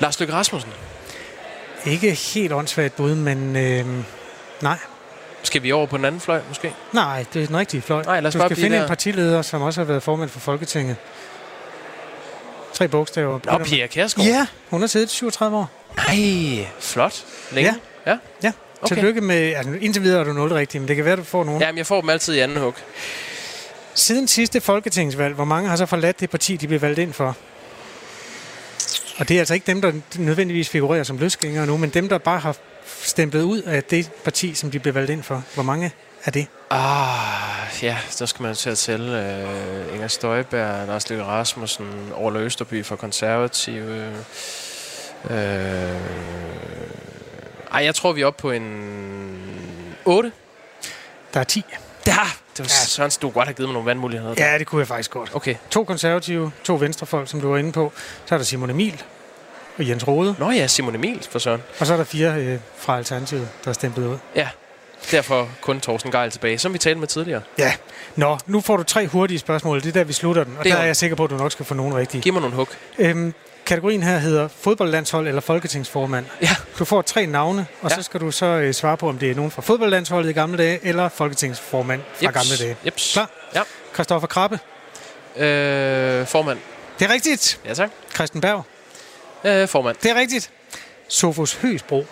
Lars 0.00 0.20
Løkke 0.20 0.34
Rasmussen. 0.34 0.70
Ikke 1.86 2.10
helt 2.34 2.52
åndssvagt 2.52 2.96
bud, 2.96 3.14
men 3.14 3.56
øhm, 3.56 4.04
nej. 4.62 4.78
Skal 5.42 5.62
vi 5.62 5.72
over 5.72 5.86
på 5.86 5.96
den 5.96 6.04
anden 6.04 6.20
fløj, 6.20 6.40
måske? 6.48 6.74
Nej, 6.92 7.24
det 7.34 7.42
er 7.42 7.46
den 7.46 7.56
rigtige 7.56 7.80
fløj. 7.82 8.02
Nej, 8.02 8.20
lad 8.20 8.28
os 8.28 8.34
du 8.34 8.40
skal 8.40 8.56
finde 8.56 8.76
der. 8.76 8.82
en 8.82 8.88
partileder, 8.88 9.42
som 9.42 9.62
også 9.62 9.80
har 9.80 9.84
været 9.86 10.02
formand 10.02 10.30
for 10.30 10.40
Folketinget. 10.40 10.96
Tre 12.72 12.88
bogstaver. 12.88 13.38
Nå, 13.44 13.64
Pia 13.64 13.86
Kjærsgaard. 13.86 14.28
Ja, 14.28 14.46
hun 14.70 14.80
har 14.80 14.86
siddet 14.88 15.06
i 15.12 15.14
37 15.14 15.56
år. 15.56 15.70
Nej, 15.96 16.66
flot. 16.80 17.24
Længe. 17.52 17.74
Ja. 18.06 18.10
ja. 18.12 18.18
Ja, 18.42 18.52
Okay. 18.82 18.94
tillykke 18.96 19.20
med... 19.20 19.52
Altså, 19.54 19.72
indtil 19.80 20.02
videre 20.02 20.20
er 20.20 20.24
du 20.24 20.32
nul 20.32 20.52
rigtigt, 20.52 20.82
men 20.82 20.88
det 20.88 20.96
kan 20.96 21.04
være, 21.04 21.16
du 21.16 21.22
får 21.24 21.44
nogen. 21.44 21.60
Jamen, 21.60 21.78
jeg 21.78 21.86
får 21.86 22.00
dem 22.00 22.10
altid 22.10 22.34
i 22.34 22.38
anden 22.38 22.56
hug. 22.56 22.74
Siden 23.94 24.28
sidste 24.28 24.60
folketingsvalg, 24.60 25.34
hvor 25.34 25.44
mange 25.44 25.68
har 25.68 25.76
så 25.76 25.86
forladt 25.86 26.20
det 26.20 26.30
parti, 26.30 26.56
de 26.56 26.68
blev 26.68 26.82
valgt 26.82 26.98
ind 26.98 27.12
for? 27.12 27.36
Og 29.18 29.28
det 29.28 29.34
er 29.34 29.38
altså 29.38 29.54
ikke 29.54 29.66
dem, 29.66 29.80
der 29.80 29.92
nødvendigvis 30.18 30.68
figurerer 30.68 31.02
som 31.02 31.18
løsgængere 31.18 31.66
nu, 31.66 31.76
men 31.76 31.90
dem, 31.90 32.08
der 32.08 32.18
bare 32.18 32.38
har 32.38 32.56
stemplet 33.02 33.42
ud 33.42 33.62
af 33.62 33.84
det 33.84 34.10
parti, 34.24 34.54
som 34.54 34.70
de 34.70 34.78
blev 34.78 34.94
valgt 34.94 35.10
ind 35.10 35.22
for. 35.22 35.42
Hvor 35.54 35.62
mange 35.62 35.92
er 36.24 36.30
det? 36.30 36.46
Ah, 36.70 37.82
ja, 37.82 37.98
der 38.18 38.26
skal 38.26 38.42
man 38.42 38.54
til 38.54 38.70
at 38.70 38.78
tælle 38.78 39.44
uh, 39.88 39.94
Inger 39.94 40.08
Støjberg, 40.08 40.86
Lars 40.86 41.10
Løkke 41.10 41.24
Rasmussen, 41.24 41.86
Orla 42.14 42.40
Østerby 42.40 42.84
fra 42.84 42.96
Konservative. 42.96 44.12
Uh, 45.24 45.30
ej, 47.72 47.84
jeg 47.84 47.94
tror, 47.94 48.12
vi 48.12 48.20
er 48.20 48.26
oppe 48.26 48.40
på 48.40 48.50
en 48.50 48.98
8. 50.04 50.32
Der 51.34 51.40
er 51.40 51.44
10. 51.44 51.64
Der! 52.08 52.36
Det 52.56 52.64
var 52.64 52.68
Sørens, 52.68 53.16
du 53.16 53.26
kunne 53.26 53.32
godt 53.34 53.48
have 53.48 53.54
givet 53.54 53.68
mig 53.68 53.72
nogle 53.72 53.86
vandmuligheder. 53.86 54.34
der. 54.34 54.50
Ja, 54.52 54.58
det 54.58 54.66
kunne 54.66 54.80
jeg 54.80 54.88
faktisk 54.88 55.10
godt. 55.10 55.30
Okay. 55.34 55.54
To 55.70 55.84
konservative, 55.84 56.52
to 56.64 56.74
venstrefolk, 56.74 57.28
som 57.28 57.40
du 57.40 57.50
var 57.50 57.58
inde 57.58 57.72
på. 57.72 57.92
Så 58.26 58.34
er 58.34 58.38
der 58.38 58.44
Simon 58.44 58.70
Emil 58.70 59.02
og 59.78 59.88
Jens 59.88 60.08
Rode. 60.08 60.34
Nå 60.38 60.50
ja, 60.50 60.66
Simon 60.66 60.94
Emil 60.94 61.26
for 61.30 61.38
Søren. 61.38 61.62
Og 61.80 61.86
så 61.86 61.92
er 61.92 61.96
der 61.96 62.04
fire 62.04 62.34
øh, 62.34 62.58
fra 62.78 62.96
Alternativet, 62.96 63.48
der 63.64 63.68
er 63.70 63.74
stemplet 63.74 64.06
ud. 64.06 64.16
Ja, 64.36 64.48
derfor 65.10 65.48
kun 65.60 65.80
Thorsten 65.80 66.10
Geil 66.12 66.30
tilbage, 66.30 66.58
som 66.58 66.72
vi 66.72 66.78
talte 66.78 67.00
med 67.00 67.08
tidligere. 67.08 67.42
Ja. 67.58 67.72
Nå, 68.16 68.38
nu 68.46 68.60
får 68.60 68.76
du 68.76 68.82
tre 68.82 69.06
hurtige 69.06 69.38
spørgsmål. 69.38 69.80
Det 69.80 69.88
er 69.88 69.92
der, 69.92 70.04
vi 70.04 70.12
slutter 70.12 70.44
den. 70.44 70.56
Og 70.58 70.64
Det 70.64 70.70
er 70.70 70.74
der 70.76 70.82
er 70.82 70.86
jeg 70.86 70.96
sikker 70.96 71.16
på, 71.16 71.24
at 71.24 71.30
du 71.30 71.36
nok 71.36 71.52
skal 71.52 71.66
få 71.66 71.74
nogen 71.74 71.94
rigtige. 71.94 72.20
Giv 72.22 72.32
mig 72.32 72.42
nogle 72.42 72.56
hug. 72.56 72.68
Øhm, 72.98 73.34
kategorien 73.68 74.02
her 74.02 74.18
hedder 74.18 74.48
fodboldlandshold 74.60 75.28
eller 75.28 75.40
folketingsformand. 75.40 76.26
Ja. 76.42 76.48
Du 76.78 76.84
får 76.84 77.02
tre 77.02 77.26
navne, 77.26 77.66
og 77.82 77.90
Ja. 77.90 77.96
så 77.96 78.02
skal 78.02 78.20
du 78.20 78.30
så 78.30 78.46
øh, 78.46 78.74
svare 78.74 78.96
på, 78.96 79.08
om 79.08 79.18
det 79.18 79.30
er 79.30 79.34
nogen 79.34 79.50
fra 79.50 79.62
fodboldlandsholdet 79.62 80.30
i 80.30 80.32
gamle 80.32 80.58
dage, 80.58 80.80
eller 80.82 81.08
folketingsformand 81.08 82.00
fra 82.14 82.26
Jeps. 82.26 82.34
gamle 82.34 82.64
dage. 82.64 82.76
Jeps. 82.86 83.12
Klar? 83.12 83.30
Ja. 83.54 83.62
Christoffer 83.94 84.28
Krabbe. 84.28 84.58
Øh, 85.36 86.26
formand. 86.26 86.58
Det 86.98 87.04
er 87.10 87.12
rigtigt. 87.12 87.60
Ja, 87.64 87.74
tak. 87.74 87.90
Christian 88.14 88.40
Berg. 88.40 88.64
øh, 89.44 89.68
formand. 89.68 89.96
Det 90.02 90.10
er 90.10 90.14
rigtigt. 90.14 90.50
Sofus 91.08 91.54
Høsbro. 91.54 92.06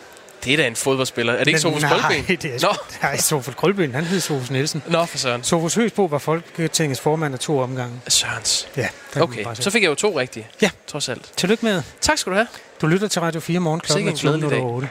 Det 0.47 0.53
er 0.53 0.57
da 0.57 0.67
en 0.67 0.77
fodboldspiller. 0.77 1.33
Er 1.33 1.39
det 1.39 1.47
ikke 1.47 1.61
Sofus 1.61 1.83
Nej, 1.83 1.91
Koldben? 2.01 2.37
det 2.37 2.45
er 2.45 2.59
Nå. 2.69 2.75
Nej, 3.03 3.17
Sofus 3.17 3.55
Koldben. 3.55 3.95
Han 3.95 4.05
hed 4.05 4.21
Sofus 4.21 4.51
Nielsen. 4.51 4.83
Nå, 4.87 5.05
for 5.05 5.19
søren. 5.19 5.45
Sofus 5.45 5.75
Høsbro 5.75 6.05
var 6.05 6.19
Folketingets 6.19 7.01
formand 7.01 7.35
af 7.35 7.41
to 7.41 7.59
omgange. 7.59 8.01
Sørens. 8.09 8.69
Ja, 8.77 8.89
Okay, 9.21 9.45
bare 9.45 9.55
sige. 9.57 9.65
så 9.65 9.71
fik 9.71 9.83
jeg 9.83 9.89
jo 9.89 9.95
to 9.95 10.19
rigtige. 10.21 10.47
Ja. 10.63 10.71
Trods 10.87 11.09
alt. 11.09 11.33
Tillykke 11.37 11.65
med. 11.65 11.83
Tak 12.01 12.19
skal 12.19 12.31
du 12.31 12.37
have. 12.37 12.47
Du 12.81 12.87
lytter 12.87 13.09
til 13.09 13.21
Radio 13.21 13.41
4 13.41 13.61
morgen 13.61 13.81
klokken 13.81 13.97
Sikke 13.99 14.09
en 14.09 14.15
er 14.15 14.19
20 14.19 14.31
glædelig 14.31 14.51
dag. 14.51 14.61
over 14.61 14.73
8. 14.75 14.89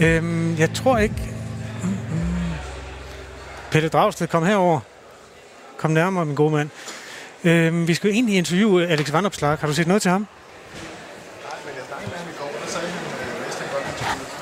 Øhm, 0.00 0.58
jeg 0.58 0.70
tror 0.74 0.98
ikke... 0.98 1.14
Mm, 1.82 1.88
mm. 1.88 1.96
Pelle 3.70 3.88
Dragsted, 3.88 4.26
kom 4.26 4.44
herover. 4.46 4.80
Kom 5.76 5.90
nærmere, 5.90 6.24
min 6.26 6.34
gode 6.34 6.50
mand. 6.52 6.70
Øhm, 7.44 7.88
vi 7.88 7.94
skal 7.94 8.08
jo 8.08 8.14
egentlig 8.14 8.36
interviewe 8.36 8.86
Alex 8.86 9.12
Vandopslag. 9.12 9.58
Har 9.60 9.66
du 9.66 9.74
set 9.74 9.86
noget 9.86 10.02
til 10.02 10.10
ham? 10.10 10.26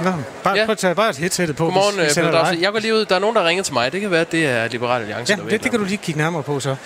Nå, 0.00 0.12
bare, 0.44 0.56
Ja. 0.58 0.64
prøv 0.64 0.72
at 0.72 0.78
tage 0.78 0.94
bare 0.94 1.10
et 1.10 1.16
headset 1.16 1.56
på. 1.56 1.64
Godmorgen, 1.64 1.94
hvis 1.96 2.08
vi 2.08 2.10
sender 2.14 2.44
Pelle. 2.44 2.62
Jeg 2.62 2.72
går 2.72 2.78
lige 2.78 2.94
ud. 2.94 3.04
Der 3.04 3.14
er 3.14 3.18
nogen, 3.18 3.36
der 3.36 3.44
ringer 3.46 3.62
til 3.64 3.74
mig. 3.74 3.92
Det 3.92 4.00
kan 4.00 4.10
være, 4.10 4.20
at 4.20 4.32
det 4.32 4.46
er 4.46 4.68
Liberal 4.68 5.00
Alliance. 5.00 5.36
Ja, 5.38 5.50
det, 5.50 5.62
det 5.62 5.70
kan 5.70 5.80
du 5.80 5.86
lige 5.86 5.96
kigge 5.96 6.20
nærmere 6.20 6.42
på 6.42 6.60
så. 6.60 6.76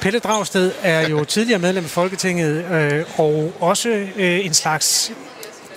Pelle 0.00 0.18
Dragsted 0.18 0.72
er 0.82 1.08
jo 1.08 1.24
tidligere 1.34 1.58
medlem 1.58 1.84
af 1.84 1.90
Folketinget, 1.90 2.64
øh, 2.72 3.04
og 3.20 3.52
også 3.60 3.88
øh, 4.16 4.46
en 4.46 4.54
slags 4.54 5.12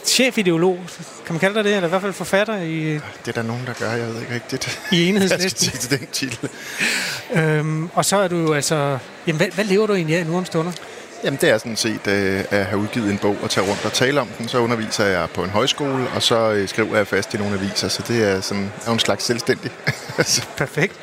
chefideolog, 0.06 0.80
kan 1.26 1.34
man 1.34 1.40
kalde 1.40 1.56
dig 1.56 1.64
det, 1.64 1.76
eller 1.76 1.88
i 1.88 1.90
hvert 1.90 2.02
fald 2.02 2.14
forfatter 2.14 2.58
i, 2.62 2.94
Det 2.94 3.02
er 3.28 3.32
der 3.32 3.42
nogen, 3.42 3.64
der 3.68 3.74
gør, 3.74 3.92
jeg 3.92 4.08
ved 4.08 4.22
ikke 4.22 4.34
rigtigt. 4.34 4.66
i 4.66 4.70
Jeg 4.80 4.80
skal 4.92 5.16
enhedslisten. 5.16 5.72
til 5.80 6.00
den 6.00 6.08
titel. 6.12 6.50
Øhm, 7.34 7.90
og 7.94 8.06
så 8.06 8.18
er 8.18 8.28
du 8.28 8.36
jo 8.38 8.54
altså... 8.54 8.98
Jamen, 9.28 9.38
hvad, 9.38 9.48
hvad 9.48 9.66
lever 9.66 9.88
du 9.88 9.94
egentlig 9.96 10.18
af 10.18 10.26
nu 10.26 10.38
om 10.38 10.46
stunder? 10.46 10.72
Jamen, 11.24 11.40
det 11.42 11.50
er 11.50 11.58
sådan 11.58 11.76
set 11.76 12.08
øh, 12.08 12.44
at 12.52 12.66
have 12.66 12.82
udgivet 12.82 13.12
en 13.12 13.18
bog 13.18 13.38
og 13.44 13.50
tage 13.50 13.68
rundt 13.70 13.86
og 13.86 13.94
tale 13.94 14.22
om 14.22 14.28
den. 14.38 14.48
Så 14.48 14.58
underviser 14.58 15.06
jeg 15.06 15.30
på 15.30 15.44
en 15.44 15.50
højskole, 15.50 16.08
og 16.16 16.24
så 16.24 16.52
øh, 16.52 16.68
skriver 16.68 16.98
jeg 16.98 17.08
fast 17.08 17.34
i 17.34 17.38
nogle 17.38 17.56
aviser. 17.56 17.88
Så 17.88 18.04
det 18.08 18.24
er 18.24 18.42
sådan 18.42 18.72
er 18.88 18.92
en 18.92 19.00
slags 19.00 19.24
selvstændig. 19.24 19.72
Perfekt. 20.58 20.94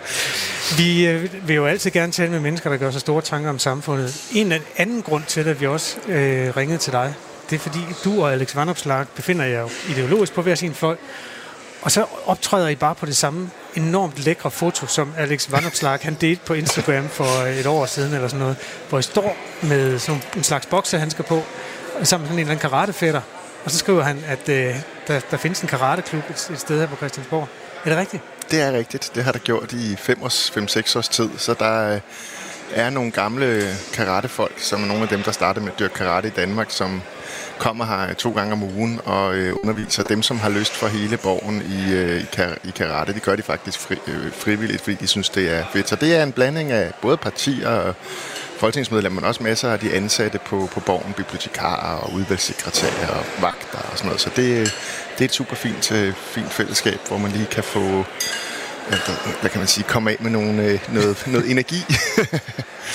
Vi 0.76 1.06
øh, 1.06 1.48
vil 1.48 1.56
jo 1.56 1.66
altid 1.66 1.90
gerne 1.90 2.12
tale 2.12 2.30
med 2.30 2.40
mennesker, 2.40 2.70
der 2.70 2.76
gør 2.76 2.90
sig 2.90 3.00
store 3.00 3.22
tanker 3.22 3.50
om 3.50 3.58
samfundet. 3.58 4.22
En 4.32 4.52
af 4.52 4.60
anden 4.76 5.02
grund 5.02 5.24
til, 5.24 5.48
at 5.48 5.60
vi 5.60 5.66
også 5.66 5.96
øh, 6.08 6.56
ringede 6.56 6.78
til 6.78 6.92
dig, 6.92 7.14
det 7.50 7.56
er 7.56 7.60
fordi, 7.60 7.80
du 8.04 8.22
og 8.22 8.32
Alex 8.32 8.56
Vandopslag 8.56 9.06
befinder 9.16 9.44
jer 9.44 9.60
jo 9.60 9.68
ideologisk 9.90 10.32
på 10.32 10.42
hver 10.42 10.54
sin 10.54 10.74
fløj. 10.74 10.96
Og 11.82 11.92
så 11.92 12.06
optræder 12.26 12.68
I 12.68 12.74
bare 12.74 12.94
på 12.94 13.06
det 13.06 13.16
samme 13.16 13.50
enormt 13.76 14.18
lækre 14.18 14.50
foto, 14.50 14.86
som 14.86 15.14
Alex 15.18 15.50
Vanopslag 15.50 15.98
han 16.02 16.14
delte 16.14 16.42
på 16.46 16.54
Instagram 16.54 17.08
for 17.08 17.42
øh, 17.44 17.56
et 17.56 17.66
år 17.66 17.86
siden 17.86 18.14
eller 18.14 18.28
sådan 18.28 18.40
noget, 18.40 18.56
hvor 18.88 18.98
I 18.98 19.02
står 19.02 19.36
med 19.62 19.98
sådan 19.98 20.22
en 20.36 20.44
slags 20.44 20.66
boksehandsker 20.66 21.24
på, 21.24 21.34
sammen 21.34 22.00
med 22.00 22.06
sådan 22.06 22.24
en 22.24 22.38
eller 22.38 22.50
anden 22.50 22.58
karatefætter. 22.70 23.20
Og 23.64 23.70
så 23.70 23.78
skriver 23.78 24.02
han, 24.02 24.24
at 24.26 24.48
øh, 24.48 24.74
der, 25.08 25.20
der 25.30 25.36
findes 25.36 25.60
en 25.60 25.68
karateklub 25.68 26.30
et, 26.30 26.50
et 26.52 26.60
sted 26.60 26.80
her 26.80 26.86
på 26.86 26.96
Christiansborg. 26.96 27.48
Er 27.84 27.88
det 27.88 27.98
rigtigt? 27.98 28.22
det 28.50 28.62
er 28.62 28.72
rigtigt. 28.72 29.10
Det 29.14 29.24
har 29.24 29.32
der 29.32 29.38
gjort 29.38 29.72
i 29.72 29.94
5-6 29.94 30.98
års 30.98 31.08
tid. 31.08 31.30
Så 31.36 31.54
der 31.58 31.94
øh, 31.94 32.00
er 32.74 32.90
nogle 32.90 33.10
gamle 33.10 33.76
karatefolk, 33.92 34.54
som 34.56 34.82
er 34.82 34.86
nogle 34.86 35.02
af 35.02 35.08
dem, 35.08 35.22
der 35.22 35.32
startede 35.32 35.64
med 35.64 35.72
at 35.72 35.78
dyrke 35.78 35.94
karate 35.94 36.28
i 36.28 36.30
Danmark, 36.30 36.70
som 36.70 37.02
kommer 37.58 37.84
her 37.84 38.08
øh, 38.08 38.14
to 38.14 38.32
gange 38.32 38.52
om 38.52 38.62
ugen 38.62 39.00
og 39.04 39.34
øh, 39.34 39.56
underviser 39.62 40.02
dem, 40.02 40.22
som 40.22 40.38
har 40.38 40.48
lyst 40.48 40.72
for 40.72 40.86
hele 40.86 41.16
borgen 41.16 41.62
i, 41.62 41.92
øh, 41.94 42.20
i, 42.22 42.26
kar- 42.32 42.58
i 42.64 42.70
karate. 42.70 43.14
Det 43.14 43.22
gør 43.22 43.36
de 43.36 43.42
faktisk 43.42 43.78
fri, 43.78 43.96
øh, 44.06 44.32
frivilligt, 44.32 44.82
fordi 44.82 44.96
de 44.96 45.06
synes, 45.06 45.28
det 45.28 45.50
er 45.52 45.64
fedt. 45.72 45.88
Så 45.88 45.96
det 45.96 46.16
er 46.16 46.22
en 46.22 46.32
blanding 46.32 46.72
af 46.72 46.92
både 47.02 47.16
partier 47.16 47.68
og 47.68 47.94
folketingsmedlemmer, 48.58 49.20
men 49.20 49.28
også 49.28 49.42
masser 49.42 49.70
af 49.72 49.78
de 49.78 49.92
ansatte 49.92 50.38
på, 50.46 50.68
på 50.72 50.80
borgen, 50.80 51.12
bibliotekarer 51.12 51.96
og 51.98 52.12
udvalgssekretærer 52.12 53.08
og 53.08 53.24
vagter 53.42 53.78
og 53.78 53.98
sådan 53.98 54.06
noget. 54.06 54.20
Så 54.20 54.30
det, 54.36 54.50
øh, 54.60 54.66
det 55.14 55.20
er 55.20 55.24
et 55.24 55.32
super 55.32 55.56
fint, 55.56 55.92
øh, 55.92 56.14
fint 56.14 56.52
fællesskab, 56.52 56.98
hvor 57.08 57.18
man 57.18 57.30
lige 57.30 57.46
kan 57.46 57.64
få, 57.64 58.04
hvad- 59.40 59.50
kan 59.50 59.58
man 59.58 59.68
sige, 59.68 59.84
komme 59.88 60.10
af 60.10 60.16
med 60.20 60.30
nogle, 60.30 60.62
øh, 60.62 60.78
noget, 60.88 61.22
noget 61.26 61.50
energi. 61.50 61.84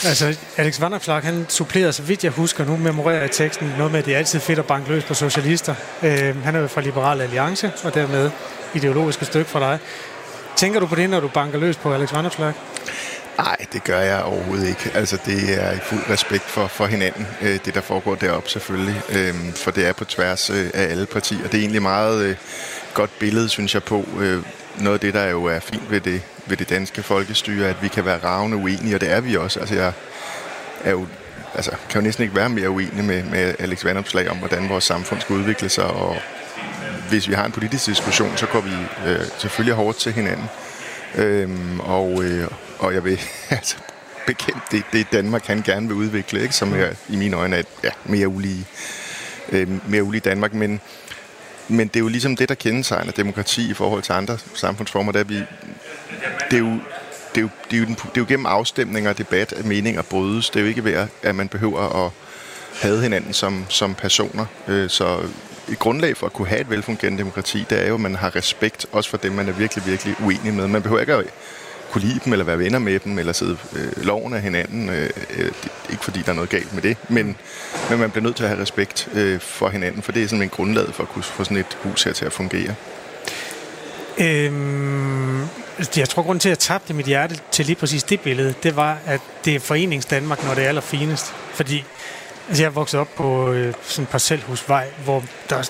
Altså, 0.05 0.37
Alex 0.57 0.81
Vandopslag, 0.81 1.21
han 1.21 1.45
supplerer, 1.49 1.91
så 1.91 2.01
vidt 2.03 2.23
jeg 2.23 2.31
husker, 2.31 2.65
nu 2.65 2.77
memorerer 2.77 3.19
jeg 3.21 3.31
teksten, 3.31 3.73
noget 3.77 3.91
med, 3.91 3.99
at 3.99 4.05
det 4.05 4.13
er 4.13 4.17
altid 4.17 4.39
fedt 4.39 4.59
at 4.59 4.65
banke 4.65 4.89
løs 4.89 5.03
på 5.03 5.13
socialister. 5.13 5.75
Øh, 6.03 6.43
han 6.43 6.55
er 6.55 6.59
jo 6.59 6.67
fra 6.67 6.81
Liberal 6.81 7.21
Alliance, 7.21 7.71
og 7.83 7.93
dermed 7.93 8.31
ideologiske 8.73 9.25
stykke 9.25 9.49
fra 9.51 9.59
dig. 9.59 9.79
Tænker 10.55 10.79
du 10.79 10.85
på 10.87 10.95
det, 10.95 11.09
når 11.09 11.19
du 11.19 11.27
banker 11.27 11.59
løs 11.59 11.77
på 11.77 11.93
Alex 11.93 12.13
Vandopslag? 12.13 12.53
Nej, 13.37 13.55
det 13.73 13.83
gør 13.83 13.99
jeg 13.99 14.21
overhovedet 14.23 14.67
ikke. 14.67 14.91
Altså, 14.93 15.17
det 15.25 15.63
er 15.63 15.71
i 15.71 15.79
fuld 15.89 16.01
respekt 16.09 16.43
for, 16.43 16.67
for 16.67 16.85
hinanden, 16.85 17.27
øh, 17.41 17.59
det 17.65 17.75
der 17.75 17.81
foregår 17.81 18.15
deroppe 18.15 18.49
selvfølgelig. 18.49 19.01
Øhm, 19.09 19.53
for 19.53 19.71
det 19.71 19.87
er 19.87 19.93
på 19.93 20.05
tværs 20.05 20.49
øh, 20.49 20.69
af 20.73 20.83
alle 20.83 21.05
partier. 21.05 21.43
Det 21.43 21.53
er 21.53 21.59
egentlig 21.59 21.81
meget 21.81 22.21
øh, 22.23 22.35
godt 22.93 23.19
billede, 23.19 23.49
synes 23.49 23.73
jeg, 23.73 23.83
på 23.83 24.05
øh, 24.19 24.43
noget 24.79 24.93
af 24.93 24.99
det, 24.99 25.13
der 25.13 25.25
jo 25.25 25.45
er 25.45 25.59
fint 25.59 25.91
ved 25.91 26.01
det, 26.01 26.21
ved 26.45 26.57
det 26.57 26.69
danske 26.69 27.03
folkestyre, 27.03 27.67
at 27.67 27.75
vi 27.81 27.87
kan 27.87 28.05
være 28.05 28.17
ravne 28.17 28.55
uenige, 28.55 28.95
og 28.95 29.01
det 29.01 29.11
er 29.11 29.21
vi 29.21 29.35
også. 29.35 29.59
Altså, 29.59 29.75
jeg 29.75 29.93
er 30.83 30.91
jo, 30.91 31.07
altså, 31.55 31.71
kan 31.89 32.01
jo 32.01 32.05
næsten 32.05 32.23
ikke 32.23 32.35
være 32.35 32.49
mere 32.49 32.69
uenig 32.69 33.03
med, 33.03 33.23
med 33.23 33.55
Alex 33.59 33.85
Vandopslag 33.85 34.29
om, 34.29 34.37
hvordan 34.37 34.69
vores 34.69 34.83
samfund 34.83 35.21
skal 35.21 35.35
udvikle 35.35 35.69
sig, 35.69 35.85
og 35.85 36.17
hvis 37.09 37.29
vi 37.29 37.33
har 37.33 37.45
en 37.45 37.51
politisk 37.51 37.85
diskussion, 37.85 38.37
så 38.37 38.45
går 38.45 38.61
vi 38.61 38.71
øh, 39.07 39.19
selvfølgelig 39.37 39.73
hårdt 39.73 39.97
til 39.97 40.11
hinanden. 40.11 40.49
Øhm, 41.15 41.79
og, 41.79 42.23
øh, 42.23 42.47
og 42.79 42.93
jeg 42.93 43.03
vil 43.03 43.21
altså, 43.49 43.75
bekæmpe 44.27 44.61
det, 44.71 44.83
det 44.93 45.11
Danmark, 45.11 45.45
han 45.45 45.61
gerne 45.61 45.87
vil 45.87 45.95
udvikle, 45.95 46.41
ikke? 46.41 46.55
som 46.55 46.73
er, 46.73 46.89
i 47.09 47.15
mine 47.15 47.37
øjne 47.37 47.55
er 47.57 47.63
ja, 47.83 47.89
mere 48.05 48.27
ulige, 48.27 48.65
øh, 49.51 49.89
mere 49.89 50.03
ulige 50.03 50.21
Danmark. 50.21 50.53
Men, 50.53 50.81
men 51.69 51.87
det 51.87 51.95
er 51.95 51.99
jo 51.99 52.07
ligesom 52.07 52.35
det, 52.35 52.49
der 52.49 52.55
kendetegner 52.55 53.11
demokrati 53.11 53.69
i 53.71 53.73
forhold 53.73 54.01
til 54.03 54.13
andre 54.13 54.37
samfundsformer. 54.53 55.11
Det 55.11 55.19
er, 55.19 55.23
vi, 55.23 55.35
det 56.51 56.53
er 56.53 56.57
jo 56.57 56.77
det 57.35 57.37
er, 57.37 57.41
jo, 57.41 57.49
det, 57.71 57.75
er 57.77 57.79
jo, 57.79 57.85
den- 57.85 57.95
det 57.95 58.03
er 58.05 58.21
jo 58.21 58.25
gennem 58.27 58.45
afstemninger 58.45 59.09
og 59.09 59.17
debat, 59.17 59.53
at 59.53 59.65
meninger 59.65 60.01
brydes. 60.01 60.49
Det 60.49 60.55
er 60.59 60.61
jo 60.63 60.67
ikke 60.69 60.83
ved, 60.83 61.07
at 61.23 61.35
man 61.35 61.47
behøver 61.47 62.05
at 62.05 62.11
hade 62.81 63.01
hinanden 63.01 63.33
som, 63.33 63.65
som 63.69 63.95
personer. 63.95 64.45
Øh, 64.67 64.89
så 64.89 65.19
et 65.71 65.79
grundlag 65.79 66.17
for 66.17 66.25
at 66.25 66.33
kunne 66.33 66.47
have 66.47 66.61
et 66.61 66.69
velfungerende 66.69 67.19
demokrati, 67.19 67.65
det 67.69 67.83
er 67.83 67.87
jo, 67.87 67.93
at 67.93 67.99
man 67.99 68.15
har 68.15 68.35
respekt, 68.35 68.85
også 68.91 69.09
for 69.09 69.17
dem, 69.17 69.31
man 69.31 69.47
er 69.49 69.51
virkelig, 69.51 69.85
virkelig 69.85 70.15
uenig 70.23 70.53
med. 70.53 70.67
Man 70.67 70.81
behøver 70.81 70.99
ikke 71.01 71.13
at 71.13 71.25
kunne 71.91 72.01
lide 72.01 72.19
dem, 72.25 72.33
eller 72.33 72.45
være 72.45 72.59
venner 72.59 72.79
med 72.79 72.99
dem, 72.99 73.19
eller 73.19 73.33
sidde 73.33 73.57
øh, 73.75 74.05
loven 74.05 74.33
af 74.33 74.41
hinanden. 74.41 74.89
Øh, 74.89 75.09
øh, 75.37 75.45
det, 75.45 75.71
ikke 75.89 76.03
fordi 76.03 76.21
der 76.21 76.31
er 76.31 76.35
noget 76.35 76.49
galt 76.49 76.73
med 76.73 76.81
det, 76.81 76.97
men, 77.09 77.37
men 77.89 77.99
man 77.99 78.11
bliver 78.11 78.23
nødt 78.23 78.35
til 78.35 78.43
at 78.43 78.49
have 78.49 78.61
respekt 78.61 79.09
øh, 79.13 79.39
for 79.39 79.69
hinanden, 79.69 80.01
for 80.01 80.11
det 80.11 80.23
er 80.23 80.27
sådan 80.27 80.43
en 80.43 80.49
grundlag 80.49 80.93
for 80.93 81.03
at 81.03 81.09
kunne 81.09 81.23
få 81.23 81.43
sådan 81.43 81.57
et 81.57 81.77
hus 81.83 82.03
her 82.03 82.13
til 82.13 82.25
at 82.25 82.33
fungere. 82.33 82.75
Øhm, 84.17 85.41
altså, 85.77 85.91
jeg 85.97 86.09
tror, 86.09 86.23
grund 86.23 86.39
til, 86.39 86.49
at 86.49 86.51
jeg 86.51 86.59
tabte 86.59 86.93
mit 86.93 87.05
hjerte 87.05 87.39
til 87.51 87.65
lige 87.65 87.75
præcis 87.75 88.03
det 88.03 88.19
billede, 88.19 88.53
det 88.63 88.75
var, 88.75 88.97
at 89.05 89.21
det 89.45 89.55
er 89.55 89.59
forenings 89.59 90.05
Danmark, 90.05 90.43
når 90.43 90.53
det 90.53 90.63
er 90.63 90.67
allerfinest. 90.67 91.33
Fordi 91.53 91.83
altså, 92.47 92.63
jeg 92.63 92.75
voksede 92.75 93.01
op 93.01 93.15
på 93.15 93.51
øh, 93.51 93.73
sådan 93.83 94.03
en 94.03 94.07
parcelhusvej, 94.07 94.87
hvor 95.03 95.23
der 95.49 95.63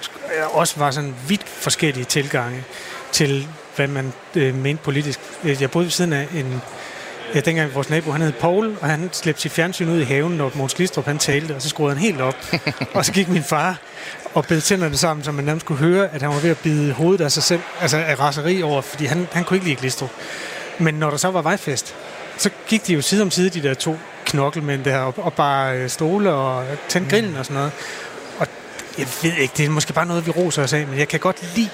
også 0.51 0.79
var 0.79 0.91
sådan 0.91 1.15
vidt 1.27 1.49
forskellige 1.49 2.05
tilgange 2.05 2.63
til, 3.11 3.47
hvad 3.79 3.87
man 3.87 4.13
øh, 4.35 4.55
mente 4.55 4.83
politisk. 4.83 5.19
Øh, 5.43 5.61
Jeg 5.61 5.71
boede 5.71 5.85
ved 5.85 5.91
siden 5.91 6.13
af 6.13 6.27
en... 6.35 6.61
Ja, 7.35 7.39
dengang 7.39 7.75
vores 7.75 7.89
nabo, 7.89 8.11
han 8.11 8.21
hed 8.21 8.31
Paul, 8.31 8.75
og 8.81 8.89
han 8.89 9.09
slæbte 9.13 9.41
sit 9.41 9.51
fjernsyn 9.51 9.89
ud 9.89 9.99
i 9.99 10.03
haven, 10.03 10.33
når 10.37 10.51
Måns 10.55 10.73
Glistrup 10.73 11.05
han 11.05 11.17
talte, 11.17 11.55
og 11.55 11.61
så 11.61 11.69
skruede 11.69 11.95
han 11.95 12.03
helt 12.03 12.21
op. 12.21 12.35
og 12.93 13.05
så 13.05 13.11
gik 13.11 13.29
min 13.29 13.43
far 13.43 13.77
og 14.33 14.45
bed 14.45 14.61
tænderne 14.61 14.97
sammen, 14.97 15.23
så 15.23 15.31
man 15.31 15.45
nærmest 15.45 15.65
kunne 15.65 15.77
høre, 15.77 16.09
at 16.13 16.21
han 16.21 16.29
var 16.29 16.39
ved 16.39 16.49
at 16.49 16.57
bide 16.57 16.93
hovedet 16.93 17.23
af 17.25 17.31
sig 17.31 17.43
selv, 17.43 17.61
altså 17.81 17.97
af 17.97 18.19
raseri 18.19 18.63
over, 18.63 18.81
fordi 18.81 19.05
han, 19.05 19.27
han 19.31 19.43
kunne 19.43 19.57
ikke 19.57 19.67
lide 19.67 19.75
Glistrup. 19.79 20.09
Men 20.79 20.93
når 20.93 21.09
der 21.09 21.17
så 21.17 21.31
var 21.31 21.41
vejfest, 21.41 21.95
så 22.37 22.49
gik 22.67 22.87
de 22.87 22.93
jo 22.93 23.01
side 23.01 23.21
om 23.21 23.31
side, 23.31 23.49
de 23.49 23.63
der 23.63 23.73
to 23.73 23.97
knokkelmænd 24.25 24.83
der, 24.83 24.97
og, 24.97 25.13
og 25.17 25.33
bare 25.33 25.77
øh, 25.77 25.89
stole 25.89 26.31
og 26.33 26.65
tændte 26.89 27.09
grillen 27.11 27.35
og 27.35 27.45
sådan 27.45 27.55
noget. 27.55 27.71
Og 28.39 28.47
jeg 28.97 29.07
ved 29.23 29.33
ikke, 29.33 29.53
det 29.57 29.65
er 29.65 29.69
måske 29.69 29.93
bare 29.93 30.05
noget, 30.05 30.25
vi 30.25 30.31
roser 30.31 30.63
os 30.63 30.73
af, 30.73 30.87
men 30.87 30.99
jeg 30.99 31.07
kan 31.07 31.19
godt 31.19 31.55
lide 31.55 31.69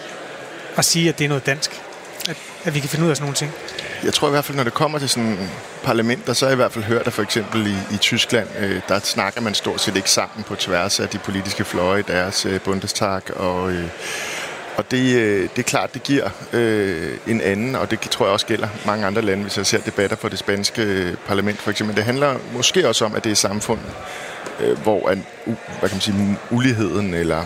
at 0.77 0.85
sige, 0.85 1.09
at 1.09 1.17
det 1.19 1.25
er 1.25 1.29
noget 1.29 1.45
dansk. 1.45 1.81
At, 2.29 2.37
at 2.63 2.75
vi 2.75 2.79
kan 2.79 2.89
finde 2.89 3.05
ud 3.05 3.09
af 3.09 3.15
sådan 3.15 3.25
nogle 3.25 3.35
ting. 3.35 3.51
Jeg 4.03 4.13
tror 4.13 4.27
i 4.27 4.31
hvert 4.31 4.45
fald, 4.45 4.57
når 4.57 4.63
det 4.63 4.73
kommer 4.73 4.99
til 4.99 5.09
sådan 5.09 5.49
parlamenter, 5.83 6.33
så 6.33 6.45
har 6.45 6.49
jeg 6.49 6.55
i 6.55 6.61
hvert 6.61 6.71
fald 6.71 6.85
hørt, 6.85 7.07
at 7.07 7.13
for 7.13 7.21
eksempel 7.21 7.67
i, 7.67 7.95
i 7.95 7.97
Tyskland, 7.97 8.47
øh, 8.59 8.81
der 8.87 8.99
snakker 8.99 9.41
man 9.41 9.53
stort 9.53 9.81
set 9.81 9.95
ikke 9.95 10.09
sammen 10.09 10.43
på 10.43 10.55
tværs 10.55 10.99
af 10.99 11.09
de 11.09 11.17
politiske 11.17 11.65
fløje 11.65 11.99
i 11.99 12.03
deres 12.03 12.45
øh, 12.45 12.61
Bundestag, 12.61 13.37
og, 13.37 13.71
øh, 13.71 13.89
og 14.77 14.91
det, 14.91 15.15
øh, 15.15 15.41
det 15.41 15.59
er 15.59 15.63
klart, 15.63 15.93
det 15.93 16.03
giver 16.03 16.29
øh, 16.53 17.17
en 17.27 17.41
anden, 17.41 17.75
og 17.75 17.91
det 17.91 17.99
tror 17.99 18.25
jeg 18.25 18.33
også 18.33 18.45
gælder 18.45 18.67
mange 18.85 19.05
andre 19.05 19.21
lande, 19.21 19.43
hvis 19.43 19.57
jeg 19.57 19.65
ser 19.65 19.79
debatter 19.79 20.15
på 20.15 20.29
det 20.29 20.39
spanske 20.39 20.81
øh, 20.81 21.15
parlament 21.27 21.61
for 21.61 21.71
eksempel. 21.71 21.95
Det 21.95 22.03
handler 22.03 22.37
måske 22.53 22.87
også 22.87 23.05
om, 23.05 23.15
at 23.15 23.23
det 23.23 23.31
er 23.31 23.35
samfund, 23.35 23.79
øh, 24.59 24.79
hvor 24.79 25.09
en, 25.09 25.25
hvad 25.45 25.89
kan 25.89 25.95
man 25.95 26.01
sige, 26.01 26.37
uligheden 26.51 27.13
eller 27.13 27.45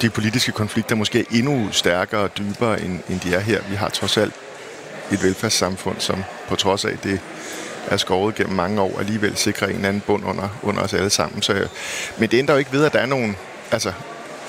de 0.00 0.10
politiske 0.10 0.52
konflikter 0.52 0.96
måske 0.96 1.26
endnu 1.30 1.68
stærkere 1.72 2.20
og 2.20 2.38
dybere, 2.38 2.80
end, 2.80 3.00
end 3.08 3.20
de 3.20 3.34
er 3.34 3.40
her. 3.40 3.60
Vi 3.68 3.74
har 3.74 3.88
trods 3.88 4.16
alt 4.16 4.34
et 5.12 5.22
velfærdssamfund, 5.22 5.96
som 5.98 6.24
på 6.48 6.56
trods 6.56 6.84
af 6.84 6.98
det 6.98 7.20
er 7.86 7.96
skåret 7.96 8.34
gennem 8.34 8.56
mange 8.56 8.80
år, 8.80 8.98
alligevel 8.98 9.36
sikrer 9.36 9.66
en 9.68 9.74
eller 9.74 9.88
anden 9.88 10.02
bund 10.06 10.24
under, 10.24 10.48
under 10.62 10.82
os 10.82 10.94
alle 10.94 11.10
sammen. 11.10 11.42
Så, 11.42 11.68
men 12.18 12.30
det 12.30 12.38
ændrer 12.38 12.54
jo 12.54 12.58
ikke 12.58 12.72
ved, 12.72 12.84
at 12.84 12.92
der 12.92 12.98
er 12.98 13.06
nogle, 13.06 13.34
altså, 13.70 13.92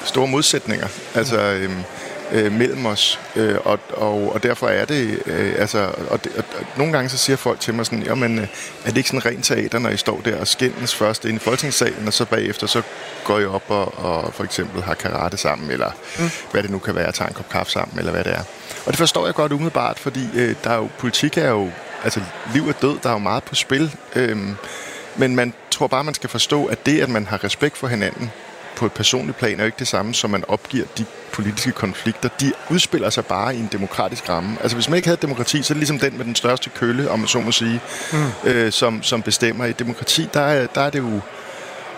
store 0.06 0.28
modsætninger. 0.28 0.88
Altså, 1.16 1.40
øhm, 1.40 1.84
øh, 2.32 2.52
mellem 2.52 2.86
os, 2.86 3.20
øh, 3.36 3.56
og, 3.66 3.80
og, 3.94 4.34
og 4.34 4.44
derfor 4.44 4.68
er 4.68 4.86
det, 4.86 5.20
øh, 5.26 5.54
altså, 5.58 5.92
og, 6.10 6.24
det, 6.24 6.32
og, 6.38 6.44
og 6.60 6.66
nogle 6.78 6.94
gange 6.94 7.10
så 7.10 7.18
siger 7.18 7.38
folk 7.38 7.60
til 7.60 7.74
mig 7.74 7.86
sådan, 7.86 8.04
jamen, 8.04 8.40
øh, 8.40 8.48
er 8.86 8.90
det 8.90 8.98
ikke 8.98 9.10
sådan 9.10 9.26
rent 9.26 9.46
teater, 9.46 9.80
når 9.80 9.90
I 9.90 9.98
står 9.98 10.22
der 10.26 10.40
og 10.40 10.48
skændes 10.48 10.96
først 10.96 11.26
ind 11.26 11.36
i 11.36 11.40
folketingssalen, 11.40 12.08
og 12.08 12.14
så 12.14 12.26
bagefter 12.26 12.68
så 12.68 12.82
går 13.24 13.40
I 13.40 13.46
op 13.46 13.64
og, 13.68 13.98
og 13.98 14.34
for 14.34 14.44
eksempel 14.44 14.84
har 14.84 14.94
karate 14.94 15.38
sammen, 15.38 15.72
eller 15.72 15.92
mm. 16.20 16.30
hvad 16.52 16.64
det 16.64 16.72
nu 16.72 16.80
kan 16.80 16.96
være, 16.96 17.12
tager 17.12 17.30
en 17.30 17.34
kop 17.34 17.50
kaffe 17.50 17.72
sammen, 17.72 18.00
eller 18.00 18.12
hvad 18.12 18.24
det 18.24 18.34
er. 18.34 18.44
Og 18.86 18.92
det 18.92 18.98
forstår 18.98 19.26
jeg 19.26 19.36
godt 19.36 19.52
umiddelbart, 19.52 20.00
fordi 20.00 20.28
øh, 20.36 20.56
der 20.64 20.70
er 20.70 20.78
jo, 20.78 20.90
politik 20.98 21.38
er 21.38 21.50
jo, 21.50 21.70
altså 22.04 22.22
liv 22.54 22.68
og 22.68 22.82
død, 22.82 22.98
der 23.04 23.10
er 23.10 23.14
jo 23.14 23.20
meget 23.20 23.44
på 23.44 23.56
spil, 23.56 23.96
øh, 24.16 24.38
men 25.16 25.36
man 25.36 25.54
tror 25.72 25.88
bare, 25.88 26.04
man 26.04 26.14
skal 26.14 26.30
forstå, 26.30 26.66
at 26.66 26.86
det, 26.86 27.02
at 27.02 27.10
man 27.10 27.28
har 27.28 27.44
respekt 27.44 27.78
for 27.78 27.88
hinanden, 27.88 28.32
på 28.76 28.86
et 28.86 28.92
personligt 28.92 29.38
plan 29.38 29.60
er 29.60 29.64
jo 29.64 29.66
ikke 29.66 29.80
det 29.80 29.88
samme, 29.88 30.14
som 30.14 30.30
man 30.30 30.44
opgiver 30.48 30.86
de 30.98 31.06
politiske 31.32 31.72
konflikter. 31.72 32.30
De 32.40 32.54
udspiller 32.70 33.10
sig 33.10 33.26
bare 33.26 33.56
i 33.56 33.60
en 33.60 33.70
demokratisk 33.72 34.30
ramme. 34.30 34.58
Altså 34.62 34.78
hvis 34.78 34.90
man 34.90 34.98
ikke 34.98 35.08
havde 35.08 35.22
demokrati, 35.22 35.64
så 35.64 35.74
er 35.74 35.76
det 35.76 35.80
ligesom 35.80 36.00
den 36.00 36.18
med 36.18 36.26
den 36.26 36.36
største 36.36 36.70
kølle, 36.70 37.10
om 37.10 37.20
man 37.20 37.28
så 37.28 37.40
må 37.40 37.52
sige, 37.52 37.82
mm. 38.14 38.50
øh, 38.50 38.72
som, 38.72 39.04
som 39.04 39.22
bestemmer. 39.22 39.66
I 39.66 39.72
demokrati, 39.72 40.30
der 40.34 40.42
er, 40.42 40.68
der 40.68 40.82
er 40.82 40.90
det 40.90 41.00
jo, 41.00 41.20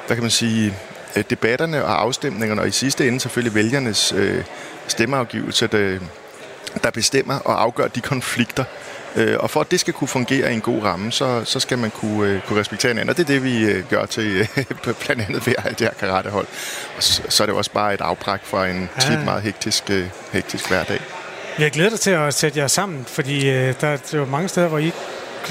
hvad 0.07 0.15
kan 0.15 0.21
man 0.21 0.31
sige, 0.31 0.73
øh, 1.15 1.23
debatterne 1.29 1.85
og 1.85 2.01
afstemningerne, 2.01 2.61
og 2.61 2.67
i 2.67 2.71
sidste 2.71 3.07
ende 3.07 3.19
selvfølgelig 3.19 3.55
vælgernes 3.55 4.13
øh, 4.17 4.43
stemmeafgivelse, 4.87 5.67
der, 5.67 5.99
der 6.83 6.91
bestemmer 6.91 7.39
og 7.39 7.61
afgør 7.61 7.87
de 7.87 8.01
konflikter, 8.01 8.63
Øh, 9.15 9.37
og 9.39 9.49
for 9.49 9.61
at 9.61 9.71
det 9.71 9.79
skal 9.79 9.93
kunne 9.93 10.07
fungere 10.07 10.51
i 10.51 10.53
en 10.53 10.61
god 10.61 10.83
ramme, 10.83 11.11
så, 11.11 11.41
så 11.45 11.59
skal 11.59 11.77
man 11.77 11.91
kunne, 11.91 12.29
øh, 12.29 12.41
kunne 12.41 12.59
respektere 12.59 12.89
hinanden. 12.89 13.09
Og 13.09 13.17
det 13.17 13.23
er 13.23 13.27
det, 13.27 13.43
vi 13.43 13.65
øh, 13.65 13.89
gør 13.89 14.05
til 14.05 14.47
øh, 14.57 14.65
blandt 15.05 15.21
andet 15.21 15.47
ved 15.47 15.53
have 15.57 15.75
det 15.79 15.81
her 15.81 15.93
karatehold. 15.99 16.47
Og 16.97 17.03
så, 17.03 17.21
så 17.29 17.43
er 17.43 17.47
det 17.47 17.55
også 17.55 17.71
bare 17.71 17.93
et 17.93 18.01
afbræk 18.01 18.39
fra 18.43 18.67
en 18.67 18.89
ja. 18.95 19.01
tit 19.01 19.25
meget 19.25 19.43
hektisk, 19.43 19.83
øh, 19.89 20.05
hektisk 20.31 20.67
hverdag. 20.67 21.01
Har 21.57 21.69
glædet 21.69 21.91
dig 21.91 21.99
til 21.99 22.11
at 22.11 22.33
sætte 22.33 22.59
jer 22.59 22.67
sammen, 22.67 23.05
fordi 23.07 23.49
øh, 23.49 23.53
der, 23.55 23.73
der 23.81 23.87
er 24.13 24.17
jo 24.17 24.25
mange 24.25 24.47
steder, 24.47 24.67
hvor 24.67 24.77
I 24.77 24.91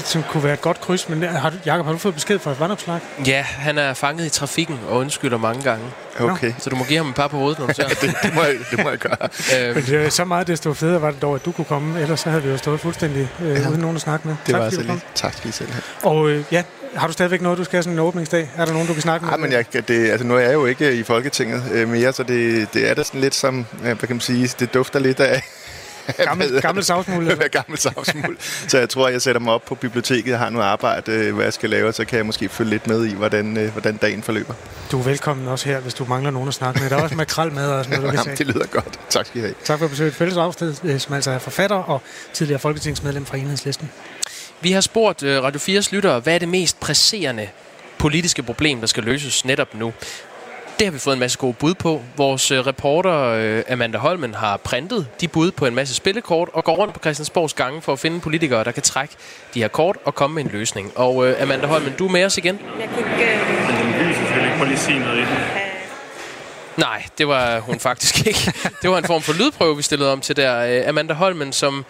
som 0.03 0.23
kunne 0.29 0.43
være 0.43 0.53
et 0.53 0.61
godt 0.61 0.81
kryds, 0.81 1.09
men 1.09 1.23
har 1.23 1.49
du, 1.49 1.55
Jacob, 1.65 1.85
har 1.85 1.93
du 1.93 1.97
fået 1.97 2.13
besked 2.13 2.39
fra 2.39 2.51
et 2.51 2.59
vandopslag? 2.59 2.99
Ja, 3.27 3.41
han 3.41 3.77
er 3.77 3.93
fanget 3.93 4.25
i 4.25 4.29
trafikken 4.29 4.79
og 4.89 4.97
undskylder 4.97 5.37
mange 5.37 5.63
gange. 5.63 5.85
Okay. 6.19 6.53
Så 6.57 6.69
du 6.69 6.75
må 6.75 6.83
give 6.83 6.97
ham 6.97 7.09
et 7.09 7.15
par 7.15 7.27
på 7.27 7.37
hovedet, 7.37 7.59
når 7.59 7.67
du 7.67 7.73
ser. 7.73 7.87
det, 8.01 8.15
det, 8.23 8.35
må 8.35 8.41
jeg, 8.41 8.53
det 8.71 8.83
må 8.83 8.89
jeg 8.89 8.97
gøre. 8.97 9.73
men 9.73 9.83
det 9.83 10.05
er 10.05 10.09
så 10.09 10.25
meget 10.25 10.47
desto 10.47 10.73
federe 10.73 11.01
var 11.01 11.11
det 11.11 11.21
dog, 11.21 11.35
at 11.35 11.45
du 11.45 11.51
kunne 11.51 11.65
komme, 11.65 12.01
ellers 12.01 12.19
så 12.19 12.29
havde 12.29 12.43
vi 12.43 12.49
jo 12.49 12.57
stået 12.57 12.79
fuldstændig 12.79 13.29
øh, 13.41 13.47
ja. 13.47 13.69
uden 13.69 13.81
nogen 13.81 13.95
at 13.95 14.01
snakke 14.01 14.27
med. 14.27 14.35
Det 14.45 14.51
tak, 14.51 14.59
var 14.59 14.65
altså 14.65 14.81
lidt. 14.81 15.05
Tak 15.15 15.33
skal 15.33 15.49
I 15.49 15.51
selv 15.51 15.71
have. 15.71 15.83
Og 16.03 16.29
øh, 16.29 16.43
ja, 16.51 16.63
har 16.95 17.07
du 17.07 17.13
stadigvæk 17.13 17.41
noget, 17.41 17.57
du 17.57 17.63
skal 17.63 17.77
have 17.77 17.83
sådan 17.83 17.93
en 17.93 17.99
åbningsdag? 17.99 18.49
Er 18.57 18.65
der 18.65 18.73
nogen, 18.73 18.87
du 18.87 18.93
kan 18.93 19.01
snakke 19.01 19.25
med? 19.25 19.31
Nej, 19.31 19.39
men 19.39 19.51
jeg, 19.51 19.87
det, 19.87 20.09
altså, 20.09 20.27
nu 20.27 20.35
er 20.35 20.39
jeg 20.39 20.53
jo 20.53 20.65
ikke 20.65 20.93
i 20.93 21.03
Folketinget 21.03 21.63
øh, 21.71 21.87
mere, 21.89 22.13
så 22.13 22.23
det, 22.23 22.73
det 22.73 22.89
er 22.89 22.93
da 22.93 23.03
sådan 23.03 23.21
lidt 23.21 23.35
som, 23.35 23.65
hvad 23.81 23.95
kan 23.95 24.09
man 24.09 24.21
sige, 24.21 24.49
det 24.59 24.73
dufter 24.73 24.99
lidt 24.99 25.19
af, 25.19 25.43
gammel, 26.17 26.61
gammel 26.61 26.83
savsmuld. 26.83 27.25
Hvad 27.35 27.49
gammel 27.59 27.77
savsmuld. 27.77 28.37
så 28.67 28.77
jeg 28.77 28.89
tror, 28.89 29.09
jeg 29.09 29.21
sætter 29.21 29.41
mig 29.41 29.53
op 29.53 29.65
på 29.65 29.75
biblioteket. 29.75 30.31
Jeg 30.31 30.39
har 30.39 30.49
noget 30.49 30.65
arbejde, 30.65 31.11
øh, 31.11 31.35
hvad 31.35 31.45
jeg 31.45 31.53
skal 31.53 31.69
lave, 31.69 31.93
så 31.93 32.05
kan 32.05 32.17
jeg 32.17 32.25
måske 32.25 32.49
følge 32.49 32.69
lidt 32.69 32.87
med 32.87 33.05
i, 33.05 33.13
hvordan, 33.13 33.57
øh, 33.57 33.71
hvordan 33.71 33.97
dagen 33.97 34.23
forløber. 34.23 34.53
Du 34.91 34.99
er 34.99 35.03
velkommen 35.03 35.47
også 35.47 35.69
her, 35.69 35.79
hvis 35.79 35.93
du 35.93 36.05
mangler 36.05 36.31
nogen 36.31 36.47
at 36.47 36.53
snakke 36.53 36.81
med. 36.81 36.89
Der 36.89 36.97
er 36.97 37.01
også 37.01 37.15
makrel 37.15 37.51
med 37.51 37.65
og 37.67 37.85
sådan 37.85 37.99
noget, 37.99 38.17
du 38.17 38.23
kan 38.23 38.37
Det 38.37 38.47
lyder 38.47 38.65
godt. 38.65 38.99
Tak 39.09 39.25
skal 39.25 39.39
I 39.39 39.41
have. 39.41 39.55
Tak 39.63 39.79
for 39.79 39.87
besøget. 39.87 40.13
Fælles 40.13 40.37
Afsted, 40.37 40.75
øh, 40.83 40.99
som 40.99 41.13
altså 41.13 41.31
er 41.31 41.39
forfatter 41.39 41.77
og 41.77 42.01
tidligere 42.33 42.59
folketingsmedlem 42.59 43.25
fra 43.25 43.37
Enhedslisten. 43.37 43.91
Vi 44.61 44.71
har 44.71 44.81
spurgt 44.81 45.23
Radio 45.23 45.79
4's 45.79 45.89
lyttere, 45.91 46.19
hvad 46.19 46.35
er 46.35 46.39
det 46.39 46.49
mest 46.49 46.79
presserende 46.79 47.47
politiske 47.97 48.43
problem, 48.43 48.79
der 48.79 48.87
skal 48.87 49.03
løses 49.03 49.45
netop 49.45 49.75
nu? 49.75 49.93
Det 50.79 50.87
har 50.87 50.91
vi 50.91 50.99
fået 50.99 51.13
en 51.13 51.19
masse 51.19 51.37
gode 51.37 51.53
bud 51.53 51.73
på. 51.73 52.01
Vores 52.17 52.51
øh, 52.51 52.67
reporter 52.67 53.13
øh, 53.13 53.63
Amanda 53.69 53.97
Holmen 53.97 54.33
har 54.33 54.57
printet 54.57 55.07
de 55.21 55.27
bud 55.27 55.51
på 55.51 55.65
en 55.65 55.75
masse 55.75 55.95
spillekort 55.95 56.49
og 56.53 56.63
går 56.63 56.75
rundt 56.75 56.93
på 56.93 56.99
Christiansborgs 56.99 57.53
gange 57.53 57.81
for 57.81 57.93
at 57.93 57.99
finde 57.99 58.19
politikere, 58.19 58.63
der 58.63 58.71
kan 58.71 58.83
trække 58.83 59.15
de 59.53 59.59
her 59.59 59.67
kort 59.67 59.97
og 60.05 60.15
komme 60.15 60.35
med 60.35 60.43
en 60.43 60.49
løsning. 60.51 60.91
Og 60.95 61.27
øh, 61.27 61.41
Amanda 61.41 61.67
Holmen, 61.67 61.93
du 61.99 62.07
er 62.07 62.11
med 62.11 62.25
os 62.25 62.37
igen. 62.37 62.59
Jeg 62.79 62.89
kan 62.89 62.97
ikke... 62.97 64.59
Men 64.59 64.67
lige 64.67 64.77
sige 64.77 64.99
noget 64.99 65.17
i 65.17 65.21
den. 65.21 65.37
Nej, 66.77 67.05
det 67.17 67.27
var 67.27 67.59
hun 67.59 67.79
faktisk 67.79 68.27
ikke. 68.27 68.53
Det 68.81 68.89
var 68.89 68.97
en 68.97 69.03
form 69.03 69.21
for 69.21 69.33
lydprøve, 69.33 69.77
vi 69.77 69.81
stillede 69.81 70.11
om 70.11 70.21
til 70.21 70.35
der. 70.35 70.89
Amanda 70.89 71.13
Holmen, 71.13 71.53
som 71.53 71.85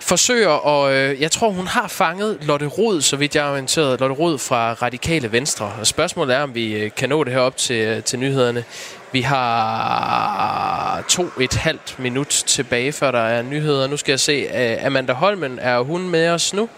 forsøger, 0.00 0.48
og 0.48 0.94
øh, 0.94 1.20
jeg 1.20 1.30
tror, 1.30 1.50
hun 1.50 1.66
har 1.66 1.88
fanget 1.88 2.38
Lotte 2.42 2.66
Rod, 2.66 3.00
så 3.00 3.16
vidt 3.16 3.36
jeg 3.36 3.46
er 3.46 3.50
orienteret. 3.52 4.00
Lotte 4.00 4.14
Rod 4.14 4.38
fra 4.38 4.72
Radikale 4.72 5.32
Venstre. 5.32 5.72
Og 5.80 5.86
spørgsmålet 5.86 6.36
er, 6.36 6.42
om 6.42 6.54
vi 6.54 6.74
øh, 6.74 6.90
kan 6.96 7.08
nå 7.08 7.24
det 7.24 7.32
her 7.32 7.40
op 7.40 7.56
til, 7.56 7.76
øh, 7.76 8.02
til 8.02 8.18
nyhederne. 8.18 8.64
Vi 9.12 9.20
har 9.20 11.04
to 11.08 11.26
et 11.40 11.54
halvt 11.54 11.98
minut 11.98 12.28
tilbage, 12.28 12.92
før 12.92 13.10
der 13.10 13.18
er 13.18 13.42
nyheder. 13.42 13.86
Nu 13.86 13.96
skal 13.96 14.12
jeg 14.12 14.20
se, 14.20 14.48
øh, 14.54 14.86
Amanda 14.86 15.12
Holmen, 15.12 15.58
er 15.58 15.80
hun 15.80 16.08
med 16.08 16.28
os 16.28 16.54
nu? 16.54 16.68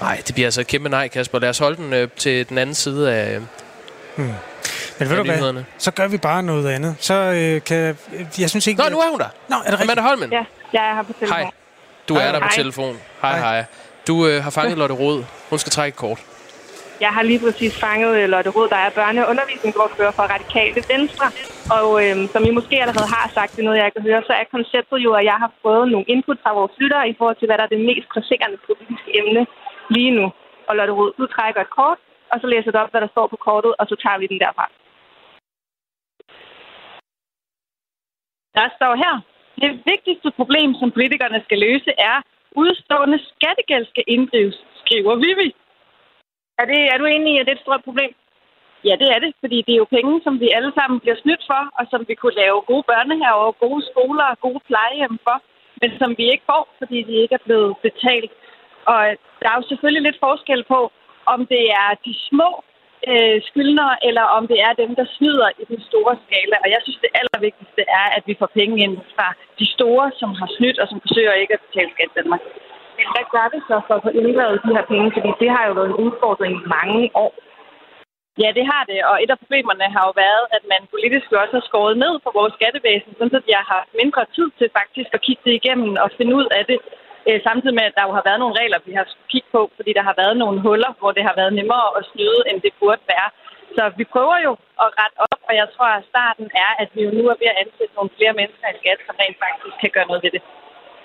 Nej, 0.00 0.22
det 0.26 0.34
bliver 0.34 0.46
altså 0.46 0.60
et 0.60 0.66
kæmpe 0.66 0.88
nej, 0.88 1.08
Kasper. 1.08 1.38
Lad 1.38 1.48
os 1.48 1.58
holde 1.58 1.76
den 1.76 1.92
øh, 1.92 2.08
til 2.16 2.48
den 2.48 2.58
anden 2.58 2.74
side 2.74 3.12
af, 3.12 3.34
øh, 3.34 3.42
hmm. 4.16 4.32
Men 4.98 5.08
ved 5.10 5.16
du 5.16 5.24
hvad, 5.24 5.64
så 5.78 5.90
gør 5.90 6.08
vi 6.08 6.18
bare 6.18 6.42
noget 6.42 6.68
andet. 6.68 6.96
Så 6.98 7.14
øh, 7.14 7.64
kan 7.68 7.96
jeg 8.38 8.50
synes 8.50 8.66
ikke... 8.66 8.82
Nå, 8.82 8.88
nu 8.90 8.98
er 8.98 9.10
hun 9.10 9.18
der. 9.18 9.30
Nå, 9.48 9.56
er 9.56 9.70
det 9.70 9.80
rigtigt? 9.80 9.82
Amanda 9.82 10.02
Holmen. 10.02 10.32
Ja, 10.32 10.44
jeg 10.72 10.90
er 10.90 10.94
her 10.94 11.02
på 11.02 11.12
telefon. 11.12 11.38
Hej. 11.38 11.50
Du 12.08 12.14
er 12.14 12.32
der 12.32 12.40
på 12.40 12.48
telefon. 12.54 12.96
Hej, 13.22 13.38
hej. 13.38 13.64
Du 14.08 14.14
øh, 14.26 14.36
har 14.44 14.50
fanget 14.50 14.78
Lotte 14.78 14.94
Rod. 14.94 15.24
Hun 15.50 15.58
skal 15.58 15.70
trække 15.70 15.96
kort. 16.04 16.20
Jeg 17.00 17.12
har 17.16 17.22
lige 17.30 17.40
præcis 17.46 17.72
fanget 17.84 18.12
øh, 18.20 18.28
Lotte 18.34 18.50
Rod, 18.56 18.68
der 18.74 18.80
er 18.86 18.90
børne- 18.98 19.22
og 19.24 19.28
undervisningsordfører 19.32 20.14
for 20.18 20.24
Radikale 20.34 20.80
Venstre. 20.92 21.26
Og 21.78 21.88
øh, 22.04 22.16
som 22.32 22.42
I 22.48 22.50
måske 22.58 22.74
allerede 22.84 23.08
har 23.16 23.26
sagt, 23.36 23.50
det 23.52 23.60
er 23.60 23.68
noget, 23.68 23.82
jeg 23.84 23.92
kan 23.94 24.02
høre, 24.08 24.22
så 24.28 24.32
er 24.40 24.44
konceptet 24.56 24.98
jo, 25.06 25.10
at 25.20 25.24
jeg 25.30 25.38
har 25.44 25.50
fået 25.64 25.84
nogle 25.92 26.06
input 26.14 26.38
fra 26.44 26.52
vores 26.58 26.74
lyttere 26.82 27.08
i 27.08 27.14
forhold 27.18 27.36
til, 27.38 27.48
hvad 27.48 27.58
der 27.58 27.64
er 27.66 27.72
det 27.74 27.86
mest 27.90 28.06
presserende 28.14 28.58
politiske 28.68 29.10
emne 29.20 29.42
lige 29.96 30.12
nu. 30.18 30.26
Og 30.68 30.72
Lotte 30.78 30.92
Rod, 30.98 31.10
du 31.18 31.24
trækker 31.34 31.60
et 31.66 31.70
kort, 31.78 31.98
og 32.32 32.36
så 32.40 32.46
læser 32.52 32.70
du 32.70 32.78
op, 32.82 32.90
hvad 32.92 33.02
der 33.04 33.10
står 33.14 33.26
på 33.32 33.38
kortet, 33.46 33.72
og 33.80 33.84
så 33.90 33.94
tager 34.02 34.18
vi 34.22 34.26
den 34.32 34.40
derfra. 34.44 34.66
Der 38.58 38.66
står 38.76 38.94
her, 39.04 39.14
det 39.62 39.70
vigtigste 39.92 40.30
problem, 40.38 40.74
som 40.80 40.90
politikerne 40.90 41.40
skal 41.46 41.58
løse, 41.58 41.90
er, 42.10 42.16
udstående 42.62 43.18
skattegæld 43.32 43.86
skal 43.86 44.04
inddrives, 44.06 44.58
skriver 44.82 45.14
Vivi. 45.24 45.48
Er, 46.60 46.64
det, 46.70 46.80
er 46.92 46.96
du 46.98 47.04
enig 47.04 47.34
i, 47.34 47.38
at 47.38 47.46
det 47.46 47.52
er 47.52 47.56
et 47.56 47.66
stort 47.66 47.84
problem? 47.84 48.12
Ja, 48.88 48.94
det 49.02 49.08
er 49.14 49.18
det, 49.24 49.32
fordi 49.40 49.58
det 49.66 49.72
er 49.72 49.82
jo 49.82 49.94
penge, 49.96 50.20
som 50.24 50.40
vi 50.40 50.48
alle 50.56 50.72
sammen 50.78 51.00
bliver 51.00 51.18
snydt 51.22 51.44
for, 51.50 51.62
og 51.78 51.84
som 51.90 52.00
vi 52.08 52.14
kunne 52.14 52.40
lave 52.42 52.68
gode 52.70 52.84
børnehaver, 52.92 53.60
gode 53.64 53.82
skoler 53.90 54.26
og 54.32 54.40
gode 54.46 54.60
plejehjem 54.68 55.18
for, 55.26 55.36
men 55.80 55.90
som 56.00 56.10
vi 56.18 56.24
ikke 56.32 56.46
får, 56.52 56.62
fordi 56.78 56.98
de 57.08 57.14
ikke 57.22 57.34
er 57.34 57.46
blevet 57.48 57.76
betalt. 57.86 58.32
Og 58.92 59.00
der 59.40 59.48
er 59.50 59.56
jo 59.56 59.68
selvfølgelig 59.68 60.02
lidt 60.02 60.22
forskel 60.26 60.64
på, 60.74 60.80
om 61.26 61.46
det 61.46 61.64
er 61.82 61.90
de 62.04 62.14
små 62.28 62.50
øh, 63.12 63.36
skyldnere, 63.48 63.94
eller 64.08 64.24
om 64.36 64.42
det 64.50 64.58
er 64.66 64.72
dem, 64.82 64.90
der 64.98 65.06
snyder 65.16 65.48
i 65.62 65.64
den 65.72 65.80
store 65.88 66.14
skala. 66.24 66.56
Og 66.64 66.68
jeg 66.74 66.80
synes, 66.82 66.98
det 67.04 67.16
allervigtigste 67.20 67.82
er, 68.00 68.06
at 68.16 68.22
vi 68.28 68.34
får 68.40 68.50
penge 68.58 68.76
ind 68.84 68.96
fra 69.14 69.28
de 69.60 69.66
store, 69.74 70.06
som 70.20 70.30
har 70.40 70.48
snydt 70.56 70.78
og 70.82 70.86
som 70.88 71.00
forsøger 71.04 71.34
ikke 71.42 71.54
at 71.56 71.64
betale 71.66 71.90
skat 71.94 72.10
i 72.12 72.16
Danmark. 72.18 72.42
Men 72.98 73.06
hvad 73.14 73.26
gør 73.34 73.46
det 73.54 73.60
så 73.68 73.76
for 73.86 73.94
at 73.96 74.04
få 74.06 74.10
inddrevet 74.20 74.64
de 74.64 74.74
her 74.76 74.86
penge? 74.92 75.08
Fordi 75.16 75.30
det 75.42 75.50
har 75.54 75.64
jo 75.68 75.72
været 75.78 75.90
en 75.90 76.00
udfordring 76.04 76.52
i 76.60 76.68
mange 76.76 77.02
år. 77.24 77.32
Ja, 78.42 78.48
det 78.58 78.64
har 78.72 78.82
det, 78.90 78.98
og 79.10 79.16
et 79.22 79.30
af 79.34 79.38
problemerne 79.42 79.94
har 79.94 80.04
jo 80.08 80.12
været, 80.24 80.44
at 80.56 80.62
man 80.72 80.82
politisk 80.94 81.26
også 81.42 81.54
har 81.58 81.66
skåret 81.68 81.96
ned 82.04 82.14
på 82.24 82.30
vores 82.38 82.52
skattevæsen, 82.58 83.12
så 83.18 83.40
jeg 83.56 83.62
har 83.70 83.82
mindre 84.00 84.22
tid 84.36 84.48
til 84.58 84.68
faktisk 84.78 85.10
at 85.16 85.24
kigge 85.26 85.42
det 85.46 85.54
igennem 85.60 85.90
og 86.04 86.10
finde 86.18 86.34
ud 86.40 86.46
af 86.58 86.64
det. 86.70 86.78
Øh, 87.28 87.38
samtidig 87.46 87.76
med, 87.78 87.86
at 87.90 87.96
der 87.98 88.04
jo 88.08 88.12
har 88.18 88.24
været 88.28 88.40
nogle 88.42 88.58
regler, 88.60 88.78
vi 88.88 88.92
har 88.98 89.06
kigget 89.30 89.52
på, 89.56 89.62
fordi 89.76 89.90
der 89.98 90.04
har 90.08 90.16
været 90.22 90.36
nogle 90.42 90.58
huller, 90.66 90.92
hvor 90.98 91.12
det 91.16 91.24
har 91.28 91.36
været 91.40 91.52
nemmere 91.58 91.88
at 91.98 92.02
snyde, 92.12 92.40
end 92.48 92.58
det 92.64 92.72
burde 92.80 93.04
være. 93.14 93.28
Så 93.76 93.82
vi 93.98 94.04
prøver 94.14 94.36
jo 94.46 94.52
at 94.84 94.88
rette 95.00 95.16
op, 95.26 95.40
og 95.48 95.52
jeg 95.60 95.66
tror, 95.74 95.90
at 95.98 96.08
starten 96.12 96.46
er, 96.64 96.70
at 96.82 96.88
vi 96.94 97.00
jo 97.06 97.10
nu 97.18 97.22
er 97.32 97.36
ved 97.42 97.48
at 97.52 97.60
ansætte 97.62 97.94
nogle 97.96 98.14
flere 98.16 98.34
mennesker 98.40 98.66
i 98.70 98.78
skat, 98.80 98.98
som 99.06 99.16
rent 99.22 99.38
faktisk 99.44 99.76
kan 99.82 99.94
gøre 99.96 100.08
noget 100.10 100.22
ved 100.24 100.32
det. 100.36 100.42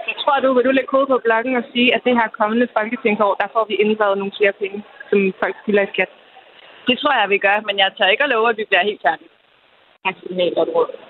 Så 0.05 0.11
tror 0.21 0.39
du, 0.39 0.49
vil 0.53 0.65
du 0.67 0.71
lægge 0.75 0.93
kode 0.95 1.07
på 1.11 1.17
bloggen 1.25 1.55
og 1.61 1.65
sige, 1.73 1.89
at 1.95 2.01
det 2.05 2.17
her 2.19 2.27
kommende 2.39 2.67
folketingsår, 2.77 3.33
der 3.41 3.47
får 3.55 3.65
vi 3.69 3.75
inddraget 3.83 4.17
nogle 4.17 4.37
flere 4.39 4.55
penge, 4.61 4.79
som 5.09 5.19
folk 5.41 5.55
skylder 5.61 5.83
i 5.83 5.93
skat? 5.93 6.11
Det 6.87 6.95
tror 6.99 7.13
jeg, 7.19 7.29
vi 7.29 7.37
gør, 7.47 7.57
men 7.67 7.75
jeg 7.81 7.91
tør 7.97 8.13
ikke 8.13 8.23
at 8.23 8.29
love, 8.29 8.49
at 8.49 8.57
vi 8.57 8.65
bliver 8.69 8.89
helt 8.89 9.01
færdige. 9.05 9.31
Tak 10.05 10.15
skal 10.17 10.29
du 10.31 10.35
have, 10.41 11.08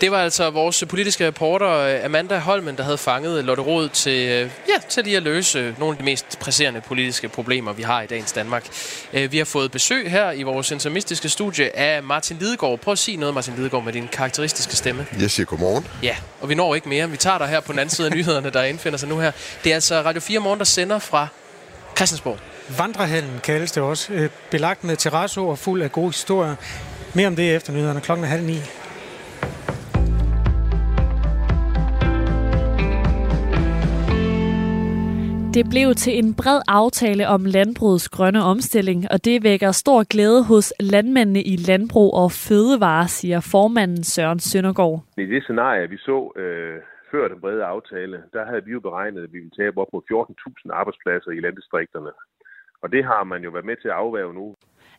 det 0.00 0.10
var 0.10 0.18
altså 0.18 0.50
vores 0.50 0.84
politiske 0.88 1.26
reporter 1.26 1.70
øh, 1.70 2.04
Amanda 2.04 2.38
Holmen, 2.38 2.76
der 2.76 2.82
havde 2.82 2.98
fanget 2.98 3.44
Lotte 3.44 3.62
Rod 3.62 3.88
til, 3.88 4.28
øh, 4.28 4.50
ja, 4.68 4.74
til 4.88 5.04
lige 5.04 5.16
at 5.16 5.22
løse 5.22 5.74
nogle 5.78 5.92
af 5.92 5.98
de 5.98 6.04
mest 6.04 6.38
presserende 6.38 6.80
politiske 6.80 7.28
problemer, 7.28 7.72
vi 7.72 7.82
har 7.82 8.02
i 8.02 8.06
dagens 8.06 8.32
Danmark. 8.32 8.66
Øh, 9.12 9.32
vi 9.32 9.38
har 9.38 9.44
fået 9.44 9.70
besøg 9.70 10.10
her 10.10 10.32
i 10.32 10.42
vores 10.42 10.70
intermistiske 10.70 11.28
studie 11.28 11.76
af 11.76 12.02
Martin 12.02 12.36
Lidegaard. 12.40 12.78
Prøv 12.78 12.92
at 12.92 12.98
sige 12.98 13.16
noget, 13.16 13.34
Martin 13.34 13.54
Lidegaard, 13.56 13.84
med 13.84 13.92
din 13.92 14.08
karakteristiske 14.12 14.76
stemme. 14.76 15.06
Jeg 15.20 15.30
siger 15.30 15.46
godmorgen. 15.46 15.86
Ja, 16.02 16.16
og 16.40 16.48
vi 16.48 16.54
når 16.54 16.74
ikke 16.74 16.88
mere. 16.88 17.10
Vi 17.10 17.16
tager 17.16 17.38
dig 17.38 17.46
her 17.46 17.60
på 17.60 17.72
den 17.72 17.78
anden 17.78 17.94
side 17.94 18.08
af 18.08 18.14
nyhederne, 18.16 18.50
der 18.50 18.62
indfinder 18.62 18.98
sig 18.98 19.08
nu 19.08 19.18
her. 19.18 19.32
Det 19.64 19.70
er 19.70 19.74
altså 19.74 20.02
Radio 20.02 20.20
4 20.20 20.40
Morgen, 20.40 20.58
der 20.58 20.64
sender 20.64 20.98
fra 20.98 21.28
Christiansborg. 21.96 22.38
Vandrehallen 22.78 23.40
kaldes 23.42 23.72
det 23.72 23.82
også. 23.82 24.28
Belagt 24.50 24.84
med 24.84 24.96
terrasso 24.96 25.48
og 25.48 25.58
fuld 25.58 25.82
af 25.82 25.92
gode 25.92 26.08
historier. 26.08 26.54
Mere 27.14 27.26
om 27.26 27.36
det 27.36 27.54
efter 27.54 27.72
nyhederne 27.72 28.00
klokken 28.00 28.24
er 28.24 28.28
halv 28.28 28.42
ni. 28.42 28.60
Det 35.56 35.64
blev 35.74 35.88
til 35.94 36.14
en 36.22 36.34
bred 36.40 36.60
aftale 36.68 37.24
om 37.28 37.42
landbrugets 37.56 38.08
grønne 38.08 38.42
omstilling, 38.52 39.00
og 39.12 39.18
det 39.24 39.36
vækker 39.44 39.70
stor 39.72 39.98
glæde 40.12 40.40
hos 40.50 40.66
landmændene 40.80 41.42
i 41.52 41.54
landbrug 41.70 42.10
og 42.22 42.28
fødevare, 42.46 43.08
siger 43.08 43.40
formanden 43.52 44.02
Søren 44.04 44.40
Søndergaard. 44.48 44.96
I 45.18 45.26
det 45.26 45.42
scenarie, 45.42 45.90
vi 45.94 45.98
så 45.98 46.32
øh, 46.42 46.76
før 47.10 47.28
den 47.28 47.40
brede 47.40 47.64
aftale, 47.64 48.16
der 48.32 48.42
havde 48.50 48.64
vi 48.64 48.70
jo 48.76 48.80
beregnet, 48.80 49.22
at 49.24 49.32
vi 49.32 49.38
ville 49.38 49.56
tabe 49.60 49.80
op 49.80 49.92
mod 49.92 50.02
14.000 50.12 50.80
arbejdspladser 50.80 51.30
i 51.30 51.40
landdistrikterne. 51.40 52.10
Og 52.82 52.92
det 52.92 53.04
har 53.04 53.24
man 53.24 53.42
jo 53.44 53.50
været 53.50 53.70
med 53.70 53.76
til 53.76 53.88
at 53.88 54.00
afværge 54.04 54.34
nu. 54.34 54.56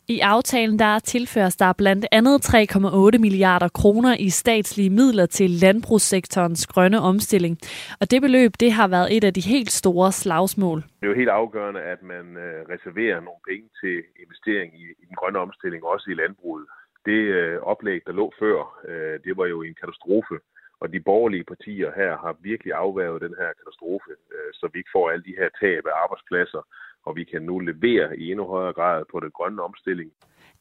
I 0.08 0.20
aftalen 0.20 0.78
der 0.78 0.98
tilføres 0.98 1.56
der 1.56 1.72
blandt 1.72 2.06
andet 2.12 2.54
3,8 2.54 3.18
milliarder 3.18 3.68
kroner 3.68 4.16
i 4.18 4.28
statslige 4.30 4.90
midler 4.90 5.26
til 5.26 5.50
landbrugssektorens 5.50 6.66
grønne 6.66 7.00
omstilling. 7.00 7.58
Og 8.00 8.10
det 8.10 8.22
beløb 8.22 8.52
det 8.60 8.72
har 8.72 8.88
været 8.88 9.16
et 9.16 9.24
af 9.24 9.34
de 9.34 9.40
helt 9.40 9.70
store 9.70 10.12
slagsmål. 10.12 10.78
Det 11.00 11.06
er 11.06 11.12
jo 11.12 11.14
helt 11.22 11.28
afgørende, 11.28 11.80
at 11.80 12.02
man 12.02 12.36
øh, 12.36 12.60
reserverer 12.74 13.20
nogle 13.20 13.42
penge 13.48 13.68
til 13.80 13.96
investering 14.24 14.70
i, 14.82 14.84
i 15.02 15.04
den 15.08 15.16
grønne 15.20 15.38
omstilling, 15.38 15.84
også 15.84 16.10
i 16.10 16.14
landbruget. 16.14 16.66
Det 17.06 17.20
øh, 17.38 17.58
oplæg, 17.72 18.00
der 18.06 18.12
lå 18.12 18.32
før, 18.38 18.58
øh, 18.88 19.20
det 19.24 19.36
var 19.36 19.46
jo 19.46 19.62
en 19.62 19.76
katastrofe. 19.80 20.36
Og 20.80 20.92
de 20.92 21.00
borgerlige 21.00 21.44
partier 21.44 21.90
her 22.00 22.12
har 22.24 22.34
virkelig 22.50 22.72
afværget 22.84 23.24
den 23.26 23.34
her 23.40 23.50
katastrofe, 23.58 24.10
øh, 24.34 24.50
så 24.58 24.64
vi 24.72 24.78
ikke 24.78 24.94
får 24.96 25.10
alle 25.10 25.24
de 25.24 25.38
her 25.40 25.48
tab 25.60 25.82
af 25.90 25.94
arbejdspladser, 26.04 26.62
og 27.06 27.16
vi 27.16 27.24
kan 27.24 27.42
nu 27.42 27.58
levere 27.58 28.18
i 28.18 28.30
endnu 28.30 28.46
højere 28.46 28.72
grad 28.72 29.02
på 29.12 29.20
den 29.20 29.30
grønne 29.30 29.62
omstilling. 29.62 30.10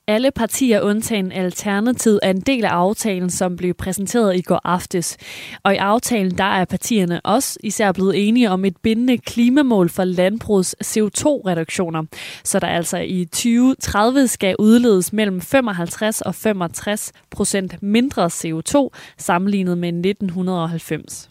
Alle 0.08 0.32
partier 0.32 0.82
undtagen 0.82 1.32
Alternativ 1.32 2.20
er 2.24 2.30
en 2.30 2.42
del 2.42 2.66
af 2.66 2.70
aftalen, 2.70 3.30
som 3.30 3.56
blev 3.56 3.74
præsenteret 3.74 4.36
i 4.36 4.42
går 4.42 4.62
aftes. 4.64 5.18
Og 5.64 5.74
i 5.74 5.78
aftalen 5.78 6.38
der 6.38 6.44
er 6.44 6.66
partierne 6.66 7.22
også 7.22 7.60
især 7.64 7.92
blevet 7.92 8.28
enige 8.28 8.50
om 8.50 8.66
et 8.66 8.78
bindende 8.84 9.18
klimamål 9.18 9.90
for 9.90 10.04
landbrugets 10.04 10.76
CO2-reduktioner. 10.84 12.04
Så 12.44 12.60
der 12.60 12.68
altså 12.68 12.98
i 12.98 13.26
2030 13.26 14.28
skal 14.28 14.56
udledes 14.60 15.14
mellem 15.14 15.42
55 15.42 16.22
og 16.22 16.36
65 16.36 17.14
procent 17.32 17.84
mindre 17.84 18.26
CO2 18.26 18.90
sammenlignet 19.18 19.78
med 19.78 19.90
1990. 19.90 21.30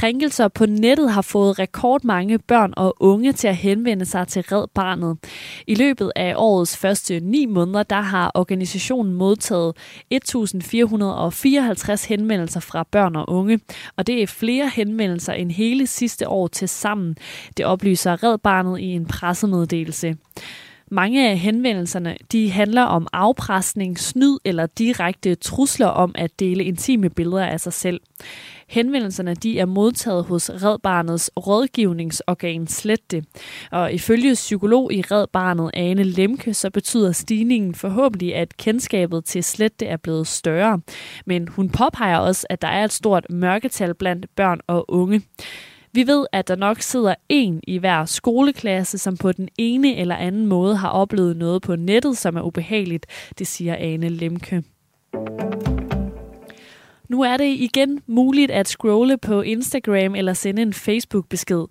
Krænkelser 0.00 0.48
på 0.48 0.66
nettet 0.66 1.12
har 1.12 1.22
fået 1.22 1.58
rekordmange 1.58 2.38
børn 2.38 2.74
og 2.76 2.94
unge 3.00 3.32
til 3.32 3.48
at 3.48 3.56
henvende 3.56 4.04
sig 4.04 4.28
til 4.28 4.42
Red 4.42 4.66
Barnet. 4.74 5.18
I 5.66 5.74
løbet 5.74 6.12
af 6.16 6.34
årets 6.36 6.76
første 6.76 7.20
ni 7.20 7.46
måneder, 7.46 7.82
der 7.82 8.00
har 8.00 8.30
organisationen 8.34 9.12
modtaget 9.12 9.76
1.454 10.14 12.08
henvendelser 12.08 12.60
fra 12.60 12.82
børn 12.90 13.16
og 13.16 13.30
unge, 13.30 13.60
og 13.96 14.06
det 14.06 14.22
er 14.22 14.26
flere 14.26 14.70
henvendelser 14.74 15.32
end 15.32 15.50
hele 15.50 15.86
sidste 15.86 16.28
år 16.28 16.46
til 16.46 16.68
sammen. 16.68 17.16
Det 17.56 17.66
oplyser 17.66 18.22
Red 18.22 18.38
Barnet 18.38 18.80
i 18.80 18.86
en 18.86 19.06
pressemeddelelse. 19.06 20.16
Mange 20.92 21.30
af 21.30 21.38
henvendelserne 21.38 22.16
de 22.32 22.50
handler 22.50 22.82
om 22.82 23.06
afpresning, 23.12 23.98
snyd 23.98 24.38
eller 24.44 24.66
direkte 24.66 25.34
trusler 25.34 25.86
om 25.86 26.12
at 26.14 26.40
dele 26.40 26.64
intime 26.64 27.10
billeder 27.10 27.46
af 27.46 27.60
sig 27.60 27.72
selv. 27.72 28.00
Henvendelserne 28.70 29.34
de 29.34 29.58
er 29.58 29.66
modtaget 29.66 30.24
hos 30.24 30.50
Red 30.50 30.78
Barnets 30.78 31.30
rådgivningsorgan 31.36 32.66
Slette. 32.66 33.24
Og 33.70 33.92
ifølge 33.92 34.34
psykolog 34.34 34.92
i 34.92 35.02
Red 35.02 35.26
Barnet 35.26 35.70
Ane 35.74 36.02
Lemke, 36.02 36.54
så 36.54 36.70
betyder 36.70 37.12
stigningen 37.12 37.74
forhåbentlig, 37.74 38.34
at 38.34 38.56
kendskabet 38.56 39.24
til 39.24 39.44
Slette 39.44 39.86
er 39.86 39.96
blevet 39.96 40.26
større. 40.26 40.80
Men 41.26 41.48
hun 41.48 41.70
påpeger 41.70 42.18
også, 42.18 42.46
at 42.50 42.62
der 42.62 42.68
er 42.68 42.84
et 42.84 42.92
stort 42.92 43.26
mørketal 43.30 43.94
blandt 43.94 44.26
børn 44.36 44.60
og 44.66 44.84
unge. 44.90 45.22
Vi 45.92 46.06
ved, 46.06 46.26
at 46.32 46.48
der 46.48 46.56
nok 46.56 46.80
sidder 46.80 47.14
en 47.28 47.60
i 47.62 47.78
hver 47.78 48.04
skoleklasse, 48.04 48.98
som 48.98 49.16
på 49.16 49.32
den 49.32 49.48
ene 49.58 49.96
eller 49.96 50.16
anden 50.16 50.46
måde 50.46 50.76
har 50.76 50.88
oplevet 50.88 51.36
noget 51.36 51.62
på 51.62 51.76
nettet, 51.76 52.18
som 52.18 52.36
er 52.36 52.42
ubehageligt, 52.42 53.06
det 53.38 53.46
siger 53.46 53.76
Ane 53.76 54.08
Lemke. 54.08 54.62
Nu 57.10 57.22
er 57.22 57.36
det 57.36 57.44
igen 57.44 58.00
muligt 58.06 58.50
at 58.50 58.68
scrolle 58.68 59.18
på 59.18 59.42
Instagram 59.42 60.14
eller 60.14 60.32
sende 60.32 60.62
en 60.62 60.72
Facebook-besked. 60.72 61.66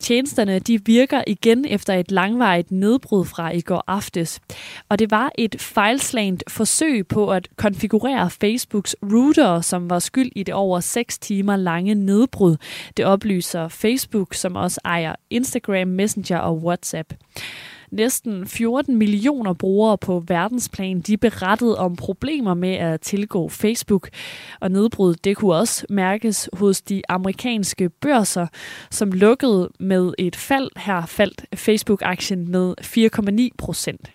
Tjenesterne 0.00 0.58
de 0.58 0.84
virker 0.84 1.24
igen 1.26 1.64
efter 1.64 1.94
et 1.94 2.10
langvarigt 2.10 2.70
nedbrud 2.70 3.24
fra 3.24 3.50
i 3.50 3.60
går 3.60 3.84
aftes. 3.86 4.40
Og 4.88 4.98
det 4.98 5.10
var 5.10 5.32
et 5.38 5.56
fejlslagent 5.60 6.44
forsøg 6.48 7.06
på 7.06 7.30
at 7.30 7.48
konfigurere 7.56 8.30
Facebooks 8.30 8.96
router, 9.02 9.60
som 9.60 9.90
var 9.90 9.98
skyld 9.98 10.32
i 10.36 10.42
det 10.42 10.54
over 10.54 10.80
6 10.80 11.18
timer 11.18 11.56
lange 11.56 11.94
nedbrud. 11.94 12.56
Det 12.96 13.04
oplyser 13.04 13.68
Facebook, 13.68 14.34
som 14.34 14.56
også 14.56 14.80
ejer 14.84 15.14
Instagram, 15.30 15.88
Messenger 15.88 16.38
og 16.38 16.56
WhatsApp. 16.56 17.14
Næsten 17.92 18.46
14 18.46 18.96
millioner 18.96 19.52
brugere 19.52 19.98
på 19.98 20.24
verdensplan, 20.26 21.00
de 21.00 21.16
berettede 21.16 21.78
om 21.78 21.96
problemer 21.96 22.54
med 22.54 22.74
at 22.74 23.00
tilgå 23.00 23.48
Facebook. 23.48 24.08
Og 24.60 24.70
nedbrud, 24.70 25.14
det 25.14 25.36
kunne 25.36 25.54
også 25.54 25.86
mærkes 25.90 26.48
hos 26.52 26.82
de 26.82 27.02
amerikanske 27.08 27.88
børser, 27.88 28.46
som 28.90 29.12
lukkede 29.12 29.70
med 29.80 30.12
et 30.18 30.36
fald. 30.36 30.70
Her 30.76 31.06
faldt 31.06 31.44
Facebook-aktien 31.54 32.50
med 32.50 32.74
4,9 32.80 33.48
procent. 33.58 34.10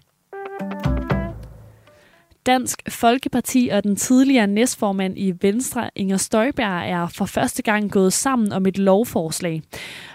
Dansk 2.48 2.82
Folkeparti 2.90 3.70
og 3.72 3.84
den 3.84 3.96
tidligere 3.96 4.48
næstformand 4.48 5.14
i 5.18 5.34
Venstre, 5.42 5.90
Inger 5.96 6.18
Støjberg, 6.18 6.90
er 6.90 7.08
for 7.08 7.26
første 7.26 7.62
gang 7.62 7.92
gået 7.92 8.14
sammen 8.14 8.52
om 8.52 8.66
et 8.66 8.78
lovforslag. 8.78 9.62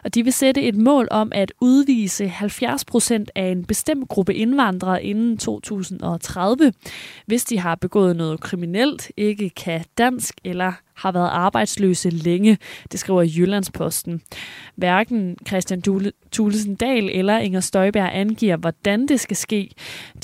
Og 0.05 0.15
de 0.15 0.25
vil 0.25 0.33
sætte 0.33 0.63
et 0.63 0.77
mål 0.77 1.09
om 1.11 1.33
at 1.35 1.53
udvise 1.61 2.29
70 2.29 2.85
procent 2.85 3.31
af 3.35 3.45
en 3.45 3.65
bestemt 3.65 4.09
gruppe 4.09 4.35
indvandrere 4.35 5.05
inden 5.05 5.39
2030, 5.39 6.73
hvis 7.27 7.45
de 7.45 7.59
har 7.59 7.75
begået 7.75 8.17
noget 8.17 8.41
kriminelt, 8.41 9.13
ikke 9.17 9.51
kan 9.51 9.85
dansk 9.99 10.35
eller 10.45 10.73
har 11.03 11.13
været 11.13 11.29
arbejdsløse 11.33 12.11
længe, 12.11 12.59
det 12.93 13.01
skriver 13.01 13.23
Jyllandsposten. 13.23 14.23
Hverken 14.77 15.37
Christian 15.47 15.83
Thulesen 16.33 16.75
Dahl 16.75 17.11
eller 17.13 17.39
Inger 17.39 17.61
Støjberg 17.61 18.11
angiver, 18.13 18.57
hvordan 18.57 19.09
det 19.09 19.21
skal 19.21 19.37
ske. 19.37 19.71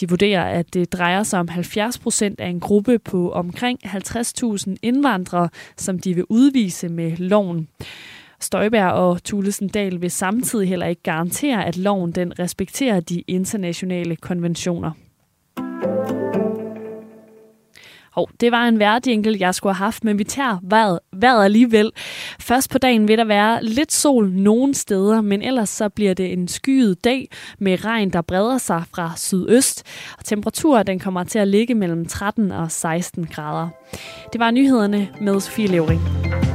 De 0.00 0.08
vurderer, 0.08 0.44
at 0.44 0.74
det 0.74 0.92
drejer 0.92 1.22
sig 1.22 1.40
om 1.40 1.48
70 1.48 1.98
procent 1.98 2.40
af 2.40 2.48
en 2.48 2.60
gruppe 2.60 2.98
på 2.98 3.32
omkring 3.32 3.78
50.000 3.86 4.74
indvandrere, 4.82 5.48
som 5.76 5.98
de 5.98 6.14
vil 6.14 6.24
udvise 6.28 6.88
med 6.88 7.16
loven. 7.16 7.68
Støjberg 8.40 8.92
og 8.92 9.24
Thulesen 9.24 9.68
Dahl 9.68 10.00
vil 10.00 10.10
samtidig 10.10 10.68
heller 10.68 10.86
ikke 10.86 11.02
garantere, 11.02 11.66
at 11.66 11.76
loven 11.76 12.12
den 12.12 12.38
respekterer 12.38 13.00
de 13.00 13.20
internationale 13.20 14.16
konventioner. 14.16 14.90
Og 18.18 18.30
det 18.40 18.52
var 18.52 18.68
en 18.68 18.78
værdjinkel, 18.78 19.38
jeg 19.38 19.54
skulle 19.54 19.74
have 19.74 19.84
haft, 19.84 20.04
men 20.04 20.18
vi 20.18 20.24
tager 20.24 20.58
vejret, 20.62 20.98
vejret 21.12 21.44
alligevel. 21.44 21.92
Først 22.40 22.70
på 22.70 22.78
dagen 22.78 23.08
vil 23.08 23.18
der 23.18 23.24
være 23.24 23.64
lidt 23.64 23.92
sol 23.92 24.30
nogle 24.30 24.74
steder, 24.74 25.20
men 25.20 25.42
ellers 25.42 25.68
så 25.68 25.88
bliver 25.88 26.14
det 26.14 26.32
en 26.32 26.48
skyet 26.48 27.04
dag 27.04 27.28
med 27.58 27.84
regn, 27.84 28.10
der 28.10 28.22
breder 28.22 28.58
sig 28.58 28.82
fra 28.94 29.12
sydøst. 29.16 29.86
Og 30.18 30.24
temperaturen 30.24 30.86
den 30.86 30.98
kommer 30.98 31.24
til 31.24 31.38
at 31.38 31.48
ligge 31.48 31.74
mellem 31.74 32.06
13 32.06 32.52
og 32.52 32.70
16 32.70 33.26
grader. 33.26 33.68
Det 34.32 34.40
var 34.40 34.50
nyhederne 34.50 35.08
med 35.20 35.40
Sofie 35.40 35.66
Levering. 35.66 36.47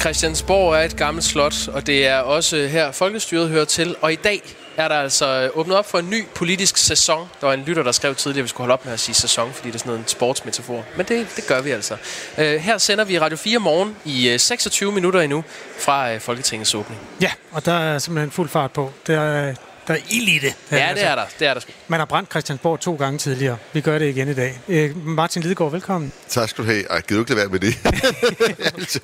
Christiansborg 0.00 0.74
er 0.74 0.80
et 0.80 0.96
gammelt 0.96 1.24
slot, 1.24 1.68
og 1.68 1.86
det 1.86 2.06
er 2.06 2.18
også 2.18 2.56
her 2.56 2.92
folkestyret 2.92 3.48
hører 3.48 3.64
til. 3.64 3.96
Og 4.00 4.12
i 4.12 4.16
dag 4.16 4.42
er 4.76 4.88
der 4.88 4.94
altså 4.94 5.26
øh, 5.26 5.58
åbnet 5.58 5.76
op 5.76 5.90
for 5.90 5.98
en 5.98 6.10
ny 6.10 6.24
politisk 6.34 6.76
sæson. 6.76 7.28
Der 7.40 7.46
var 7.46 7.54
en 7.54 7.62
lytter, 7.66 7.82
der 7.82 7.92
skrev 7.92 8.14
tidligere, 8.14 8.40
at 8.40 8.44
vi 8.44 8.48
skulle 8.48 8.64
holde 8.64 8.72
op 8.72 8.84
med 8.84 8.92
at 8.92 9.00
sige 9.00 9.14
sæson, 9.14 9.52
fordi 9.52 9.68
det 9.68 9.74
er 9.74 9.78
sådan 9.78 9.90
noget 9.90 10.00
en 10.00 10.08
sportsmetafor. 10.08 10.84
Men 10.96 11.06
det, 11.06 11.26
det 11.36 11.46
gør 11.46 11.60
vi 11.60 11.70
altså. 11.70 11.94
Uh, 12.38 12.44
her 12.44 12.78
sender 12.78 13.04
vi 13.04 13.18
Radio 13.18 13.36
4 13.36 13.58
morgen 13.58 13.96
i 14.04 14.28
øh, 14.28 14.40
26 14.40 14.92
minutter 14.92 15.20
endnu 15.20 15.44
fra 15.78 16.16
Folketingets 16.16 16.74
åbning. 16.74 17.00
Ja, 17.20 17.30
og 17.52 17.64
der 17.64 17.72
er 17.72 17.98
simpelthen 17.98 18.30
fuld 18.30 18.48
fart 18.48 18.70
på. 18.70 18.92
Det 19.06 19.14
er, 19.14 19.54
der 19.88 19.94
er 19.94 19.98
ild 20.10 20.28
i 20.28 20.38
det. 20.38 20.54
Ja, 20.72 20.76
altså, 20.76 21.04
det 21.04 21.10
er 21.10 21.14
der. 21.14 21.24
Det 21.38 21.48
er 21.48 21.54
der 21.54 21.60
sgu. 21.60 21.72
Man 21.88 22.00
har 22.00 22.06
brændt 22.06 22.30
Christiansborg 22.30 22.80
to 22.80 22.94
gange 22.94 23.18
tidligere. 23.18 23.56
Vi 23.72 23.80
gør 23.80 23.98
det 23.98 24.08
igen 24.08 24.28
i 24.28 24.34
dag. 24.34 24.60
Øh, 24.68 25.06
Martin 25.06 25.42
Lidegaard, 25.42 25.70
velkommen. 25.70 26.12
Tak 26.28 26.48
skal 26.48 26.64
du 26.64 26.70
have. 26.70 26.90
Ej, 26.90 27.00
gider 27.00 27.14
du 27.14 27.22
ikke 27.22 27.34
lade 27.34 27.40
være 27.40 27.48
med 27.48 27.60
det? 27.60 27.76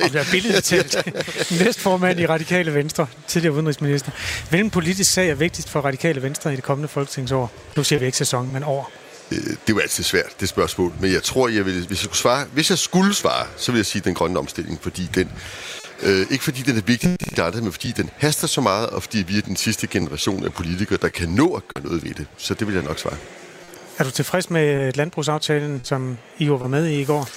Og 0.04 0.10
bliver 0.10 0.24
billedet 0.30 0.64
talt. 0.64 0.96
Næstformand 1.50 2.20
i 2.20 2.26
Radikale 2.26 2.74
Venstre, 2.74 3.06
tidligere 3.26 3.54
udenrigsminister. 3.54 4.10
Hvilken 4.50 4.70
politisk 4.70 5.12
sag 5.12 5.30
er 5.30 5.34
vigtigst 5.34 5.70
for 5.70 5.80
Radikale 5.80 6.22
Venstre 6.22 6.52
i 6.52 6.56
det 6.56 6.64
kommende 6.64 6.88
folketingsår? 6.88 7.52
Nu 7.76 7.84
siger 7.84 7.98
vi 7.98 8.06
ikke 8.06 8.18
sæson, 8.18 8.52
men 8.52 8.64
år. 8.64 8.92
Øh, 9.30 9.38
det 9.38 9.50
er 9.50 9.56
jo 9.68 9.78
altid 9.78 10.04
svært, 10.04 10.40
det 10.40 10.48
spørgsmål. 10.48 10.92
Men 11.00 11.12
jeg 11.12 11.22
tror, 11.22 11.48
jeg 11.48 11.66
vil, 11.66 11.74
hvis, 11.74 11.88
jeg 11.90 11.96
skulle 11.96 12.16
svare, 12.16 12.46
hvis 12.52 12.70
jeg 12.70 12.78
skulle 12.78 13.14
svare, 13.14 13.46
så 13.56 13.72
vil 13.72 13.78
jeg 13.78 13.86
sige 13.86 14.02
den 14.02 14.14
grønne 14.14 14.38
omstilling, 14.38 14.78
fordi 14.82 15.10
den 15.14 15.30
Øh, 16.02 16.26
ikke 16.30 16.44
fordi 16.44 16.62
den 16.62 16.76
er 16.76 16.82
vigtig, 16.86 17.16
men 17.62 17.72
fordi 17.72 17.92
den 17.96 18.10
haster 18.16 18.46
så 18.46 18.60
meget, 18.60 18.86
og 18.90 19.02
fordi 19.02 19.24
vi 19.28 19.38
er 19.38 19.42
den 19.42 19.56
sidste 19.56 19.86
generation 19.86 20.44
af 20.44 20.52
politikere, 20.52 20.98
der 21.02 21.08
kan 21.08 21.28
nå 21.28 21.54
at 21.54 21.62
gøre 21.74 21.84
noget 21.84 22.04
ved 22.04 22.14
det. 22.14 22.26
Så 22.36 22.54
det 22.54 22.66
vil 22.66 22.74
jeg 22.74 22.84
nok 22.84 22.98
svare. 22.98 23.16
Er 23.98 24.04
du 24.04 24.10
tilfreds 24.10 24.50
med 24.50 24.92
landbrugsaftalen, 24.92 25.80
som 25.84 26.18
I 26.38 26.50
var 26.50 26.68
med 26.68 26.86
i 26.86 27.00
i 27.00 27.04
går? 27.04 27.28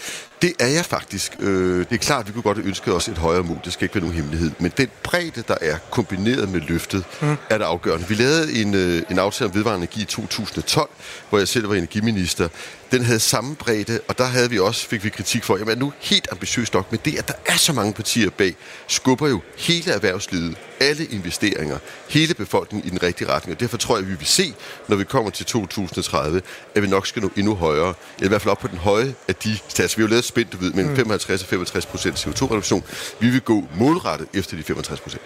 Det 0.42 0.54
er 0.60 0.68
jeg 0.68 0.86
faktisk. 0.86 1.36
Øh, 1.40 1.80
det 1.80 1.92
er 1.92 1.98
klart, 1.98 2.20
at 2.20 2.28
vi 2.28 2.34
kunne 2.34 2.44
godt 2.44 2.58
have 2.58 2.68
ønsket 2.68 2.94
os 2.94 3.08
et 3.08 3.18
højere 3.18 3.44
mål. 3.44 3.58
Det 3.66 3.74
skal 3.74 3.86
ikke 3.86 3.96
være 3.96 4.04
nogen 4.04 4.16
hemmelighed. 4.16 4.52
Men 4.60 4.72
den 4.78 4.88
bredde, 5.04 5.44
der 5.48 5.56
er 5.62 5.78
kombineret 5.92 6.50
med 6.50 6.62
løftet, 6.62 7.04
mm. 7.22 7.36
er 7.50 7.58
det 7.58 7.66
afgørende. 7.66 8.08
Vi 8.08 8.16
lavede 8.16 8.62
en, 8.62 8.74
øh, 8.74 9.02
en 9.10 9.20
aftale 9.20 9.50
om 9.50 9.56
vedvarende 9.56 9.84
energi 9.84 10.02
i 10.02 10.06
2012, 10.06 10.90
hvor 11.30 11.38
jeg 11.38 11.48
selv 11.48 11.70
var 11.70 11.76
energiminister. 11.76 12.48
Den 12.92 13.04
havde 13.04 13.20
samme 13.20 13.56
bredde, 13.56 14.00
og 14.08 14.18
der 14.18 14.26
havde 14.26 14.50
vi 14.50 14.60
også, 14.60 14.88
fik 14.88 15.04
vi 15.04 15.10
kritik 15.10 15.44
for, 15.44 15.56
at 15.56 15.78
nu 15.78 15.94
helt 16.00 16.28
ambitiøst 16.32 16.74
nok, 16.74 16.92
med 16.92 17.00
det, 17.06 17.18
at 17.18 17.28
der 17.28 17.34
er 17.46 17.58
så 17.58 17.74
mange 17.74 17.94
partier 17.94 18.30
bag, 18.30 18.56
skubber 18.88 19.28
jo 19.28 19.42
hele 19.58 19.92
erhvervslivet, 19.92 20.58
alle 20.80 21.06
investeringer, 21.06 21.78
hele 22.10 22.34
befolkningen 22.34 22.88
i 22.88 22.90
den 22.90 23.04
rigtige 23.04 23.30
retning. 23.30 23.56
Og 23.56 23.60
derfor 23.60 23.78
tror 23.78 23.96
jeg, 23.96 24.04
at 24.04 24.12
vi 24.12 24.16
vil 24.18 24.28
se, 24.28 24.54
når 24.88 24.96
vi 24.96 25.04
kommer 25.04 25.32
til 25.32 25.46
2030, 25.46 26.42
at 26.76 26.82
vi 26.82 26.88
nok 26.88 27.08
skal 27.08 27.22
nå 27.22 27.32
endnu 27.36 27.56
højere, 27.56 27.94
eller 28.18 28.26
i 28.26 28.28
hvert 28.28 28.42
fald 28.42 28.52
op 28.52 28.60
på 28.60 28.68
den 28.68 28.78
høje 28.78 29.16
af 29.28 29.36
de 29.36 29.58
stats. 29.68 29.98
Vi 29.98 30.02
har 30.02 30.08
jo 30.08 30.10
lavet 30.10 30.26
spændt, 30.26 30.54
du 30.54 30.58
ved, 30.58 30.74
mellem 30.74 30.96
55 30.96 31.42
og 31.42 31.48
65 31.48 31.86
procent 31.86 32.28
CO2-reduktion. 32.28 32.84
Vi 33.20 33.30
vil 33.30 33.42
gå 33.42 33.64
målrettet 33.76 34.28
efter 34.34 34.58
de 34.58 34.64
65 34.64 35.00
procent. 35.00 35.22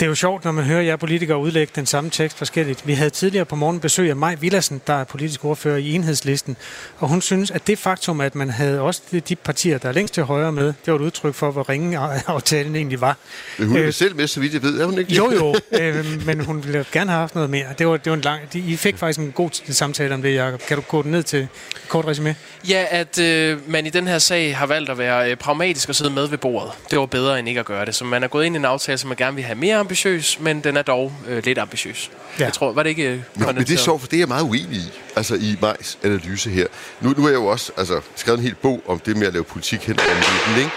Det 0.00 0.06
er 0.06 0.08
jo 0.08 0.14
sjovt, 0.14 0.44
når 0.44 0.52
man 0.52 0.64
hører 0.64 0.82
jer 0.82 0.96
politikere 0.96 1.38
udlægge 1.38 1.72
den 1.76 1.86
samme 1.86 2.10
tekst 2.10 2.38
forskelligt. 2.38 2.86
Vi 2.86 2.92
havde 2.92 3.10
tidligere 3.10 3.44
på 3.44 3.56
morgen 3.56 3.80
besøg 3.80 4.10
af 4.10 4.16
Maj 4.16 4.34
Villersen, 4.34 4.80
der 4.86 4.94
er 4.94 5.04
politisk 5.04 5.44
ordfører 5.44 5.76
i 5.76 5.92
enhedslisten, 5.92 6.56
og 6.98 7.08
hun 7.08 7.22
synes, 7.22 7.50
at 7.50 7.66
det 7.66 7.78
faktum, 7.78 8.20
at 8.20 8.34
man 8.34 8.50
havde 8.50 8.80
også 8.80 9.02
de 9.28 9.36
partier, 9.36 9.78
der 9.78 9.88
er 9.88 9.92
længst 9.92 10.14
til 10.14 10.22
højre 10.22 10.52
med, 10.52 10.66
det 10.66 10.92
var 10.92 10.94
et 10.94 11.02
udtryk 11.02 11.34
for, 11.34 11.50
hvor 11.50 11.68
ringe 11.68 11.98
aftalen 12.26 12.76
egentlig 12.76 13.00
var. 13.00 13.16
Men 13.58 13.68
hun 13.68 13.76
er 13.76 13.86
øh, 13.86 13.92
selv 13.92 14.16
med, 14.16 14.26
så 14.26 14.40
vidt 14.40 14.54
jeg 14.54 14.62
ved, 14.62 14.80
er 14.80 14.84
hun 14.84 14.98
ikke? 14.98 15.14
Jo, 15.14 15.32
jo, 15.32 15.54
øh, 15.80 16.26
men 16.26 16.40
hun 16.40 16.64
ville 16.64 16.84
gerne 16.92 17.10
have 17.10 17.20
haft 17.20 17.34
noget 17.34 17.50
mere. 17.50 17.66
Det 17.78 17.86
var, 17.86 17.96
det 17.96 18.10
var 18.10 18.16
en 18.16 18.22
lang, 18.22 18.52
de, 18.52 18.58
I 18.58 18.76
fik 18.76 18.96
faktisk 18.96 19.18
en 19.18 19.32
god 19.32 19.72
samtale 19.72 20.14
om 20.14 20.22
det, 20.22 20.34
Jacob. 20.34 20.60
Kan 20.68 20.76
du 20.76 20.82
gå 20.88 21.02
ned 21.02 21.22
til 21.22 21.48
kort 21.88 22.06
resume? 22.06 22.36
Ja, 22.68 22.84
at 22.90 23.18
øh, 23.18 23.70
man 23.70 23.86
i 23.86 23.90
den 23.90 24.08
her 24.08 24.18
sag 24.18 24.56
har 24.56 24.66
valgt 24.66 24.90
at 24.90 24.98
være 24.98 25.30
øh, 25.30 25.36
pragmatisk 25.36 25.88
og 25.88 25.94
sidde 25.94 26.10
med 26.10 26.28
ved 26.28 26.38
bordet. 26.38 26.72
Det 26.90 26.98
var 26.98 27.06
bedre 27.06 27.38
end 27.38 27.48
ikke 27.48 27.60
at 27.60 27.66
gøre 27.66 27.84
det. 27.84 27.94
Så 27.94 28.04
man 28.04 28.22
er 28.22 28.28
gået 28.28 28.44
ind 28.44 28.56
i 28.56 28.58
en 28.58 28.64
aftale, 28.64 28.98
som 28.98 29.08
man 29.08 29.16
gerne 29.16 29.36
vil 29.36 29.44
have 29.44 29.58
mere 29.58 29.85
ambitiøs, 29.86 30.38
men 30.40 30.60
den 30.60 30.76
er 30.76 30.82
dog 30.82 31.12
øh, 31.28 31.44
lidt 31.44 31.58
ambitiøs. 31.58 32.10
Ja. 32.38 32.44
Jeg 32.44 32.52
tror, 32.52 32.72
var 32.72 32.82
det 32.82 32.90
ikke 32.90 33.02
øh, 33.02 33.20
men, 33.34 33.46
men 33.46 33.56
det 33.56 33.70
er 33.70 33.76
sjovt, 33.76 34.00
for 34.00 34.08
det 34.08 34.16
er 34.16 34.20
jeg 34.20 34.28
meget 34.28 34.42
uenig 34.42 34.76
i, 34.76 34.92
altså 35.16 35.34
i 35.34 35.56
Majs 35.60 35.98
analyse 36.02 36.50
her. 36.50 36.66
Nu, 37.00 37.14
nu 37.16 37.24
er 37.24 37.28
jeg 37.28 37.36
jo 37.36 37.46
også 37.46 37.72
altså, 37.76 38.00
skrevet 38.16 38.38
en 38.38 38.44
hel 38.44 38.54
bog 38.54 38.82
om 38.86 38.98
det 38.98 39.16
med 39.16 39.26
at 39.26 39.32
lave 39.32 39.44
politik 39.44 39.80
hen 39.80 39.98
om 39.98 40.06
midten, 40.16 40.64
ikke? 40.64 40.70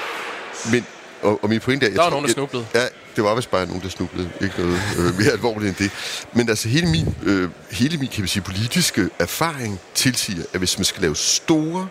Men, 0.71 0.85
og, 1.21 1.43
og 1.43 1.49
min 1.49 1.59
pointe 1.59 1.85
er... 1.85 1.89
Jeg 1.89 1.95
der 1.95 2.03
var 2.03 2.09
tror, 2.09 2.15
nogen, 2.15 2.27
der 2.27 2.33
snublede. 2.33 2.65
Jeg, 2.73 2.81
ja, 2.81 2.87
det 3.15 3.23
var 3.23 3.35
vist 3.35 3.51
bare 3.51 3.65
nogen, 3.65 3.81
der 3.81 3.89
snublede. 3.89 4.29
Ikke 4.41 4.55
noget 4.57 4.81
øh, 4.99 5.17
mere 5.19 5.31
alvorligt 5.31 5.67
end 5.67 5.75
det. 5.75 5.91
Men 6.33 6.49
altså 6.49 6.69
hele 6.69 6.87
min, 6.87 7.15
øh, 7.23 7.49
hele 7.71 7.97
min 7.97 8.07
kan 8.07 8.23
vi 8.23 8.27
sige, 8.27 8.43
politiske 8.43 9.09
erfaring 9.19 9.79
tilsiger, 9.95 10.43
at 10.53 10.59
hvis 10.59 10.77
man 10.77 10.85
skal 10.85 11.01
lave 11.01 11.15
store 11.15 11.87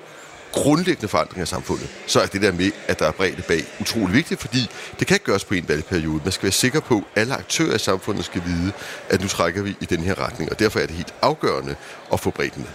grundlæggende 0.52 1.08
forandringer 1.08 1.42
af 1.42 1.48
samfundet, 1.48 1.88
så 2.06 2.20
er 2.20 2.26
det 2.26 2.42
der 2.42 2.52
med, 2.52 2.70
at 2.88 2.98
der 2.98 3.06
er 3.06 3.12
bredde 3.12 3.42
bag, 3.42 3.64
utrolig 3.80 4.14
vigtigt, 4.14 4.40
fordi 4.40 4.70
det 4.98 5.06
kan 5.06 5.14
ikke 5.14 5.24
gøres 5.24 5.44
på 5.44 5.54
en 5.54 5.68
valgperiode. 5.68 6.20
Man 6.24 6.32
skal 6.32 6.42
være 6.42 6.52
sikker 6.52 6.80
på, 6.80 6.96
at 6.96 7.20
alle 7.20 7.34
aktører 7.34 7.74
i 7.74 7.78
samfundet 7.78 8.24
skal 8.24 8.42
vide, 8.46 8.72
at 9.08 9.20
nu 9.20 9.28
trækker 9.28 9.62
vi 9.62 9.76
i 9.80 9.84
den 9.84 10.00
her 10.00 10.26
retning, 10.26 10.50
og 10.50 10.58
derfor 10.58 10.80
er 10.80 10.87
det 10.87 10.96
helt 10.96 11.14
afgørende 11.22 11.74
at 12.12 12.20
få 12.20 12.30
bredden 12.30 12.66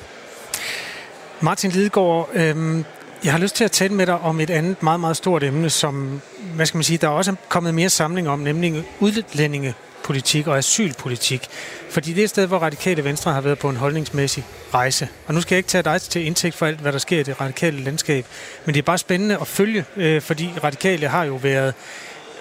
Martin 1.42 1.72
Lidegaard, 1.72 2.30
øh, 2.34 2.84
jeg 3.24 3.32
har 3.32 3.40
lyst 3.40 3.56
til 3.56 3.64
at 3.64 3.72
tale 3.72 3.94
med 3.94 4.06
dig 4.06 4.20
om 4.20 4.40
et 4.40 4.50
andet 4.50 4.84
meget, 4.84 5.00
meget 5.00 5.18
stort 5.18 5.44
emne, 5.44 5.70
som, 5.70 6.22
hvad 6.56 6.66
skal 6.66 6.78
man 6.78 6.84
sige, 6.84 6.98
der 6.98 7.08
er 7.08 7.12
også 7.12 7.36
kommet 7.50 7.74
mere 7.74 7.90
samling 7.90 8.30
om, 8.30 8.40
nemlig 8.40 8.84
udlændinge 9.00 9.74
politik 10.04 10.48
og 10.48 10.58
asylpolitik. 10.58 11.48
Fordi 11.90 12.14
det 12.14 12.20
er 12.20 12.24
et 12.24 12.30
sted, 12.30 12.48
hvor 12.48 12.58
radikale 12.58 13.04
venstre 13.04 13.34
har 13.34 13.42
været 13.42 13.60
på 13.60 13.70
en 13.70 13.76
holdningsmæssig 13.76 14.46
rejse. 14.74 15.08
Og 15.28 15.34
nu 15.34 15.42
skal 15.42 15.56
jeg 15.56 15.58
ikke 15.58 15.70
tage 15.70 15.84
dig 15.84 16.02
til 16.02 16.26
indtægt 16.26 16.56
for 16.56 16.66
alt, 16.66 16.80
hvad 16.80 16.92
der 16.92 17.00
sker 17.00 17.20
i 17.20 17.24
det 17.24 17.42
radikale 17.42 17.84
landskab. 17.84 18.26
Men 18.66 18.76
det 18.76 18.80
er 18.80 18.86
bare 18.86 18.98
spændende 18.98 19.38
at 19.42 19.48
følge, 19.48 19.86
øh, 19.98 20.22
fordi 20.22 20.50
radikale 20.64 21.08
har 21.08 21.24
jo 21.24 21.36
været 21.36 21.74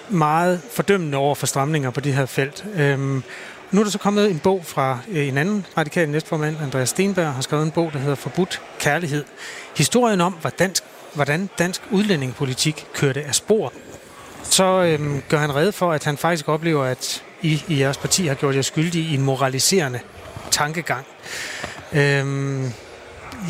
meget 0.09 0.61
fordømmende 0.71 1.17
over 1.17 1.35
for 1.35 1.45
stramninger 1.45 1.89
på 1.89 1.99
det 1.99 2.13
her 2.13 2.25
felt. 2.25 2.65
Øhm, 2.75 3.23
nu 3.71 3.79
er 3.79 3.83
der 3.83 3.91
så 3.91 3.97
kommet 3.97 4.31
en 4.31 4.39
bog 4.39 4.65
fra 4.65 4.99
øh, 5.11 5.27
en 5.27 5.37
anden 5.37 5.65
radikal 5.77 6.09
næstformand, 6.09 6.57
Andreas 6.61 6.89
Stenberg, 6.89 7.33
har 7.33 7.41
skrevet 7.41 7.63
en 7.63 7.71
bog, 7.71 7.93
der 7.93 7.99
hedder 7.99 8.15
Forbudt 8.15 8.61
Kærlighed. 8.79 9.25
Historien 9.77 10.21
om, 10.21 10.33
hvordan 10.33 10.57
dansk, 10.59 10.83
hvordan 11.13 11.49
dansk 11.59 11.81
udlændingepolitik 11.91 12.87
kørte 12.93 13.23
af 13.23 13.35
spor. 13.35 13.73
Så 14.43 14.63
øhm, 14.63 15.21
gør 15.29 15.37
han 15.37 15.55
red 15.55 15.71
for, 15.71 15.91
at 15.91 16.03
han 16.03 16.17
faktisk 16.17 16.49
oplever, 16.49 16.83
at 16.83 17.23
i, 17.43 17.63
i 17.67 17.79
jeres 17.79 17.97
parti 17.97 18.27
har 18.27 18.35
gjort 18.35 18.55
jer 18.55 18.61
skyldige 18.61 19.11
i 19.11 19.13
en 19.13 19.21
moraliserende 19.21 19.99
tankegang. 20.51 21.05
Øhm, 21.93 22.71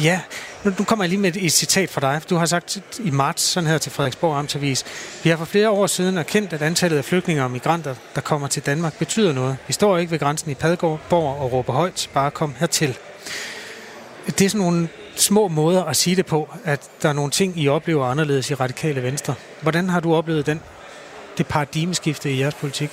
ja, 0.03 0.21
nu, 0.63 0.73
nu 0.79 0.85
kommer 0.85 1.05
jeg 1.05 1.09
lige 1.09 1.19
med 1.19 1.35
et, 1.35 1.45
et 1.45 1.51
citat 1.51 1.89
fra 1.89 2.01
dig. 2.01 2.21
Du 2.29 2.35
har 2.35 2.45
sagt 2.45 2.79
i 2.99 3.11
marts, 3.11 3.43
sådan 3.43 3.69
her 3.69 3.77
til 3.77 3.91
Frederiksborg 3.91 4.37
Amtavis, 4.37 4.85
vi 5.23 5.29
har 5.29 5.37
for 5.37 5.45
flere 5.45 5.69
år 5.69 5.87
siden 5.87 6.17
erkendt, 6.17 6.53
at 6.53 6.61
antallet 6.61 6.97
af 6.97 7.05
flygtninge 7.05 7.43
og 7.43 7.51
migranter, 7.51 7.95
der 8.15 8.21
kommer 8.21 8.47
til 8.47 8.65
Danmark, 8.65 8.97
betyder 8.97 9.33
noget. 9.33 9.57
Vi 9.67 9.73
står 9.73 9.97
ikke 9.97 10.11
ved 10.11 10.19
grænsen 10.19 10.51
i 10.51 10.53
Padgård 10.53 10.99
og 11.11 11.51
råber 11.51 11.73
højt, 11.73 12.09
bare 12.13 12.31
kom 12.31 12.53
hertil. 12.59 12.97
Det 14.25 14.41
er 14.41 14.49
sådan 14.49 14.61
nogle 14.61 14.89
små 15.15 15.47
måder 15.47 15.83
at 15.83 15.95
sige 15.95 16.15
det 16.15 16.25
på, 16.25 16.49
at 16.63 16.81
der 17.01 17.09
er 17.09 17.13
nogle 17.13 17.31
ting, 17.31 17.59
I 17.59 17.67
oplever 17.67 18.05
anderledes 18.05 18.51
i 18.51 18.53
radikale 18.53 19.03
venstre. 19.03 19.35
Hvordan 19.61 19.89
har 19.89 19.99
du 19.99 20.15
oplevet 20.15 20.45
den, 20.45 20.61
det 21.37 21.47
paradigmeskifte 21.47 22.31
i 22.31 22.39
jeres 22.39 22.53
politik? 22.53 22.89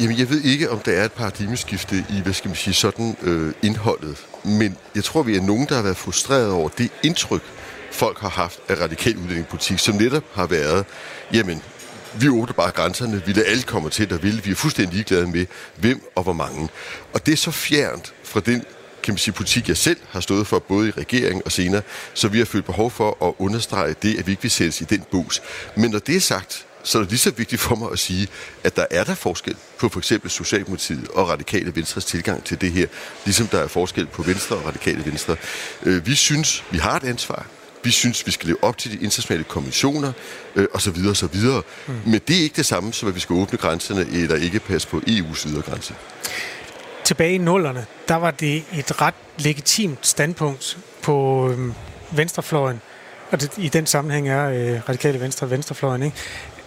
Jamen, 0.00 0.18
jeg 0.18 0.30
ved 0.30 0.40
ikke, 0.40 0.70
om 0.70 0.78
der 0.78 0.92
er 0.92 1.04
et 1.04 1.12
paradigmeskifte 1.12 2.04
i, 2.10 2.20
hvad 2.20 2.32
skal 2.32 2.48
man 2.48 2.56
sige, 2.56 2.74
sådan 2.74 3.16
øh, 3.22 3.52
indholdet. 3.62 4.26
Men 4.44 4.76
jeg 4.94 5.04
tror, 5.04 5.22
vi 5.22 5.36
er 5.36 5.40
nogen, 5.40 5.66
der 5.68 5.74
har 5.74 5.82
været 5.82 5.96
frustreret 5.96 6.50
over 6.50 6.68
det 6.68 6.90
indtryk, 7.02 7.42
folk 7.92 8.18
har 8.18 8.28
haft 8.28 8.58
af 8.68 8.80
radikal 8.80 9.16
udlændingepolitik, 9.16 9.78
som 9.78 9.94
netop 9.94 10.24
har 10.34 10.46
været, 10.46 10.84
jamen, 11.32 11.62
vi 12.20 12.28
åbner 12.28 12.52
bare 12.52 12.70
grænserne, 12.70 13.22
vi 13.26 13.32
lader 13.32 13.50
alle 13.50 13.62
komme 13.62 13.90
til, 13.90 14.10
der 14.10 14.18
vil. 14.18 14.44
Vi 14.44 14.50
er 14.50 14.54
fuldstændig 14.54 14.94
ligeglade 14.94 15.26
med, 15.26 15.46
hvem 15.76 16.12
og 16.14 16.22
hvor 16.22 16.32
mange. 16.32 16.68
Og 17.12 17.26
det 17.26 17.32
er 17.32 17.36
så 17.36 17.50
fjernt 17.50 18.14
fra 18.24 18.40
den 18.40 18.64
kan 19.02 19.12
man 19.12 19.18
sige, 19.18 19.34
politik, 19.34 19.68
jeg 19.68 19.76
selv 19.76 19.96
har 20.08 20.20
stået 20.20 20.46
for, 20.46 20.58
både 20.58 20.88
i 20.88 20.90
regering 20.90 21.42
og 21.44 21.52
senere, 21.52 21.82
så 22.14 22.28
vi 22.28 22.38
har 22.38 22.44
følt 22.44 22.64
behov 22.64 22.90
for 22.90 23.28
at 23.28 23.34
understrege 23.38 23.94
det, 24.02 24.18
at 24.18 24.26
vi 24.26 24.32
ikke 24.32 24.42
vil 24.42 24.50
sættes 24.50 24.80
i 24.80 24.84
den 24.84 25.04
bus. 25.10 25.42
Men 25.76 25.90
når 25.90 25.98
det 25.98 26.16
er 26.16 26.20
sagt, 26.20 26.66
så 26.86 26.98
er 26.98 27.02
det 27.02 27.10
lige 27.10 27.18
så 27.18 27.30
vigtigt 27.30 27.60
for 27.60 27.76
mig 27.76 27.92
at 27.92 27.98
sige, 27.98 28.28
at 28.64 28.76
der 28.76 28.86
er 28.90 29.04
der 29.04 29.14
forskel 29.14 29.56
på 29.78 29.88
for 29.88 30.00
eksempel 30.00 30.30
Socialdemokratiet 30.30 31.08
og 31.08 31.28
Radikale 31.28 31.76
Venstres 31.76 32.04
tilgang 32.04 32.44
til 32.44 32.60
det 32.60 32.72
her, 32.72 32.86
ligesom 33.24 33.46
der 33.46 33.58
er 33.58 33.68
forskel 33.68 34.06
på 34.06 34.22
Venstre 34.22 34.56
og 34.56 34.66
Radikale 34.66 35.06
Venstre. 35.06 35.36
Øh, 35.82 36.06
vi 36.06 36.14
synes, 36.14 36.64
vi 36.70 36.78
har 36.78 36.96
et 36.96 37.04
ansvar. 37.04 37.46
Vi 37.82 37.90
synes, 37.90 38.26
vi 38.26 38.30
skal 38.30 38.46
leve 38.46 38.64
op 38.64 38.78
til 38.78 38.92
de 38.92 38.96
internationale 38.96 39.44
konventioner, 39.44 40.12
øh, 40.56 40.66
og 40.74 40.82
så 40.82 40.90
videre, 40.90 41.10
og 41.10 41.16
så 41.16 41.26
videre. 41.26 41.62
Mm. 41.86 41.94
Men 42.06 42.20
det 42.28 42.38
er 42.38 42.42
ikke 42.42 42.56
det 42.56 42.66
samme, 42.66 42.92
som 42.92 43.08
at 43.08 43.14
vi 43.14 43.20
skal 43.20 43.34
åbne 43.34 43.58
grænserne, 43.58 44.00
eller 44.00 44.36
ikke 44.36 44.60
passe 44.60 44.88
på 44.88 44.96
EU's 44.96 45.48
ydre 45.48 45.62
grænse. 45.62 45.94
Tilbage 47.04 47.34
i 47.34 47.38
nullerne, 47.38 47.86
der 48.08 48.14
var 48.14 48.30
det 48.30 48.64
et 48.74 49.00
ret 49.00 49.14
legitimt 49.38 50.06
standpunkt 50.06 50.78
på 51.02 51.48
øh, 51.50 51.58
venstrefløjen, 52.16 52.80
og 53.30 53.40
det, 53.40 53.50
i 53.56 53.68
den 53.68 53.86
sammenhæng 53.86 54.28
er 54.28 54.48
øh, 54.48 54.88
radikale 54.88 55.20
venstre 55.20 55.50
venstrefløjen, 55.50 56.02
ikke? 56.02 56.16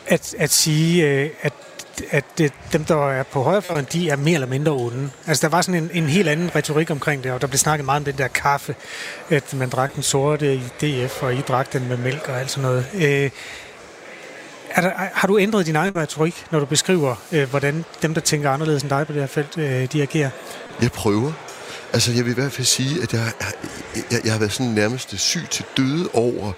At, 0.10 0.36
at 0.38 0.50
sige, 0.50 1.08
øh, 1.08 1.30
at 1.41 1.54
at 2.12 2.26
det, 2.38 2.54
dem, 2.74 2.86
der 2.86 3.10
er 3.10 3.24
på 3.24 3.43
højrefløjen, 3.43 3.88
de 3.93 4.10
er 4.10 4.15
mere 4.15 4.34
eller 4.34 4.48
mindre 4.48 4.72
onde. 4.72 5.10
Altså, 5.28 5.48
der 5.48 5.52
var 5.52 5.62
sådan 5.62 5.84
en, 5.84 5.89
en 5.93 6.10
helt 6.10 6.30
anden 6.30 6.56
retorik 6.56 6.91
omkring 6.91 7.24
det, 7.24 7.32
og 7.32 7.41
der 7.41 7.48
blev 7.48 7.58
snakket 7.58 7.86
meget 7.86 8.00
om 8.00 8.06
den 8.06 8.17
der 8.17 8.28
kaffe, 8.28 8.76
at 9.30 9.54
man 9.54 9.69
drak 9.69 9.95
den 9.95 10.04
sorte 10.04 10.56
i 10.56 10.60
DF, 10.82 11.24
og 11.24 11.34
I 11.34 11.41
drak 11.41 11.74
den 11.74 11.88
med 11.88 11.98
mælk 11.98 12.30
og 12.30 12.39
alt 12.39 12.52
sådan 12.52 12.62
noget. 12.62 12.86
Øh, 12.94 13.29
er 14.69 14.81
der, 14.81 14.92
har 14.96 15.27
du 15.27 15.40
ændret 15.40 15.65
din 15.65 15.75
egen 15.75 15.96
retorik, 15.96 16.46
når 16.52 16.60
du 16.60 16.65
beskriver, 16.65 17.15
øh, 17.31 17.50
hvordan 17.50 17.86
dem, 18.02 18.13
der 18.13 18.21
tænker 18.21 18.52
anderledes 18.52 18.81
end 18.81 18.90
dig 18.90 19.08
på 19.08 19.13
det 19.13 19.21
her 19.21 19.27
felt, 19.27 19.58
øh, 19.58 19.92
de 19.92 20.02
agerer? 20.02 20.29
Jeg 20.81 20.92
prøver. 20.92 21.31
Altså, 21.94 22.12
jeg 22.12 22.25
vil 22.25 22.31
i 22.31 22.33
hvert 22.33 22.52
fald 22.52 22.65
sige, 22.65 23.04
at 23.04 23.13
jeg, 23.13 23.31
jeg, 24.12 24.21
jeg 24.23 24.31
har 24.31 24.40
været 24.40 24.52
sådan 24.52 24.71
nærmest 24.71 25.19
syg 25.19 25.50
til 25.50 25.65
døde 25.77 26.10
over, 26.13 26.52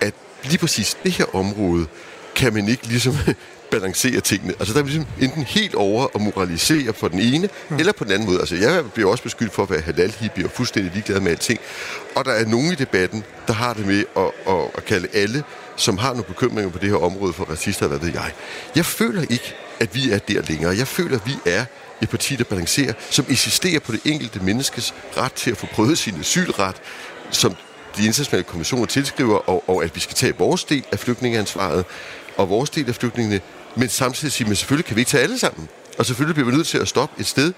at 0.00 0.14
lige 0.44 0.58
præcis 0.58 0.96
det 1.02 1.12
her 1.12 1.34
område, 1.34 1.86
kan 2.38 2.54
man 2.54 2.68
ikke 2.68 2.86
ligesom 2.86 3.16
balancere 3.70 4.20
tingene. 4.20 4.54
Altså 4.58 4.74
der 4.74 4.80
er 4.80 4.84
ligesom 4.84 5.06
enten 5.20 5.42
helt 5.42 5.74
over 5.74 6.06
og 6.14 6.20
moralisere 6.20 6.92
på 6.92 7.08
den 7.08 7.20
ene, 7.20 7.48
mm. 7.68 7.76
eller 7.76 7.92
på 7.92 8.04
den 8.04 8.12
anden 8.12 8.28
måde. 8.28 8.38
Altså 8.40 8.56
jeg 8.56 8.84
bliver 8.94 9.10
også 9.10 9.22
beskyldt 9.22 9.52
for 9.52 9.62
at 9.62 9.70
være 9.70 9.80
halal 9.80 10.14
og 10.44 10.50
fuldstændig 10.50 10.92
ligeglad 10.92 11.20
med 11.20 11.30
alting. 11.30 11.58
Og 12.14 12.24
der 12.24 12.32
er 12.32 12.46
nogen 12.46 12.72
i 12.72 12.74
debatten, 12.74 13.24
der 13.46 13.52
har 13.52 13.74
det 13.74 13.86
med 13.86 14.04
at, 14.16 14.30
at, 14.48 14.70
at 14.74 14.84
kalde 14.84 15.08
alle, 15.14 15.44
som 15.76 15.98
har 15.98 16.08
nogle 16.08 16.24
bekymringer 16.24 16.70
på 16.70 16.78
det 16.78 16.88
her 16.88 16.96
område 16.96 17.32
for 17.32 17.44
racister, 17.44 17.86
hvad 17.86 17.98
ved 17.98 18.12
jeg. 18.12 18.32
Jeg 18.76 18.86
føler 18.86 19.22
ikke, 19.22 19.54
at 19.80 19.94
vi 19.94 20.10
er 20.10 20.18
der 20.18 20.42
længere. 20.48 20.76
Jeg 20.76 20.86
føler, 20.86 21.16
at 21.16 21.26
vi 21.26 21.34
er 21.46 21.64
et 22.02 22.08
parti, 22.08 22.36
der 22.36 22.44
balancerer, 22.44 22.92
som 23.10 23.26
insisterer 23.28 23.80
på 23.80 23.92
det 23.92 24.00
enkelte 24.04 24.40
menneskes 24.40 24.94
ret 25.16 25.32
til 25.32 25.50
at 25.50 25.56
få 25.56 25.66
prøvet 25.66 25.98
sin 25.98 26.20
asylret, 26.20 26.76
som 27.30 27.56
de 27.96 28.06
internationale 28.06 28.44
konventioner 28.44 28.86
tilskriver, 28.86 29.48
og, 29.48 29.68
og 29.68 29.84
at 29.84 29.94
vi 29.94 30.00
skal 30.00 30.14
tage 30.14 30.34
vores 30.38 30.64
del 30.64 30.84
af 30.92 30.98
flygtningeansvaret 30.98 31.84
og 32.38 32.48
vores 32.48 32.70
del 32.70 32.88
af 32.88 32.94
flygtningene, 32.94 33.40
men 33.76 33.88
samtidig 33.88 34.32
sige, 34.32 34.50
at 34.50 34.58
selvfølgelig 34.58 34.84
kan 34.84 34.96
vi 34.96 35.00
ikke 35.00 35.10
tage 35.10 35.22
alle 35.22 35.38
sammen. 35.38 35.68
Og 35.98 36.06
selvfølgelig 36.06 36.34
bliver 36.34 36.50
vi 36.50 36.56
nødt 36.56 36.66
til 36.66 36.78
at 36.78 36.88
stoppe 36.88 37.20
et 37.20 37.26
sted, 37.26 37.52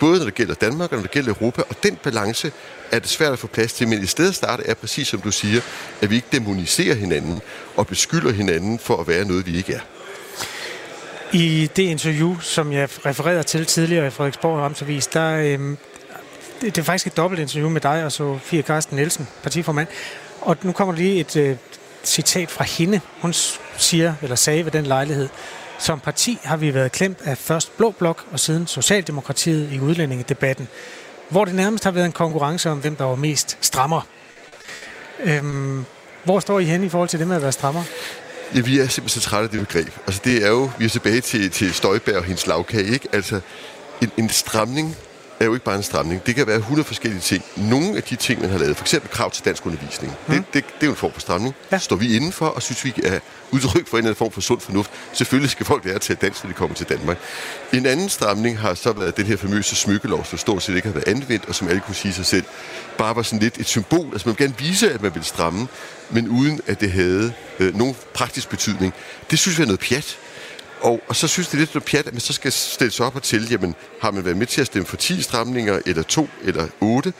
både 0.00 0.18
når 0.18 0.24
det 0.24 0.34
gælder 0.34 0.54
Danmark 0.54 0.92
og 0.92 0.96
når 0.96 1.02
det 1.02 1.10
gælder 1.10 1.34
Europa, 1.40 1.62
og 1.68 1.76
den 1.82 1.96
balance 2.02 2.52
er 2.92 2.98
det 2.98 3.08
svært 3.08 3.32
at 3.32 3.38
få 3.38 3.46
plads 3.46 3.72
til, 3.72 3.88
men 3.88 4.02
i 4.02 4.06
stedet 4.06 4.34
starte 4.34 4.62
er 4.66 4.74
præcis 4.74 5.08
som 5.08 5.20
du 5.20 5.30
siger, 5.30 5.60
at 6.02 6.10
vi 6.10 6.14
ikke 6.14 6.28
demoniserer 6.32 6.94
hinanden 6.94 7.40
og 7.76 7.86
beskylder 7.86 8.32
hinanden 8.32 8.78
for 8.78 8.96
at 8.96 9.08
være 9.08 9.24
noget, 9.24 9.46
vi 9.46 9.56
ikke 9.56 9.72
er. 9.72 9.80
I 11.32 11.70
det 11.76 11.82
interview, 11.82 12.38
som 12.40 12.72
jeg 12.72 12.88
refererede 13.06 13.42
til 13.42 13.66
tidligere 13.66 14.06
i 14.06 14.10
Frederiksborg 14.10 14.64
Amtsavis, 14.64 15.06
der, 15.06 15.36
øhm, 15.36 15.78
det, 16.60 16.76
det 16.76 16.78
er 16.78 16.84
faktisk 16.84 17.06
et 17.06 17.16
dobbelt 17.16 17.40
interview 17.40 17.68
med 17.68 17.80
dig 17.80 18.04
og 18.04 18.12
Sofie 18.12 18.62
Karsten 18.62 18.96
Nielsen, 18.96 19.28
partiformand. 19.42 19.88
Og 20.40 20.56
nu 20.62 20.72
kommer 20.72 20.94
der 20.94 21.00
lige 21.02 21.20
et 21.20 21.36
øh, 21.36 21.56
citat 22.04 22.50
fra 22.50 22.64
hende. 22.64 23.00
Hun 23.20 23.32
siger, 23.78 24.14
eller 24.22 24.36
sagde 24.36 24.64
ved 24.64 24.72
den 24.72 24.86
lejlighed, 24.86 25.28
som 25.78 26.00
parti 26.00 26.38
har 26.42 26.56
vi 26.56 26.74
været 26.74 26.92
klemt 26.92 27.18
af 27.24 27.38
først 27.38 27.76
Blå 27.76 27.90
Blok 27.90 28.24
og 28.32 28.40
siden 28.40 28.66
Socialdemokratiet 28.66 29.72
i 29.72 29.80
udlændingedebatten, 29.80 30.68
hvor 31.28 31.44
det 31.44 31.54
nærmest 31.54 31.84
har 31.84 31.90
været 31.90 32.06
en 32.06 32.12
konkurrence 32.12 32.70
om, 32.70 32.78
hvem 32.78 32.96
der 32.96 33.04
var 33.04 33.14
mest 33.14 33.58
strammer. 33.60 34.00
Øhm, 35.24 35.84
hvor 36.24 36.40
står 36.40 36.60
I 36.60 36.64
hen 36.64 36.84
i 36.84 36.88
forhold 36.88 37.08
til 37.08 37.18
det 37.18 37.28
med 37.28 37.36
at 37.36 37.42
være 37.42 37.52
strammer? 37.52 37.82
Ja, 38.54 38.60
vi 38.60 38.78
er 38.78 38.88
simpelthen 38.88 39.20
så 39.22 39.28
trætte 39.28 39.44
af 39.44 39.50
det 39.50 39.60
begreb. 39.60 39.92
Altså, 40.06 40.20
det 40.24 40.44
er 40.44 40.48
jo, 40.48 40.70
vi 40.78 40.84
er 40.84 40.88
tilbage 40.88 41.20
til, 41.20 41.50
til 41.50 41.74
Støjberg 41.74 42.16
og 42.16 42.24
hendes 42.24 42.46
lavkage, 42.46 42.86
ikke? 42.86 43.08
Altså, 43.12 43.40
en, 44.02 44.10
en 44.16 44.28
stramning 44.28 44.96
er 45.40 45.44
jo 45.44 45.54
ikke 45.54 45.64
bare 45.64 45.76
en 45.76 45.82
stramning. 45.82 46.26
Det 46.26 46.34
kan 46.34 46.46
være 46.46 46.56
100 46.56 46.86
forskellige 46.86 47.20
ting. 47.20 47.44
Nogle 47.56 47.96
af 47.96 48.02
de 48.02 48.16
ting, 48.16 48.40
man 48.40 48.50
har 48.50 48.58
lavet, 48.58 48.76
for 48.76 48.84
eksempel 48.84 49.10
krav 49.10 49.30
til 49.30 49.44
dansk 49.44 49.66
undervisning, 49.66 50.12
mm. 50.26 50.34
det, 50.34 50.44
det, 50.54 50.64
det 50.64 50.82
er 50.82 50.86
jo 50.86 50.90
en 50.90 50.96
form 50.96 51.12
for 51.12 51.20
stramning. 51.20 51.54
Ja. 51.72 51.78
Står 51.78 51.96
vi 51.96 52.16
indenfor, 52.16 52.46
og 52.46 52.62
synes 52.62 52.84
vi 52.84 52.94
er 53.04 53.18
udtryk 53.50 53.88
for 53.88 53.96
en 53.96 53.98
eller 53.98 54.08
anden 54.08 54.18
form 54.18 54.32
for 54.32 54.40
sund 54.40 54.60
fornuft. 54.60 54.90
Selvfølgelig 55.12 55.50
skal 55.50 55.66
folk 55.66 55.84
lære 55.84 55.98
til 55.98 56.16
dansk, 56.16 56.44
når 56.44 56.48
de 56.48 56.54
kommer 56.54 56.76
til 56.76 56.88
Danmark. 56.88 57.18
En 57.72 57.86
anden 57.86 58.08
stramning 58.08 58.58
har 58.58 58.74
så 58.74 58.92
været 58.92 59.16
den 59.16 59.26
her 59.26 59.36
famøse 59.36 59.76
smykkelov, 59.76 60.24
som 60.24 60.38
stort 60.38 60.62
set 60.62 60.76
ikke 60.76 60.88
har 60.88 60.94
været 60.94 61.08
anvendt, 61.08 61.44
og 61.48 61.54
som 61.54 61.68
alle 61.68 61.80
kunne 61.80 61.94
sige 61.94 62.14
sig 62.14 62.26
selv, 62.26 62.44
bare 62.98 63.16
var 63.16 63.22
sådan 63.22 63.38
lidt 63.38 63.58
et 63.58 63.66
symbol. 63.66 64.08
Altså 64.12 64.28
man 64.28 64.36
vil 64.38 64.46
gerne 64.46 64.58
vise, 64.58 64.92
at 64.92 65.02
man 65.02 65.14
vil 65.14 65.24
stramme, 65.24 65.68
men 66.10 66.28
uden 66.28 66.60
at 66.66 66.80
det 66.80 66.92
havde 66.92 67.32
øh, 67.58 67.74
nogen 67.76 67.96
praktisk 68.14 68.48
betydning. 68.48 68.94
Det 69.30 69.38
synes 69.38 69.58
vi 69.58 69.62
er 69.62 69.66
noget 69.66 69.80
pjat. 69.80 70.18
Og, 70.80 71.00
og 71.08 71.16
så 71.16 71.28
synes 71.28 71.48
det 71.48 71.58
lidt 71.58 71.74
noget 71.74 71.84
pjat, 71.84 72.06
at 72.06 72.12
man 72.12 72.20
så 72.20 72.32
skal 72.32 72.52
stille 72.52 72.90
sig 72.90 73.06
op 73.06 73.16
og 73.16 73.22
til, 73.22 73.50
jamen, 73.50 73.74
har 74.00 74.10
man 74.10 74.24
været 74.24 74.36
med 74.36 74.46
til 74.46 74.60
at 74.60 74.66
stemme 74.66 74.86
for 74.86 74.96
10 74.96 75.22
stramninger, 75.22 75.80
eller 75.86 76.02
2, 76.02 76.28
eller 76.42 76.66
8, 76.80 77.12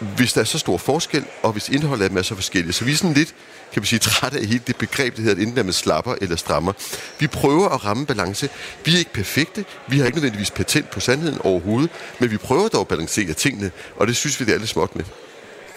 hvis 0.00 0.32
der 0.32 0.40
er 0.40 0.44
så 0.44 0.58
stor 0.58 0.76
forskel, 0.76 1.24
og 1.42 1.52
hvis 1.52 1.68
indholdet 1.68 2.04
af 2.04 2.08
dem 2.08 2.18
er 2.18 2.22
så 2.22 2.34
forskelligt. 2.34 2.76
Så 2.76 2.84
vi 2.84 2.92
er 2.92 2.96
sådan 2.96 3.14
lidt, 3.14 3.34
kan 3.72 3.80
man 3.80 3.86
sige, 3.86 3.98
trætte 3.98 4.38
af 4.38 4.46
hele 4.46 4.62
det 4.66 4.76
begreb, 4.76 5.16
det 5.16 5.24
hedder, 5.24 5.36
at 5.36 5.42
enten 5.42 5.58
er 5.58 5.62
man 5.62 5.72
slapper 5.72 6.14
eller 6.20 6.36
strammer. 6.36 6.72
Vi 7.18 7.26
prøver 7.26 7.68
at 7.68 7.84
ramme 7.84 8.06
balance. 8.06 8.48
Vi 8.84 8.94
er 8.94 8.98
ikke 8.98 9.12
perfekte. 9.12 9.64
Vi 9.88 9.98
har 9.98 10.06
ikke 10.06 10.16
nødvendigvis 10.16 10.50
patent 10.50 10.90
på 10.90 11.00
sandheden 11.00 11.40
overhovedet, 11.40 11.90
men 12.18 12.30
vi 12.30 12.36
prøver 12.36 12.68
dog 12.68 12.80
at 12.80 12.88
balancere 12.88 13.32
tingene, 13.32 13.70
og 13.96 14.06
det 14.06 14.16
synes 14.16 14.40
vi, 14.40 14.44
det 14.44 14.54
er 14.54 14.58
lidt 14.58 14.70
småt 14.70 14.96
med. 14.96 15.04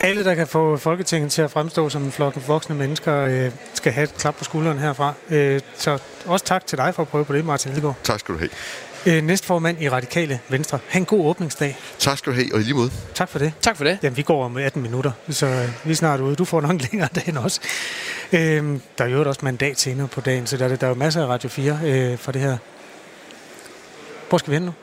Alle, 0.01 0.23
der 0.23 0.35
kan 0.35 0.47
få 0.47 0.77
Folketinget 0.77 1.31
til 1.31 1.41
at 1.41 1.51
fremstå 1.51 1.89
som 1.89 2.03
en 2.03 2.11
flok 2.11 2.47
voksne 2.47 2.75
mennesker, 2.75 3.15
øh, 3.15 3.51
skal 3.73 3.91
have 3.91 4.03
et 4.03 4.13
klap 4.17 4.35
på 4.35 4.43
skulderen 4.43 4.79
herfra. 4.79 5.13
Øh, 5.29 5.61
så 5.77 5.99
også 6.25 6.45
tak 6.45 6.65
til 6.67 6.77
dig 6.77 6.95
for 6.95 7.01
at 7.01 7.07
prøve 7.07 7.25
på 7.25 7.33
det, 7.33 7.45
Martin 7.45 7.71
Lidegaard. 7.71 7.95
Tak 8.03 8.19
skal 8.19 8.35
du 8.35 8.39
have. 8.39 8.49
Øh, 9.05 9.23
næstformand 9.23 9.81
i 9.81 9.89
Radikale 9.89 10.39
Venstre. 10.49 10.79
Ha' 10.87 10.99
en 10.99 11.05
god 11.05 11.25
åbningsdag. 11.25 11.77
Tak 11.99 12.17
skal 12.17 12.31
du 12.33 12.35
have, 12.37 12.47
og 12.53 12.59
i 12.59 12.63
lige 12.63 12.73
måde. 12.73 12.91
Tak 13.13 13.29
for 13.29 13.39
det. 13.39 13.53
Tak 13.61 13.77
for 13.77 13.83
det. 13.83 13.97
Jamen, 14.03 14.17
vi 14.17 14.21
går 14.21 14.45
om 14.45 14.57
18 14.57 14.81
minutter, 14.81 15.11
så 15.29 15.45
øh, 15.45 15.69
vi 15.83 15.91
er 15.91 15.95
snart 15.95 16.19
ude. 16.19 16.35
Du 16.35 16.45
får 16.45 16.61
nok 16.61 16.81
længere 16.91 17.09
dag 17.15 17.23
end 17.27 17.37
os. 17.37 17.59
Øh, 18.33 18.79
der 18.97 19.03
er 19.03 19.07
jo 19.07 19.27
også 19.29 19.41
mandat 19.43 19.79
senere 19.79 20.07
på 20.07 20.21
dagen, 20.21 20.47
så 20.47 20.57
der 20.57 20.67
er, 20.67 20.75
der 20.75 20.87
er 20.87 20.89
jo 20.89 20.95
masser 20.95 21.23
af 21.23 21.27
Radio 21.27 21.49
4 21.49 21.79
øh, 21.83 22.17
for 22.17 22.31
det 22.31 22.41
her. 22.41 22.57
Hvor 24.29 24.37
skal 24.37 24.51
vi 24.51 24.55
hen 24.55 24.63
nu? 24.65 24.73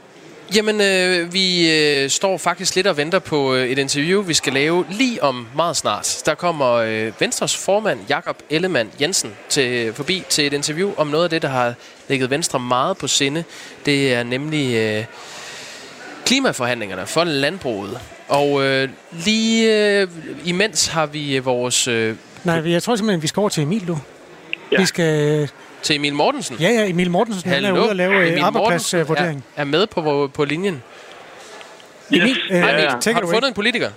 Jamen, 0.54 0.80
øh, 0.80 1.32
vi 1.32 1.70
øh, 1.70 2.10
står 2.10 2.38
faktisk 2.38 2.74
lidt 2.74 2.86
og 2.86 2.96
venter 2.96 3.18
på 3.18 3.54
øh, 3.54 3.68
et 3.68 3.78
interview, 3.78 4.22
vi 4.22 4.34
skal 4.34 4.52
lave 4.52 4.84
lige 4.90 5.22
om 5.22 5.46
meget 5.56 5.76
snart. 5.76 6.22
Der 6.26 6.34
kommer 6.34 6.72
øh, 6.72 7.12
Venstres 7.20 7.56
formand, 7.56 8.00
Jakob 8.08 8.42
Ellemann 8.50 8.90
Jensen, 9.00 9.34
til, 9.48 9.92
forbi 9.92 10.22
til 10.28 10.46
et 10.46 10.52
interview 10.52 10.92
om 10.96 11.06
noget 11.06 11.24
af 11.24 11.30
det, 11.30 11.42
der 11.42 11.48
har 11.48 11.74
ligget 12.08 12.30
Venstre 12.30 12.60
meget 12.60 12.96
på 12.96 13.08
sinde. 13.08 13.44
Det 13.86 14.14
er 14.14 14.22
nemlig 14.22 14.74
øh, 14.74 15.04
klimaforhandlingerne 16.24 17.06
for 17.06 17.24
landbruget. 17.24 17.98
Og 18.28 18.64
øh, 18.64 18.88
lige 19.12 20.00
øh, 20.00 20.08
imens 20.44 20.86
har 20.86 21.06
vi 21.06 21.38
vores... 21.38 21.88
Øh, 21.88 22.16
Nej, 22.44 22.70
jeg 22.70 22.82
tror 22.82 22.96
simpelthen, 22.96 23.22
vi 23.22 23.26
skal 23.26 23.40
over 23.40 23.48
til 23.48 23.62
Emil 23.62 23.84
nu. 23.86 23.98
Ja. 24.72 24.80
Vi 24.80 24.86
skal 24.86 25.50
til 25.82 25.96
Emil 25.96 26.14
Mortensen. 26.14 26.56
Ja, 26.60 26.68
ja, 26.68 26.90
Emil 26.90 27.10
Mortensen 27.10 27.50
Hallo. 27.50 27.66
han 27.66 27.76
er 27.76 27.80
ude 27.80 27.90
og 27.90 27.96
lave 27.96 28.28
Emil 28.28 28.42
arbejdspladsvurdering. 28.42 29.44
Er, 29.56 29.60
er 29.60 29.64
med 29.64 29.86
på, 29.86 30.30
på 30.34 30.44
linjen. 30.44 30.82
Emil, 32.10 32.30
yes. 32.30 32.38
øh, 32.50 32.56
Emil 32.56 32.88
ja, 33.06 33.12
har 33.12 33.20
du 33.20 33.28
fundet 33.34 33.48
en 33.48 33.54
politiker? 33.54 33.90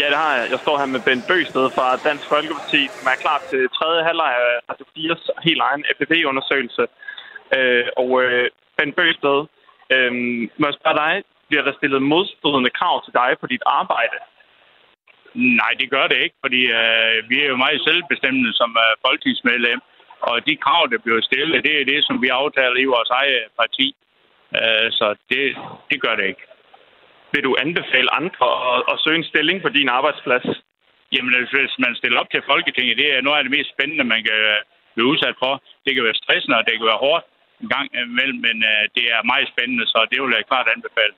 Ja, 0.00 0.06
det 0.12 0.18
har 0.24 0.32
jeg. 0.38 0.44
Jeg 0.54 0.58
står 0.64 0.76
her 0.78 0.88
med 0.94 1.00
Bent 1.06 1.24
Bøsted 1.30 1.66
fra 1.76 1.86
Dansk 2.06 2.26
Folkeparti, 2.34 2.82
som 2.96 3.06
er 3.12 3.18
klar 3.24 3.38
til 3.50 3.62
tredje 3.78 4.00
halvleg 4.08 4.32
af 4.44 4.54
Radio 4.70 4.86
4's 4.96 5.24
helt 5.46 5.62
egen 5.68 5.82
FPV-undersøgelse. 5.96 6.84
Øh, 7.56 7.86
og 8.02 8.10
øh, 8.22 8.44
Bent 8.76 8.96
Bøsted, 8.98 9.38
øh, 9.94 10.12
må 10.60 10.64
jeg 10.68 10.76
spørge 10.80 10.98
dig, 11.04 11.14
bliver 11.48 11.64
der 11.66 11.72
stillet 11.78 12.02
modstridende 12.12 12.72
krav 12.78 12.96
til 13.04 13.12
dig 13.20 13.30
på 13.40 13.46
dit 13.52 13.64
arbejde? 13.80 14.18
Nej, 15.60 15.72
det 15.80 15.86
gør 15.94 16.06
det 16.12 16.18
ikke, 16.24 16.38
fordi 16.44 16.62
øh, 16.80 17.16
vi 17.30 17.36
er 17.44 17.48
jo 17.52 17.56
meget 17.64 17.80
selvbestemmende 17.88 18.52
som 18.60 18.70
øh, 18.84 18.92
folketingsmedlem. 19.04 19.80
Og 20.30 20.46
de 20.46 20.62
krav, 20.64 20.82
der 20.92 20.98
bliver 21.04 21.20
stillet, 21.30 21.64
det 21.66 21.74
er 21.80 21.84
det, 21.92 22.00
som 22.08 22.16
vi 22.22 22.28
aftaler 22.40 22.78
i 22.80 22.92
vores 22.94 23.10
eget 23.18 23.42
parti. 23.60 23.86
Øh, 24.58 24.88
så 24.98 25.06
det, 25.30 25.44
det 25.90 25.98
gør 26.04 26.14
det 26.16 26.26
ikke. 26.32 26.44
Vil 27.32 27.44
du 27.44 27.52
anbefale 27.64 28.14
andre 28.20 28.48
at, 28.72 28.80
at 28.92 29.00
søge 29.02 29.18
en 29.20 29.30
stilling 29.32 29.58
på 29.62 29.68
din 29.68 29.88
arbejdsplads? 29.98 30.46
Jamen, 31.14 31.34
øh, 31.34 31.42
hvis 31.52 31.78
man 31.84 31.94
stiller 32.00 32.20
op 32.20 32.30
til 32.30 32.42
Folketinget, 32.52 33.00
det 33.02 33.08
er 33.16 33.20
noget 33.26 33.38
af 33.38 33.44
det 33.44 33.56
mest 33.56 33.70
spændende, 33.74 34.04
man 34.12 34.22
kan 34.26 34.38
øh, 34.52 34.60
blive 34.94 35.10
udsat 35.12 35.36
for. 35.42 35.52
Det 35.84 35.92
kan 35.94 36.04
være 36.08 36.22
stressende, 36.22 36.58
og 36.58 36.64
det 36.66 36.74
kan 36.74 36.90
være 36.92 37.04
hårdt 37.06 37.24
en 37.62 37.68
gang 37.74 37.86
imellem, 38.08 38.38
men 38.46 38.56
øh, 38.70 38.82
det 38.96 39.04
er 39.14 39.28
meget 39.32 39.48
spændende, 39.52 39.86
så 39.92 39.98
det 40.10 40.16
vil 40.22 40.36
jeg 40.36 40.50
klart 40.52 40.68
anbefale. 40.76 41.14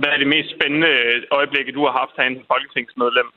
Hvad 0.00 0.10
er 0.12 0.18
det 0.22 0.32
mest 0.34 0.50
spændende 0.56 0.92
øjeblik, 1.38 1.66
du 1.74 1.82
har 1.86 1.94
haft 2.00 2.14
herinde 2.16 2.38
som 2.38 2.50
folketingsmedlem? 2.52 3.28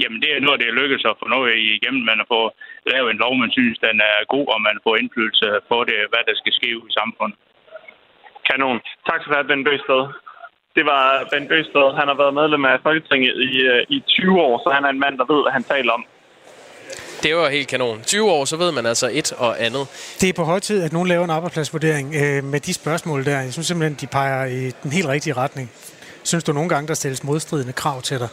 Jamen, 0.00 0.18
det 0.22 0.30
er 0.30 0.40
noget, 0.46 0.60
det 0.60 0.68
er 0.68 0.78
lykkedes 0.80 1.04
at 1.10 1.18
få 1.20 1.26
noget 1.36 1.50
igennem. 1.76 2.02
Man 2.10 2.20
har 2.20 2.28
fået 2.34 2.50
lavet 2.92 3.10
en 3.10 3.22
lov, 3.24 3.32
man 3.44 3.54
synes, 3.56 3.78
den 3.88 3.96
er 4.10 4.16
god, 4.34 4.46
og 4.54 4.60
man 4.68 4.76
får 4.84 4.94
indflydelse 4.96 5.46
på 5.70 5.76
det, 5.88 5.98
hvad 6.10 6.22
der 6.28 6.34
skal 6.40 6.52
ske 6.58 6.70
i 6.90 6.92
samfundet. 7.00 7.38
Kanon. 8.48 8.78
Tak 9.08 9.18
skal 9.20 9.30
du 9.32 9.38
have, 9.38 9.50
Ben 9.50 9.66
Bøsted. 9.68 10.02
Det 10.76 10.84
var 10.92 11.04
Ben 11.32 11.48
Bøsted. 11.50 11.86
Han 11.98 12.06
har 12.10 12.16
været 12.22 12.38
medlem 12.40 12.64
af 12.72 12.76
Folketinget 12.86 13.34
i, 13.48 13.52
øh, 13.72 13.82
i 13.96 13.98
20 14.08 14.40
år, 14.46 14.54
så 14.64 14.68
han 14.76 14.84
er 14.84 14.90
en 14.92 15.02
mand, 15.04 15.18
der 15.20 15.26
ved, 15.32 15.40
hvad 15.44 15.52
han 15.58 15.64
taler 15.74 15.92
om. 15.98 16.04
Det 17.22 17.36
var 17.36 17.48
helt 17.48 17.68
kanon. 17.68 18.02
20 18.02 18.30
år, 18.30 18.44
så 18.44 18.56
ved 18.56 18.72
man 18.72 18.86
altså 18.86 19.10
et 19.12 19.32
og 19.32 19.64
andet. 19.66 19.84
Det 20.20 20.28
er 20.28 20.32
på 20.32 20.44
høj 20.44 20.58
tid, 20.58 20.82
at 20.82 20.92
nogen 20.92 21.08
laver 21.08 21.24
en 21.24 21.30
arbejdspladsvurdering 21.30 22.14
øh, 22.14 22.44
med 22.44 22.60
de 22.60 22.74
spørgsmål 22.74 23.24
der. 23.24 23.40
Jeg 23.40 23.52
synes 23.52 23.66
simpelthen, 23.66 23.98
de 24.00 24.06
peger 24.06 24.46
i 24.46 24.70
den 24.82 24.92
helt 24.92 25.08
rigtige 25.08 25.34
retning. 25.34 25.70
Synes 26.24 26.44
du 26.44 26.52
nogle 26.52 26.68
gange, 26.68 26.88
der 26.88 26.94
stilles 26.94 27.24
modstridende 27.24 27.72
krav 27.72 28.02
til 28.02 28.18
dig? 28.18 28.28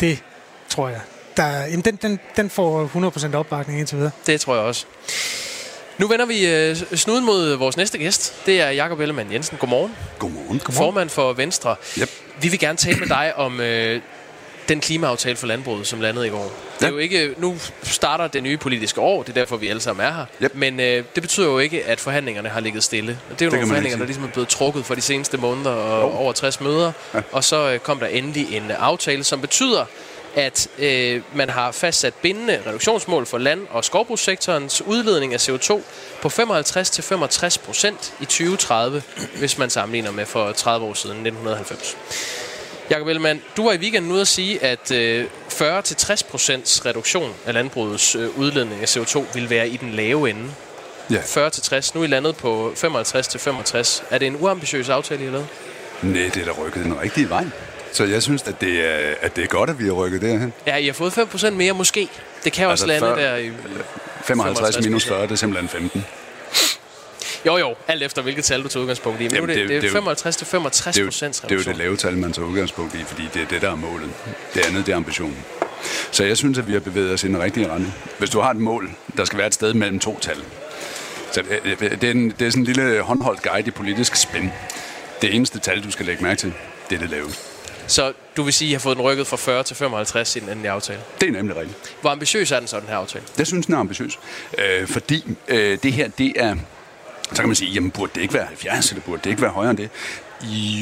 Det 0.00 0.24
tror 0.72 0.88
jeg. 0.88 1.00
Der, 1.36 1.46
jamen, 1.46 1.80
den, 1.80 1.96
den, 1.96 2.20
den 2.36 2.50
får 2.50 2.90
100% 3.32 3.36
opbakning 3.36 3.78
indtil 3.78 3.98
videre. 3.98 4.10
Det 4.26 4.40
tror 4.40 4.54
jeg 4.54 4.64
også. 4.64 4.84
Nu 5.98 6.08
vender 6.08 6.26
vi 6.26 6.46
øh, 6.46 6.76
snuden 6.76 7.24
mod 7.24 7.54
vores 7.54 7.76
næste 7.76 7.98
gæst. 7.98 8.46
Det 8.46 8.60
er 8.60 8.70
Jakob 8.70 9.00
Ellemann 9.00 9.32
Jensen. 9.32 9.58
Godmorgen. 9.58 9.94
Godmorgen. 10.18 10.46
Godmorgen. 10.46 10.72
Formand 10.72 11.10
for 11.10 11.32
Venstre. 11.32 11.76
Yep. 11.98 12.10
Vi 12.40 12.48
vil 12.48 12.58
gerne 12.58 12.78
tale 12.78 12.98
med 12.98 13.08
dig 13.08 13.32
om 13.36 13.60
øh, 13.60 14.00
den 14.68 14.80
klimaaftale 14.80 15.36
for 15.36 15.46
landbruget, 15.46 15.86
som 15.86 16.00
landede 16.00 16.26
i 16.26 16.30
går. 16.30 16.52
Det 16.78 16.86
er 16.86 16.90
jo 16.90 16.98
ikke, 16.98 17.34
nu 17.38 17.56
starter 17.82 18.26
det 18.26 18.42
nye 18.42 18.56
politiske 18.56 19.00
år, 19.00 19.22
det 19.22 19.28
er 19.28 19.40
derfor, 19.40 19.56
vi 19.56 19.68
alle 19.68 19.82
sammen 19.82 20.06
er 20.06 20.12
her. 20.12 20.24
Yep. 20.42 20.54
Men 20.54 20.80
øh, 20.80 21.04
det 21.14 21.22
betyder 21.22 21.46
jo 21.46 21.58
ikke, 21.58 21.84
at 21.84 22.00
forhandlingerne 22.00 22.48
har 22.48 22.60
ligget 22.60 22.84
stille. 22.84 23.18
Det 23.30 23.42
er 23.42 23.46
jo 23.46 23.50
det 23.50 23.52
nogle 23.52 23.66
forhandlinger, 23.66 23.98
der 23.98 24.04
ligesom 24.04 24.24
er 24.24 24.28
blevet 24.28 24.48
trukket 24.48 24.84
for 24.84 24.94
de 24.94 25.00
seneste 25.00 25.36
måneder 25.36 25.70
og 25.70 26.02
jo. 26.02 26.16
over 26.16 26.32
60 26.32 26.60
møder. 26.60 26.92
Ja. 27.14 27.20
Og 27.32 27.44
så 27.44 27.70
øh, 27.70 27.78
kom 27.78 27.98
der 27.98 28.06
endelig 28.06 28.56
en 28.56 28.70
aftale, 28.70 29.24
som 29.24 29.40
betyder, 29.40 29.84
at 30.34 30.68
øh, 30.78 31.22
man 31.34 31.50
har 31.50 31.72
fastsat 31.72 32.14
bindende 32.14 32.62
reduktionsmål 32.66 33.26
for 33.26 33.38
land- 33.38 33.66
og 33.70 33.84
skovbrugssektorens 33.84 34.82
udledning 34.82 35.34
af 35.34 35.48
CO2 35.48 35.80
på 36.22 36.28
55-65 36.28 37.64
procent 37.64 38.14
i 38.20 38.24
2030, 38.24 39.02
hvis 39.38 39.58
man 39.58 39.70
sammenligner 39.70 40.10
med 40.10 40.26
for 40.26 40.52
30 40.52 40.86
år 40.86 40.94
siden, 40.94 41.16
1990. 41.16 41.96
Jakob 42.90 43.08
Ellemann, 43.08 43.42
du 43.56 43.64
var 43.64 43.72
i 43.72 43.76
weekenden 43.76 44.12
ude 44.12 44.20
at 44.20 44.28
sige, 44.28 44.64
at 44.64 44.90
øh, 44.90 45.26
40-60 45.48 46.28
procents 46.30 46.86
reduktion 46.86 47.34
af 47.46 47.54
landbrugets 47.54 48.14
øh, 48.14 48.38
udledning 48.38 48.82
af 48.82 48.96
CO2 48.96 49.24
vil 49.34 49.50
være 49.50 49.68
i 49.68 49.76
den 49.76 49.90
lave 49.92 50.30
ende. 50.30 50.50
Ja. 51.10 51.18
40-60. 51.18 51.90
Nu 51.94 52.00
er 52.00 52.04
I 52.04 52.06
landet 52.06 52.36
på 52.36 52.72
55-65. 52.76 54.02
Er 54.10 54.18
det 54.18 54.26
en 54.26 54.36
uambitiøs 54.40 54.88
aftale, 54.88 55.22
I 55.22 55.24
har 55.24 55.32
lavet? 55.32 55.48
Nej, 56.02 56.30
det 56.34 56.36
er 56.36 56.44
da 56.44 56.50
rykket 56.62 56.84
den 56.84 57.00
rigtige 57.00 57.28
vej. 57.28 57.44
Så 57.92 58.04
jeg 58.04 58.22
synes, 58.22 58.42
at 58.42 58.60
det 58.60 58.86
er, 58.86 59.14
at 59.20 59.36
det 59.36 59.44
er 59.44 59.48
godt, 59.48 59.70
at 59.70 59.78
vi 59.78 59.84
har 59.84 59.92
rykket 59.92 60.22
derhen. 60.22 60.52
Ja, 60.66 60.76
I 60.76 60.86
har 60.86 60.92
fået 60.92 61.18
5% 61.18 61.50
mere 61.50 61.72
måske. 61.72 62.08
Det 62.44 62.52
kan 62.52 62.66
også 62.66 62.86
altså, 62.90 63.06
lande 63.06 63.22
der 63.22 63.36
i... 63.36 63.50
55 64.24 64.84
minus 64.84 65.04
40, 65.04 65.22
det 65.22 65.30
er 65.30 65.36
simpelthen 65.36 65.68
15. 65.68 66.04
Jo, 67.46 67.56
jo, 67.56 67.74
alt 67.88 68.02
efter 68.02 68.22
hvilket 68.22 68.44
tal 68.44 68.62
du 68.62 68.68
tager 68.68 68.82
udgangspunkt 68.82 69.20
i. 69.20 69.24
Men 69.24 69.34
Jamen, 69.34 69.48
det, 69.48 69.68
det, 69.68 69.82
det, 69.82 69.88
er 69.88 69.92
55 69.92 70.36
til 70.36 70.46
65 70.46 71.00
procent 71.04 71.42
Det 71.42 71.52
er 71.52 71.56
jo 71.56 71.62
det 71.62 71.76
lave 71.76 71.96
tal, 71.96 72.16
man 72.16 72.32
tager 72.32 72.48
udgangspunkt 72.48 72.94
i, 72.94 73.04
fordi 73.04 73.22
det 73.34 73.42
er 73.42 73.46
det, 73.46 73.62
der 73.62 73.70
er 73.70 73.74
målet. 73.74 74.10
Det 74.54 74.66
andet, 74.66 74.86
det 74.86 74.92
er 74.92 74.96
ambitionen. 74.96 75.38
Så 76.10 76.24
jeg 76.24 76.36
synes, 76.36 76.58
at 76.58 76.68
vi 76.68 76.72
har 76.72 76.80
bevæget 76.80 77.12
os 77.12 77.24
i 77.24 77.26
den 77.26 77.40
rigtige 77.40 77.68
retning. 77.68 77.94
Hvis 78.18 78.30
du 78.30 78.40
har 78.40 78.50
et 78.50 78.56
mål, 78.56 78.90
der 79.16 79.24
skal 79.24 79.38
være 79.38 79.46
et 79.46 79.54
sted 79.54 79.74
mellem 79.74 79.98
to 79.98 80.18
tal. 80.18 80.36
Så 81.32 81.42
det, 81.42 82.00
det, 82.00 82.04
er, 82.04 82.10
en, 82.10 82.30
det 82.30 82.46
er 82.46 82.50
sådan 82.50 82.62
en 82.62 82.66
lille 82.66 83.00
håndholdt 83.00 83.42
guide 83.42 83.68
i 83.68 83.70
politisk 83.70 84.16
spænd. 84.16 84.50
Det 85.22 85.34
eneste 85.34 85.58
tal, 85.58 85.84
du 85.84 85.90
skal 85.90 86.06
lægge 86.06 86.22
mærke 86.22 86.38
til, 86.38 86.52
det 86.90 86.96
er 86.96 87.00
det 87.00 87.10
laveste. 87.10 87.51
Så 87.92 88.12
du 88.36 88.42
vil 88.42 88.52
sige, 88.52 88.68
at 88.68 88.70
I 88.70 88.72
har 88.72 88.78
fået 88.78 88.96
den 88.96 89.04
rykket 89.04 89.26
fra 89.26 89.36
40 89.36 89.62
til 89.62 89.76
55 89.76 90.36
i 90.36 90.40
den 90.40 90.48
endelige 90.48 90.70
aftale? 90.70 91.00
Det 91.20 91.28
er 91.28 91.32
nemlig 91.32 91.56
rigtigt. 91.56 91.96
Hvor 92.00 92.10
ambitiøs 92.10 92.52
er 92.52 92.58
den 92.58 92.68
så, 92.68 92.80
den 92.80 92.88
her 92.88 92.96
aftale? 92.96 93.24
Jeg 93.38 93.46
synes, 93.46 93.66
den 93.66 93.74
er 93.74 93.78
ambitiøs. 93.78 94.18
Øh, 94.58 94.88
fordi 94.88 95.36
øh, 95.48 95.78
det 95.82 95.92
her, 95.92 96.08
det 96.08 96.32
er... 96.36 96.56
Så 97.32 97.42
kan 97.42 97.48
man 97.48 97.56
sige, 97.56 97.70
jamen 97.70 97.90
burde 97.90 98.12
det 98.14 98.20
ikke 98.20 98.34
være 98.34 98.46
70, 98.46 98.90
eller 98.90 99.02
burde 99.02 99.20
det 99.24 99.30
ikke 99.30 99.42
være 99.42 99.50
højere 99.50 99.70
end 99.70 99.78
det? 99.78 99.90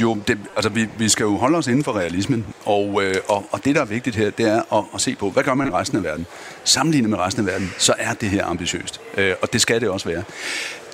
Jo, 0.01 0.19
det, 0.29 0.39
altså 0.57 0.69
vi, 0.69 0.87
vi 0.99 1.09
skal 1.09 1.25
jo 1.25 1.37
holde 1.37 1.59
os 1.59 1.67
inden 1.67 1.85
for 1.85 1.93
realismen, 1.93 2.47
og, 2.65 3.03
øh, 3.03 3.15
og, 3.29 3.47
og 3.53 3.65
det, 3.65 3.75
der 3.75 3.81
er 3.81 3.85
vigtigt 3.85 4.17
her, 4.17 4.31
det 4.31 4.47
er 4.47 4.77
at, 4.79 4.85
at 4.95 5.01
se 5.01 5.15
på, 5.15 5.31
hvad 5.31 5.43
gør 5.43 5.55
man 5.55 5.69
i 5.69 5.71
resten 5.71 5.99
af 5.99 6.05
verden? 6.05 6.27
Sammenlignet 6.65 7.11
med 7.11 7.19
resten 7.19 7.49
af 7.49 7.53
verden, 7.53 7.75
så 7.79 7.95
er 7.99 8.15
det 8.15 8.31
her 8.31 8.47
ambitiøst, 8.47 9.01
øh, 9.17 9.35
og 9.43 9.53
det 9.53 9.61
skal 9.61 9.81
det 9.81 9.89
også 9.89 10.09
være. 10.09 10.23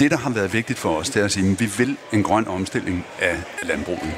Det, 0.01 0.11
der 0.11 0.17
har 0.17 0.31
været 0.31 0.53
vigtigt 0.53 0.79
for 0.79 0.97
os, 0.97 1.11
det 1.11 1.21
er 1.21 1.25
at 1.25 1.33
sige, 1.33 1.51
at 1.51 1.61
vi 1.61 1.71
vil 1.79 1.97
en 2.13 2.23
grøn 2.23 2.49
omstilling 2.49 3.07
af 3.21 3.37
landbruget. 3.63 4.15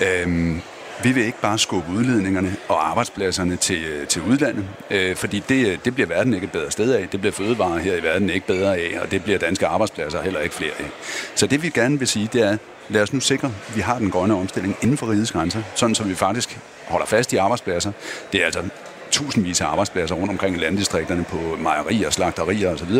Øh, 0.00 0.56
vi 1.02 1.12
vil 1.12 1.24
ikke 1.24 1.40
bare 1.40 1.58
skubbe 1.58 1.92
udledningerne 1.92 2.56
og 2.68 2.88
arbejdspladserne 2.90 3.56
til, 3.56 3.84
øh, 3.84 4.06
til 4.06 4.22
udlandet, 4.22 4.64
øh, 4.90 5.16
fordi 5.16 5.42
det, 5.48 5.66
øh, 5.68 5.78
det 5.84 5.94
bliver 5.94 6.06
verden 6.06 6.34
ikke 6.34 6.44
et 6.44 6.52
bedre 6.52 6.70
sted 6.70 6.92
af. 6.92 7.08
Det 7.08 7.20
bliver 7.20 7.32
fødevarer 7.32 7.78
her 7.78 7.96
i 7.96 8.02
verden 8.02 8.30
ikke 8.30 8.46
bedre 8.46 8.76
af, 8.76 8.98
og 9.02 9.10
det 9.10 9.24
bliver 9.24 9.38
danske 9.38 9.66
arbejdspladser 9.66 10.22
heller 10.22 10.40
ikke 10.40 10.54
flere 10.54 10.72
af. 10.78 10.90
Så 11.34 11.46
det 11.46 11.62
vi 11.62 11.68
gerne 11.68 11.98
vil 11.98 12.08
sige, 12.08 12.28
det 12.32 12.42
er, 12.42 12.56
lad 12.88 13.02
os 13.02 13.12
nu 13.12 13.20
sikre, 13.20 13.52
at 13.68 13.76
vi 13.76 13.80
har 13.80 13.98
den 13.98 14.10
grønne 14.10 14.34
omstilling 14.34 14.76
inden 14.82 14.96
for 14.96 15.10
rigets 15.10 15.32
grænser, 15.32 15.62
sådan 15.74 15.94
som 15.94 16.08
vi 16.08 16.14
faktisk 16.14 16.58
holder 16.88 17.06
fast 17.06 17.32
i 17.32 17.36
arbejdspladser. 17.36 17.92
Det 18.32 18.40
er 18.40 18.44
altså 18.44 18.62
tusindvis 19.10 19.60
af 19.60 19.66
arbejdspladser 19.66 20.14
rundt 20.14 20.30
omkring 20.30 20.56
i 20.56 20.58
landdistrikterne 20.58 21.24
på 21.24 21.56
mejerier, 21.58 22.10
slagterier 22.10 22.74
osv 22.74 22.90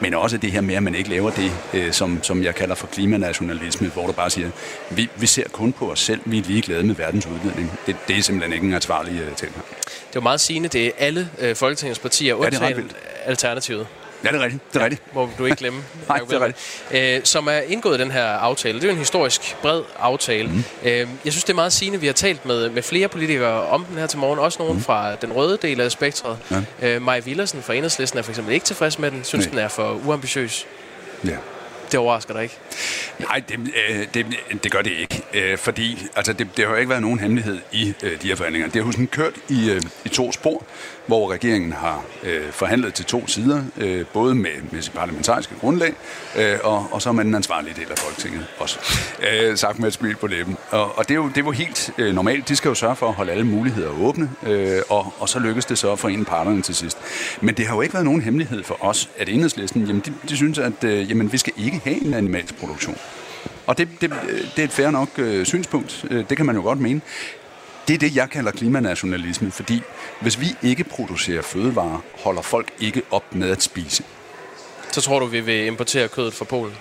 men 0.00 0.14
også 0.14 0.36
det 0.36 0.52
her 0.52 0.60
med, 0.60 0.74
at 0.74 0.82
man 0.82 0.94
ikke 0.94 1.10
laver 1.10 1.30
det, 1.30 1.52
øh, 1.74 1.92
som, 1.92 2.22
som 2.22 2.42
jeg 2.42 2.54
kalder 2.54 2.74
for 2.74 2.86
klimanationalisme, 2.86 3.88
hvor 3.88 4.06
du 4.06 4.12
bare 4.12 4.30
siger, 4.30 4.50
vi, 4.90 5.08
vi 5.16 5.26
ser 5.26 5.48
kun 5.52 5.72
på 5.72 5.90
os 5.90 6.00
selv, 6.00 6.20
vi 6.24 6.38
er 6.38 6.42
ligeglade 6.42 6.82
med 6.82 6.94
verdens 6.94 7.26
udledning. 7.26 7.78
Det, 7.86 7.96
det 8.08 8.18
er 8.18 8.22
simpelthen 8.22 8.52
ikke 8.52 8.66
en 8.66 8.74
ansvarlig 8.74 9.12
uh, 9.12 9.36
tilgang. 9.36 9.64
Det 9.84 10.16
er 10.16 10.20
jo 10.20 10.20
meget 10.20 10.40
sigende, 10.40 10.68
det 10.68 10.86
er 10.86 10.90
alle 10.98 11.30
øh, 11.38 11.56
Folketingets 11.56 11.98
partier, 11.98 12.34
undtagen 12.34 12.78
ja, 12.78 13.30
Alternativet, 13.30 13.86
Ja, 14.24 14.28
det 14.28 14.36
er 14.36 14.44
rigtigt. 14.44 14.68
Det 14.68 14.76
er 14.76 14.80
ja, 14.80 14.84
rigtigt. 14.84 15.14
Må 15.14 15.28
du 15.38 15.44
ikke 15.44 15.56
glemme. 15.56 15.82
Nej, 16.08 16.18
det 16.18 16.32
er 16.32 16.40
rigtigt. 16.40 17.16
Øh, 17.18 17.20
som 17.24 17.46
er 17.46 17.58
indgået 17.58 17.98
den 17.98 18.10
her 18.10 18.24
aftale. 18.24 18.74
Det 18.74 18.84
er 18.84 18.88
jo 18.88 18.92
en 18.92 18.98
historisk 18.98 19.56
bred 19.62 19.82
aftale. 19.98 20.48
Mm. 20.48 20.64
Øh, 20.84 20.92
jeg 21.24 21.32
synes, 21.32 21.44
det 21.44 21.50
er 21.50 21.54
meget 21.54 21.72
sigende. 21.72 22.00
Vi 22.00 22.06
har 22.06 22.12
talt 22.12 22.46
med, 22.46 22.68
med 22.70 22.82
flere 22.82 23.08
politikere 23.08 23.66
om 23.66 23.84
den 23.84 23.98
her 23.98 24.06
til 24.06 24.18
morgen. 24.18 24.38
Også 24.38 24.58
nogen 24.58 24.76
mm. 24.76 24.82
fra 24.82 25.14
den 25.14 25.32
røde 25.32 25.58
del 25.62 25.80
af 25.80 25.92
spektret. 25.92 26.38
Ja. 26.50 26.88
Øh, 26.88 27.02
Maja 27.02 27.20
Villersen 27.20 27.62
fra 27.62 27.74
Enhedslisten 27.74 28.18
er 28.18 28.22
for 28.22 28.30
eksempel 28.30 28.54
ikke 28.54 28.66
tilfreds 28.66 28.98
med 28.98 29.10
den. 29.10 29.24
Synes, 29.24 29.46
Nej. 29.46 29.50
den 29.50 29.58
er 29.58 29.68
for 29.68 30.00
uambitiøs. 30.06 30.66
Ja. 31.24 31.36
Det 31.90 31.98
overrasker 31.98 32.34
dig 32.34 32.42
ikke? 32.42 32.58
Nej, 33.18 33.42
det, 33.48 33.58
øh, 33.90 34.06
det, 34.14 34.26
det 34.62 34.72
gør 34.72 34.82
det 34.82 34.90
ikke. 34.90 35.22
Øh, 35.34 35.58
fordi 35.58 36.06
altså, 36.16 36.32
det, 36.32 36.48
det 36.56 36.64
har 36.64 36.72
jo 36.72 36.78
ikke 36.78 36.90
været 36.90 37.02
nogen 37.02 37.18
hemmelighed 37.18 37.58
i 37.72 37.94
øh, 38.02 38.22
de 38.22 38.28
her 38.28 38.36
forhandlinger. 38.36 38.68
Det 38.68 38.82
har 38.82 38.86
jo 38.88 38.92
sådan 38.92 39.06
kørt 39.06 39.34
i, 39.48 39.70
øh, 39.70 39.82
i 40.04 40.08
to 40.08 40.32
spor, 40.32 40.64
hvor 41.10 41.30
regeringen 41.30 41.72
har 41.72 42.04
øh, 42.22 42.52
forhandlet 42.52 42.94
til 42.94 43.04
to 43.04 43.26
sider, 43.26 43.62
øh, 43.76 44.06
både 44.12 44.34
med, 44.34 44.50
med 44.70 44.82
sit 44.82 44.92
parlamentariske 44.92 45.54
grundlag, 45.60 45.94
øh, 46.36 46.58
og, 46.62 46.86
og 46.90 47.02
så 47.02 47.12
med 47.12 47.24
den 47.24 47.34
ansvarlige 47.34 47.74
del 47.76 47.90
af 47.90 47.98
Folketinget 47.98 48.46
også. 48.58 48.78
Øh, 49.32 49.56
sagt 49.56 49.78
med 49.78 49.88
et 49.88 49.94
smil 49.94 50.16
på 50.16 50.26
læben. 50.26 50.56
Og, 50.70 50.98
og 50.98 51.08
det, 51.08 51.14
er 51.14 51.16
jo, 51.16 51.28
det 51.28 51.38
er 51.38 51.44
jo 51.44 51.50
helt 51.50 51.90
øh, 51.98 52.14
normalt. 52.14 52.48
De 52.48 52.56
skal 52.56 52.68
jo 52.68 52.74
sørge 52.74 52.96
for 52.96 53.08
at 53.08 53.14
holde 53.14 53.32
alle 53.32 53.46
muligheder 53.46 53.90
åbne, 54.00 54.30
øh, 54.46 54.82
og, 54.88 55.12
og 55.18 55.28
så 55.28 55.38
lykkes 55.38 55.64
det 55.64 55.78
så 55.78 55.96
for 55.96 56.08
en 56.08 56.24
parterne 56.24 56.62
til 56.62 56.74
sidst. 56.74 56.98
Men 57.40 57.54
det 57.54 57.66
har 57.66 57.74
jo 57.74 57.80
ikke 57.80 57.94
været 57.94 58.06
nogen 58.06 58.22
hemmelighed 58.22 58.62
for 58.62 58.76
os, 58.80 59.08
at 59.18 59.28
enhedslisten, 59.28 59.84
jamen, 59.84 60.02
de, 60.06 60.12
de 60.28 60.36
synes, 60.36 60.58
at 60.58 60.84
øh, 60.84 61.10
jamen, 61.10 61.32
vi 61.32 61.38
skal 61.38 61.52
ikke 61.56 61.80
have 61.84 62.06
en 62.06 62.14
animalsk 62.14 62.58
produktion. 62.58 62.96
Og 63.66 63.78
det, 63.78 63.88
det, 64.00 64.12
øh, 64.12 64.40
det 64.56 64.58
er 64.58 64.64
et 64.64 64.72
fair 64.72 64.90
nok 64.90 65.08
øh, 65.18 65.46
synspunkt. 65.46 66.04
Øh, 66.10 66.24
det 66.28 66.36
kan 66.36 66.46
man 66.46 66.56
jo 66.56 66.62
godt 66.62 66.80
mene. 66.80 67.00
Det 67.88 67.94
er 67.94 67.98
det, 67.98 68.16
jeg 68.16 68.30
kalder 68.30 68.50
klimanationalisme, 68.50 69.50
fordi 69.50 69.82
hvis 70.20 70.40
vi 70.40 70.46
ikke 70.62 70.84
producerer 70.84 71.42
fødevarer, 71.42 72.02
holder 72.18 72.42
folk 72.42 72.68
ikke 72.80 73.02
op 73.10 73.34
med 73.34 73.50
at 73.50 73.62
spise. 73.62 74.04
Så 74.92 75.00
tror 75.00 75.18
du, 75.18 75.26
vi 75.26 75.40
vil 75.40 75.66
importere 75.66 76.08
kødet 76.08 76.34
fra 76.34 76.44
Polen? 76.44 76.74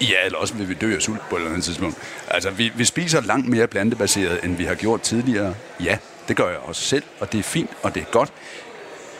Ja, 0.00 0.24
eller 0.24 0.38
også 0.38 0.54
vil 0.54 0.68
vi 0.68 0.74
dø 0.74 0.94
af 0.94 1.02
sult 1.02 1.20
på 1.30 1.36
et 1.36 1.40
eller 1.40 1.50
andet 1.50 1.64
tidspunkt. 1.64 1.96
Altså, 2.28 2.50
vi, 2.50 2.72
vi 2.76 2.84
spiser 2.84 3.20
langt 3.20 3.48
mere 3.48 3.66
plantebaseret, 3.66 4.44
end 4.44 4.56
vi 4.56 4.64
har 4.64 4.74
gjort 4.74 5.00
tidligere. 5.00 5.54
Ja, 5.84 5.98
det 6.28 6.36
gør 6.36 6.48
jeg 6.48 6.58
også 6.58 6.82
selv, 6.82 7.02
og 7.20 7.32
det 7.32 7.38
er 7.38 7.42
fint, 7.42 7.70
og 7.82 7.94
det 7.94 8.00
er 8.00 8.10
godt. 8.10 8.32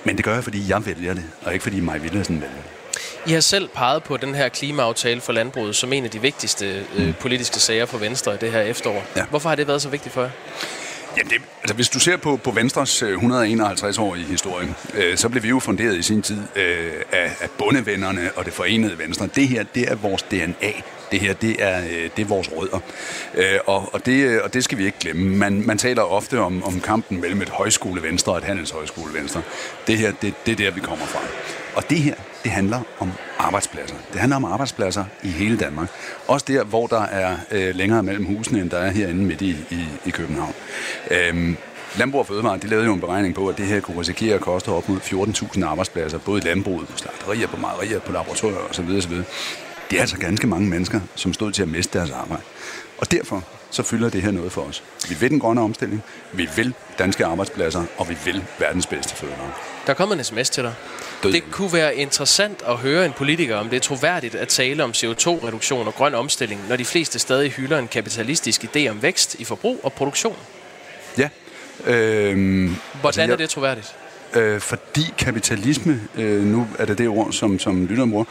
Men 0.04 0.16
det 0.16 0.24
gør 0.24 0.34
jeg, 0.34 0.44
fordi 0.44 0.68
jeg 0.68 0.86
vælger 0.86 1.14
det, 1.14 1.24
og 1.42 1.52
ikke 1.52 1.62
fordi 1.62 1.80
mig 1.80 2.02
Villersen 2.02 2.40
vælger 2.40 2.56
det. 2.56 2.77
I 3.26 3.32
har 3.32 3.40
selv 3.40 3.68
peget 3.68 4.02
på 4.02 4.16
den 4.16 4.34
her 4.34 4.48
klimaaftale 4.48 5.20
for 5.20 5.32
landbruget 5.32 5.76
som 5.76 5.92
en 5.92 6.04
af 6.04 6.10
de 6.10 6.20
vigtigste 6.20 6.86
øh, 6.96 7.14
politiske 7.14 7.60
sager 7.60 7.86
for 7.86 7.98
Venstre 7.98 8.34
i 8.34 8.38
det 8.40 8.52
her 8.52 8.60
efterår. 8.60 9.04
Ja. 9.16 9.24
Hvorfor 9.24 9.48
har 9.48 9.56
det 9.56 9.66
været 9.66 9.82
så 9.82 9.88
vigtigt 9.88 10.14
for 10.14 10.22
jer? 10.22 10.30
Ja, 11.16 11.22
det, 11.22 11.42
altså, 11.62 11.74
hvis 11.74 11.88
du 11.88 12.00
ser 12.00 12.16
på, 12.16 12.36
på 12.36 12.50
Venstres 12.50 13.02
151-årige 13.02 14.24
øh, 14.24 14.30
historie, 14.30 14.74
øh, 14.94 15.16
så 15.16 15.28
blev 15.28 15.42
vi 15.42 15.48
jo 15.48 15.58
funderet 15.58 15.96
i 15.96 16.02
sin 16.02 16.22
tid 16.22 16.42
øh, 16.56 16.92
af, 17.12 17.36
af 17.40 17.50
bundevennerne 17.58 18.30
og 18.36 18.44
det 18.44 18.52
forenede 18.52 18.98
Venstre. 18.98 19.28
Det 19.34 19.48
her, 19.48 19.64
det 19.74 19.90
er 19.90 19.94
vores 19.94 20.22
DNA. 20.22 20.72
Det 21.10 21.20
her, 21.20 21.34
det 21.34 21.56
er, 21.58 21.78
øh, 21.78 22.10
det 22.16 22.22
er 22.22 22.26
vores 22.26 22.50
rødder. 22.56 22.78
Øh, 23.34 23.58
og, 23.66 23.94
og, 23.94 24.06
det, 24.06 24.42
og 24.42 24.54
det 24.54 24.64
skal 24.64 24.78
vi 24.78 24.84
ikke 24.84 24.98
glemme. 24.98 25.36
Man, 25.36 25.66
man 25.66 25.78
taler 25.78 26.02
ofte 26.02 26.40
om, 26.40 26.64
om 26.64 26.80
kampen 26.80 27.20
mellem 27.20 27.42
et 27.42 27.48
højskolevenstre 27.48 28.32
og 28.32 28.38
et 28.38 28.44
handelshøjskolevenstre. 28.44 29.42
Det 29.86 29.98
her, 29.98 30.12
det, 30.22 30.34
det 30.46 30.52
er 30.52 30.56
der, 30.56 30.70
vi 30.70 30.80
kommer 30.80 31.06
fra. 31.06 31.20
Og 31.78 31.90
det 31.90 31.98
her, 31.98 32.14
det 32.44 32.50
handler 32.50 32.80
om 32.98 33.12
arbejdspladser. 33.38 33.96
Det 34.12 34.20
handler 34.20 34.36
om 34.36 34.44
arbejdspladser 34.44 35.04
i 35.22 35.28
hele 35.28 35.58
Danmark. 35.58 35.88
Også 36.26 36.46
der, 36.48 36.64
hvor 36.64 36.86
der 36.86 37.02
er 37.02 37.36
øh, 37.50 37.74
længere 37.74 38.02
mellem 38.02 38.24
husene, 38.24 38.60
end 38.60 38.70
der 38.70 38.78
er 38.78 38.90
herinde 38.90 39.24
midt 39.24 39.42
i, 39.42 39.56
i, 39.70 39.84
i 40.06 40.10
København. 40.10 40.54
Øhm, 41.10 41.56
Landbrug 41.98 42.20
og 42.20 42.26
Fødevare, 42.26 42.58
de 42.58 42.66
lavede 42.66 42.86
jo 42.86 42.94
en 42.94 43.00
beregning 43.00 43.34
på, 43.34 43.48
at 43.48 43.58
det 43.58 43.66
her 43.66 43.80
kunne 43.80 44.00
risikere 44.00 44.34
at 44.34 44.40
koste 44.40 44.68
op 44.68 44.88
mod 44.88 44.98
14.000 45.00 45.64
arbejdspladser, 45.64 46.18
både 46.18 46.42
i 46.42 46.44
landbruget, 46.44 46.88
på 46.88 46.98
slagterier, 46.98 47.46
på 47.46 47.56
mejerier, 47.56 48.00
på 48.00 48.12
laboratorier 48.12 48.58
osv. 48.70 48.88
osv. 48.98 49.12
Det 49.90 49.96
er 49.96 50.00
altså 50.00 50.18
ganske 50.18 50.46
mange 50.46 50.68
mennesker, 50.68 51.00
som 51.14 51.32
stod 51.32 51.52
til 51.52 51.62
at 51.62 51.68
miste 51.68 51.98
deres 51.98 52.10
arbejde. 52.10 52.42
Og 52.98 53.12
derfor 53.12 53.44
så 53.70 53.82
fylder 53.82 54.10
det 54.10 54.22
her 54.22 54.30
noget 54.30 54.52
for 54.52 54.62
os. 54.62 54.82
Vi 55.08 55.14
vil 55.20 55.30
den 55.30 55.40
grønne 55.40 55.60
omstilling, 55.60 56.02
vi 56.32 56.48
vil 56.56 56.74
danske 56.98 57.24
arbejdspladser, 57.24 57.84
og 57.96 58.08
vi 58.08 58.16
vil 58.24 58.44
verdens 58.58 58.86
bedste 58.86 59.14
fødevarer. 59.14 59.82
Der 59.86 59.94
kommer 59.94 60.14
en 60.14 60.24
sms 60.24 60.50
til 60.50 60.64
dig. 60.64 60.74
Død. 61.22 61.32
Det 61.32 61.42
kunne 61.50 61.72
være 61.72 61.96
interessant 61.96 62.62
at 62.66 62.76
høre 62.76 63.06
en 63.06 63.12
politiker, 63.12 63.56
om 63.56 63.68
det 63.68 63.76
er 63.76 63.80
troværdigt 63.80 64.34
at 64.34 64.48
tale 64.48 64.84
om 64.84 64.90
CO2-reduktion 64.90 65.86
og 65.86 65.94
grøn 65.94 66.14
omstilling, 66.14 66.60
når 66.68 66.76
de 66.76 66.84
fleste 66.84 67.18
stadig 67.18 67.50
hylder 67.52 67.78
en 67.78 67.88
kapitalistisk 67.88 68.64
idé 68.64 68.88
om 68.88 69.02
vækst 69.02 69.34
i 69.34 69.44
forbrug 69.44 69.80
og 69.82 69.92
produktion. 69.92 70.36
Ja. 71.18 71.28
Øhm, 71.86 72.76
Hvordan 73.00 73.04
altså, 73.04 73.20
jeg, 73.20 73.30
er 73.30 73.36
det 73.36 73.50
troværdigt? 73.50 73.94
Øh, 74.34 74.60
fordi 74.60 75.14
kapitalisme, 75.18 76.00
øh, 76.16 76.42
nu 76.44 76.66
er 76.78 76.84
det 76.84 76.98
det 76.98 77.08
ord, 77.08 77.32
som, 77.32 77.58
som 77.58 77.86
lytteren 77.86 78.10
bruger, 78.10 78.24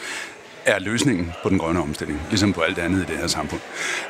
er 0.67 0.79
løsningen 0.79 1.33
på 1.43 1.49
den 1.49 1.57
grønne 1.57 1.81
omstilling, 1.81 2.21
ligesom 2.29 2.53
på 2.53 2.61
alt 2.61 2.79
andet 2.79 3.03
i 3.03 3.05
det 3.05 3.17
her 3.17 3.27
samfund. 3.27 3.61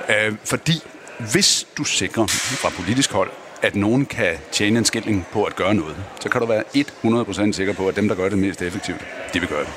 Øh, 0.10 0.36
fordi 0.44 0.84
hvis 1.32 1.68
du 1.78 1.84
sikrer 1.84 2.28
fra 2.28 2.70
politisk 2.70 3.12
hold, 3.12 3.30
at 3.62 3.76
nogen 3.76 4.06
kan 4.06 4.38
tjene 4.52 4.80
en 4.80 4.86
skilling 4.86 5.28
på 5.32 5.44
at 5.44 5.56
gøre 5.56 5.74
noget, 5.74 5.96
så 6.20 6.30
kan 6.30 6.42
du 6.42 6.48
være 6.48 6.64
100% 6.76 7.52
sikker 7.52 7.74
på, 7.74 7.88
at 7.88 7.96
dem, 7.96 8.08
der 8.08 8.16
gør 8.16 8.30
det 8.30 8.38
mest 8.38 8.62
effektivt, 8.62 9.06
de 9.34 9.40
vil 9.40 9.50
gøre 9.50 9.60
det. 9.60 9.70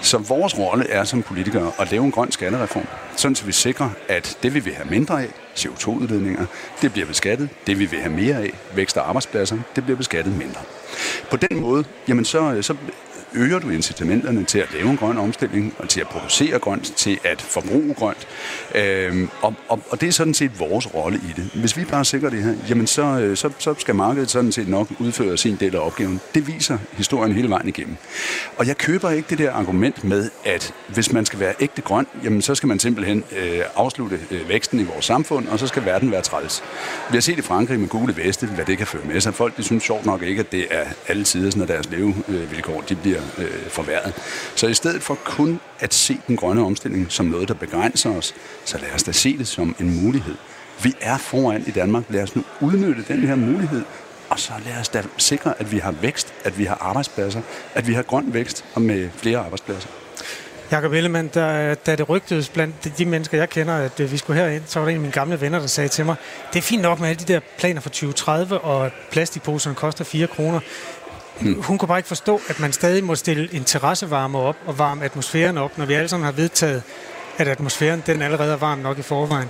Så 0.00 0.18
vores 0.18 0.58
rolle 0.58 0.88
er 0.90 1.04
som 1.04 1.22
politikere 1.22 1.72
at 1.78 1.90
lave 1.90 2.04
en 2.04 2.10
grøn 2.10 2.32
skattereform, 2.32 2.86
sådan 3.16 3.34
så 3.34 3.44
vi 3.44 3.52
sikrer, 3.52 3.90
at 4.08 4.38
det 4.42 4.54
vi 4.54 4.60
vil 4.60 4.74
have 4.74 4.90
mindre 4.90 5.22
af, 5.22 5.28
CO2-udledninger, 5.56 6.46
det 6.82 6.92
bliver 6.92 7.06
beskattet. 7.06 7.48
Det 7.66 7.78
vi 7.78 7.84
vil 7.84 8.00
have 8.00 8.12
mere 8.12 8.36
af, 8.36 8.50
vækst 8.74 8.96
og 8.96 9.08
arbejdspladser, 9.08 9.58
det 9.76 9.84
bliver 9.84 9.96
beskattet 9.96 10.36
mindre. 10.36 10.60
På 11.30 11.36
den 11.36 11.60
måde, 11.60 11.84
jamen 12.08 12.24
så, 12.24 12.58
så 12.62 12.76
øger 13.34 13.58
du 13.58 13.70
incitamenterne 13.70 14.44
til 14.44 14.58
at 14.58 14.68
lave 14.74 14.90
en 14.90 14.96
grøn 14.96 15.18
omstilling, 15.18 15.74
og 15.78 15.88
til 15.88 16.00
at 16.00 16.06
producere 16.08 16.58
grønt, 16.58 16.92
til 16.96 17.18
at 17.24 17.42
forbruge 17.42 17.94
grønt. 17.94 18.28
Øhm, 18.74 19.28
og, 19.42 19.54
og, 19.68 19.80
og 19.90 20.00
det 20.00 20.08
er 20.08 20.12
sådan 20.12 20.34
set 20.34 20.60
vores 20.60 20.94
rolle 20.94 21.18
i 21.18 21.32
det. 21.36 21.50
Hvis 21.54 21.76
vi 21.76 21.84
bare 21.84 22.04
sikrer 22.04 22.30
det 22.30 22.42
her, 22.42 22.54
jamen 22.68 22.86
så, 22.86 23.02
øh, 23.02 23.36
så, 23.36 23.50
så 23.58 23.74
skal 23.78 23.94
markedet 23.94 24.30
sådan 24.30 24.52
set 24.52 24.68
nok 24.68 24.88
udføre 24.98 25.36
sin 25.38 25.56
del 25.60 25.76
af 25.76 25.80
opgaven. 25.86 26.20
Det 26.34 26.46
viser 26.46 26.78
historien 26.92 27.32
hele 27.32 27.50
vejen 27.50 27.68
igennem. 27.68 27.96
Og 28.56 28.66
jeg 28.66 28.78
køber 28.78 29.10
ikke 29.10 29.30
det 29.30 29.38
der 29.38 29.52
argument 29.52 30.04
med, 30.04 30.30
at 30.44 30.74
hvis 30.88 31.12
man 31.12 31.26
skal 31.26 31.40
være 31.40 31.54
ægte 31.60 31.82
grøn, 31.82 32.06
jamen 32.24 32.42
så 32.42 32.54
skal 32.54 32.66
man 32.66 32.78
simpelthen 32.78 33.24
øh, 33.38 33.60
afslutte 33.76 34.20
øh, 34.30 34.48
væksten 34.48 34.80
i 34.80 34.84
vores 34.84 35.04
samfund, 35.04 35.48
og 35.48 35.58
så 35.58 35.66
skal 35.66 35.84
verden 35.84 36.10
være 36.10 36.22
træls. 36.22 36.62
Vi 37.10 37.16
har 37.16 37.20
set 37.20 37.38
i 37.38 37.42
Frankrig 37.42 37.80
med 37.80 37.88
gule 37.88 38.16
veste, 38.16 38.46
hvad 38.46 38.64
det 38.64 38.78
kan 38.78 38.86
føre 38.86 39.02
med 39.04 39.20
sig. 39.20 39.34
Folk 39.34 39.56
de 39.56 39.62
synes 39.62 39.82
sjovt 39.82 40.06
nok 40.06 40.22
ikke, 40.22 40.40
at 40.40 40.52
det 40.52 40.66
er 40.70 40.84
alle 41.08 41.24
tider, 41.24 41.58
når 41.58 41.66
deres 41.66 41.90
levevilkår 41.90 42.80
de 42.88 42.94
bliver 42.94 43.20
øh, 43.38 43.68
forværret. 43.68 44.14
Så 44.54 44.66
i 44.66 44.74
stedet 44.74 45.02
for 45.02 45.14
kun 45.24 45.60
at 45.80 45.94
se 45.94 46.18
den 46.26 46.36
grønne 46.36 46.62
omstilling 46.62 47.06
som 47.08 47.26
noget, 47.26 47.48
der 47.48 47.54
begrænser 47.54 48.10
os, 48.10 48.34
så 48.64 48.78
lad 48.78 48.90
os 48.94 49.02
da 49.02 49.12
se 49.12 49.38
det 49.38 49.48
som 49.48 49.76
en 49.80 50.04
mulighed. 50.04 50.34
Vi 50.82 50.94
er 51.00 51.18
foran 51.18 51.64
i 51.66 51.70
Danmark. 51.70 52.04
Lad 52.08 52.22
os 52.22 52.36
nu 52.36 52.44
udnytte 52.60 53.04
den 53.08 53.20
her 53.20 53.34
mulighed, 53.34 53.82
og 54.28 54.38
så 54.38 54.52
lad 54.66 54.80
os 54.80 54.88
da 54.88 55.02
sikre, 55.18 55.54
at 55.60 55.72
vi 55.72 55.78
har 55.78 55.92
vækst, 55.92 56.34
at 56.44 56.58
vi 56.58 56.64
har 56.64 56.78
arbejdspladser, 56.80 57.40
at 57.74 57.86
vi 57.86 57.92
har 57.92 58.02
grøn 58.02 58.34
vækst 58.34 58.64
og 58.74 58.82
med 58.82 59.10
flere 59.16 59.38
arbejdspladser. 59.38 59.88
Jakob 60.70 60.92
Ellemann, 60.92 61.28
da, 61.28 61.74
da 61.74 61.96
det 61.96 62.08
rygtedes 62.08 62.48
blandt 62.48 62.98
de 62.98 63.06
mennesker, 63.06 63.38
jeg 63.38 63.48
kender, 63.50 63.74
at 63.74 64.00
øh, 64.00 64.12
vi 64.12 64.16
skulle 64.16 64.40
herind, 64.40 64.62
så 64.66 64.78
var 64.78 64.86
der 64.86 64.90
en 64.90 64.96
af 64.96 65.00
mine 65.00 65.12
gamle 65.12 65.40
venner, 65.40 65.58
der 65.58 65.66
sagde 65.66 65.88
til 65.88 66.04
mig, 66.04 66.16
det 66.52 66.58
er 66.58 66.62
fint 66.62 66.82
nok 66.82 67.00
med 67.00 67.08
alle 67.08 67.24
de 67.24 67.32
der 67.32 67.40
planer 67.58 67.80
for 67.80 67.88
2030, 67.88 68.58
og 68.58 68.90
plastikposerne 69.10 69.76
koster 69.76 70.04
4 70.04 70.26
kroner. 70.26 70.60
Hmm. 71.40 71.62
Hun 71.62 71.78
kunne 71.78 71.88
bare 71.88 71.98
ikke 71.98 72.08
forstå, 72.08 72.40
at 72.48 72.60
man 72.60 72.72
stadig 72.72 73.04
må 73.04 73.14
stille 73.14 73.54
en 73.54 73.64
terrassevarme 73.64 74.38
op 74.38 74.56
og 74.66 74.78
varme 74.78 75.04
atmosfæren 75.04 75.58
op, 75.58 75.78
når 75.78 75.84
vi 75.84 75.94
alle 75.94 76.08
sammen 76.08 76.24
har 76.24 76.32
vedtaget, 76.32 76.82
at 77.38 77.48
atmosfæren 77.48 78.02
den 78.06 78.22
allerede 78.22 78.52
er 78.52 78.56
varm 78.56 78.78
nok 78.78 78.98
i 78.98 79.02
forvejen. 79.02 79.48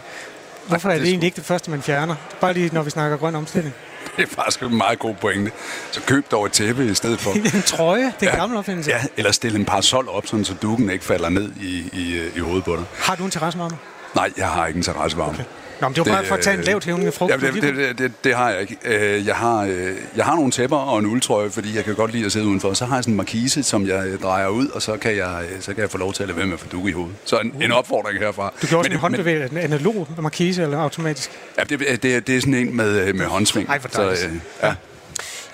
Hvorfor 0.68 0.90
er 0.90 0.98
det 0.98 1.08
egentlig 1.08 1.26
ikke 1.26 1.36
det 1.36 1.44
første, 1.44 1.70
man 1.70 1.82
fjerner? 1.82 2.14
Bare 2.40 2.52
lige, 2.52 2.70
når 2.72 2.82
vi 2.82 2.90
snakker 2.90 3.16
grøn 3.16 3.34
omstilling. 3.34 3.74
Det 4.16 4.22
er 4.22 4.34
faktisk 4.34 4.62
en 4.62 4.76
meget 4.76 4.98
god 4.98 5.14
pointe. 5.14 5.52
Så 5.90 6.00
køb 6.00 6.30
dog 6.30 6.46
et 6.46 6.52
tæppe 6.52 6.86
i 6.86 6.94
stedet 6.94 7.20
for. 7.20 7.32
en 7.56 7.62
trøje, 7.62 8.12
det 8.20 8.28
er 8.28 8.32
ja, 8.32 8.36
gammel 8.36 8.58
opfindelse. 8.58 8.90
Ja, 8.90 9.00
eller 9.16 9.32
stille 9.32 9.58
en 9.58 9.64
parasol 9.64 10.08
op, 10.08 10.26
sådan, 10.26 10.44
så 10.44 10.54
dukken 10.62 10.90
ikke 10.90 11.04
falder 11.04 11.28
ned 11.28 11.52
i, 11.60 11.90
i, 11.92 12.30
i 12.36 12.38
hovedet 12.38 12.64
på 12.64 12.76
dig. 12.76 12.84
Har 12.98 13.16
du 13.16 13.24
en 13.24 13.30
terrassevarme? 13.30 13.76
Nej, 14.14 14.30
jeg 14.36 14.48
har 14.48 14.66
ikke 14.66 14.76
en 14.76 14.82
terrassevarme. 14.82 15.32
Okay. 15.32 15.44
Nå, 15.80 15.88
men 15.88 15.94
det 15.94 16.06
var 16.06 16.12
bare 16.12 16.24
for 16.24 16.34
at 16.34 16.40
tage 16.40 16.58
en 16.58 16.64
lavt 16.64 16.88
af 16.88 17.14
frugt. 17.14 17.32
Ja, 17.32 17.36
det, 17.36 17.54
det, 17.54 17.76
det, 17.76 17.98
det, 17.98 18.12
det, 18.24 18.34
har 18.34 18.50
jeg 18.50 18.60
ikke. 18.60 18.76
Øh, 18.84 19.26
jeg 19.26 19.36
har, 19.36 19.62
øh, 19.62 19.96
jeg 20.16 20.24
har 20.24 20.34
nogle 20.34 20.50
tæpper 20.50 20.76
og 20.76 20.98
en 20.98 21.06
uldtrøje, 21.06 21.50
fordi 21.50 21.76
jeg 21.76 21.84
kan 21.84 21.94
godt 21.94 22.12
lide 22.12 22.26
at 22.26 22.32
sidde 22.32 22.46
udenfor. 22.46 22.72
Så 22.72 22.84
har 22.84 22.96
jeg 22.96 23.04
sådan 23.04 23.12
en 23.12 23.16
markise, 23.16 23.62
som 23.62 23.86
jeg 23.86 24.06
øh, 24.06 24.20
drejer 24.20 24.48
ud, 24.48 24.68
og 24.68 24.82
så 24.82 24.96
kan 24.96 25.16
jeg, 25.16 25.44
så 25.60 25.74
kan 25.74 25.82
jeg 25.82 25.90
få 25.90 25.98
lov 25.98 26.12
til 26.12 26.22
at 26.22 26.28
lade 26.28 26.38
være 26.38 26.46
med 26.46 26.54
at 26.54 26.60
få 26.60 26.66
dukke 26.72 26.90
i 26.90 26.92
hovedet. 26.92 27.16
Så 27.24 27.36
en, 27.36 27.62
en 27.62 27.72
opfordring 27.72 28.18
herfra. 28.18 28.52
Du 28.62 28.66
kan 28.66 28.78
også 28.78 28.90
en 28.90 28.96
håndbevægelse, 28.96 29.52
en 29.52 29.58
analog 29.58 30.08
markise 30.18 30.62
eller 30.62 30.78
automatisk? 30.78 31.30
Ja, 31.58 31.62
det, 31.64 31.80
det, 32.02 32.26
det 32.26 32.36
er 32.36 32.40
sådan 32.40 32.54
en 32.54 32.76
med, 32.76 33.12
med 33.12 33.26
håndsving. 33.26 33.68
Ej, 33.68 33.80
for 33.80 33.88
så, 33.92 34.28
ja. 34.62 34.74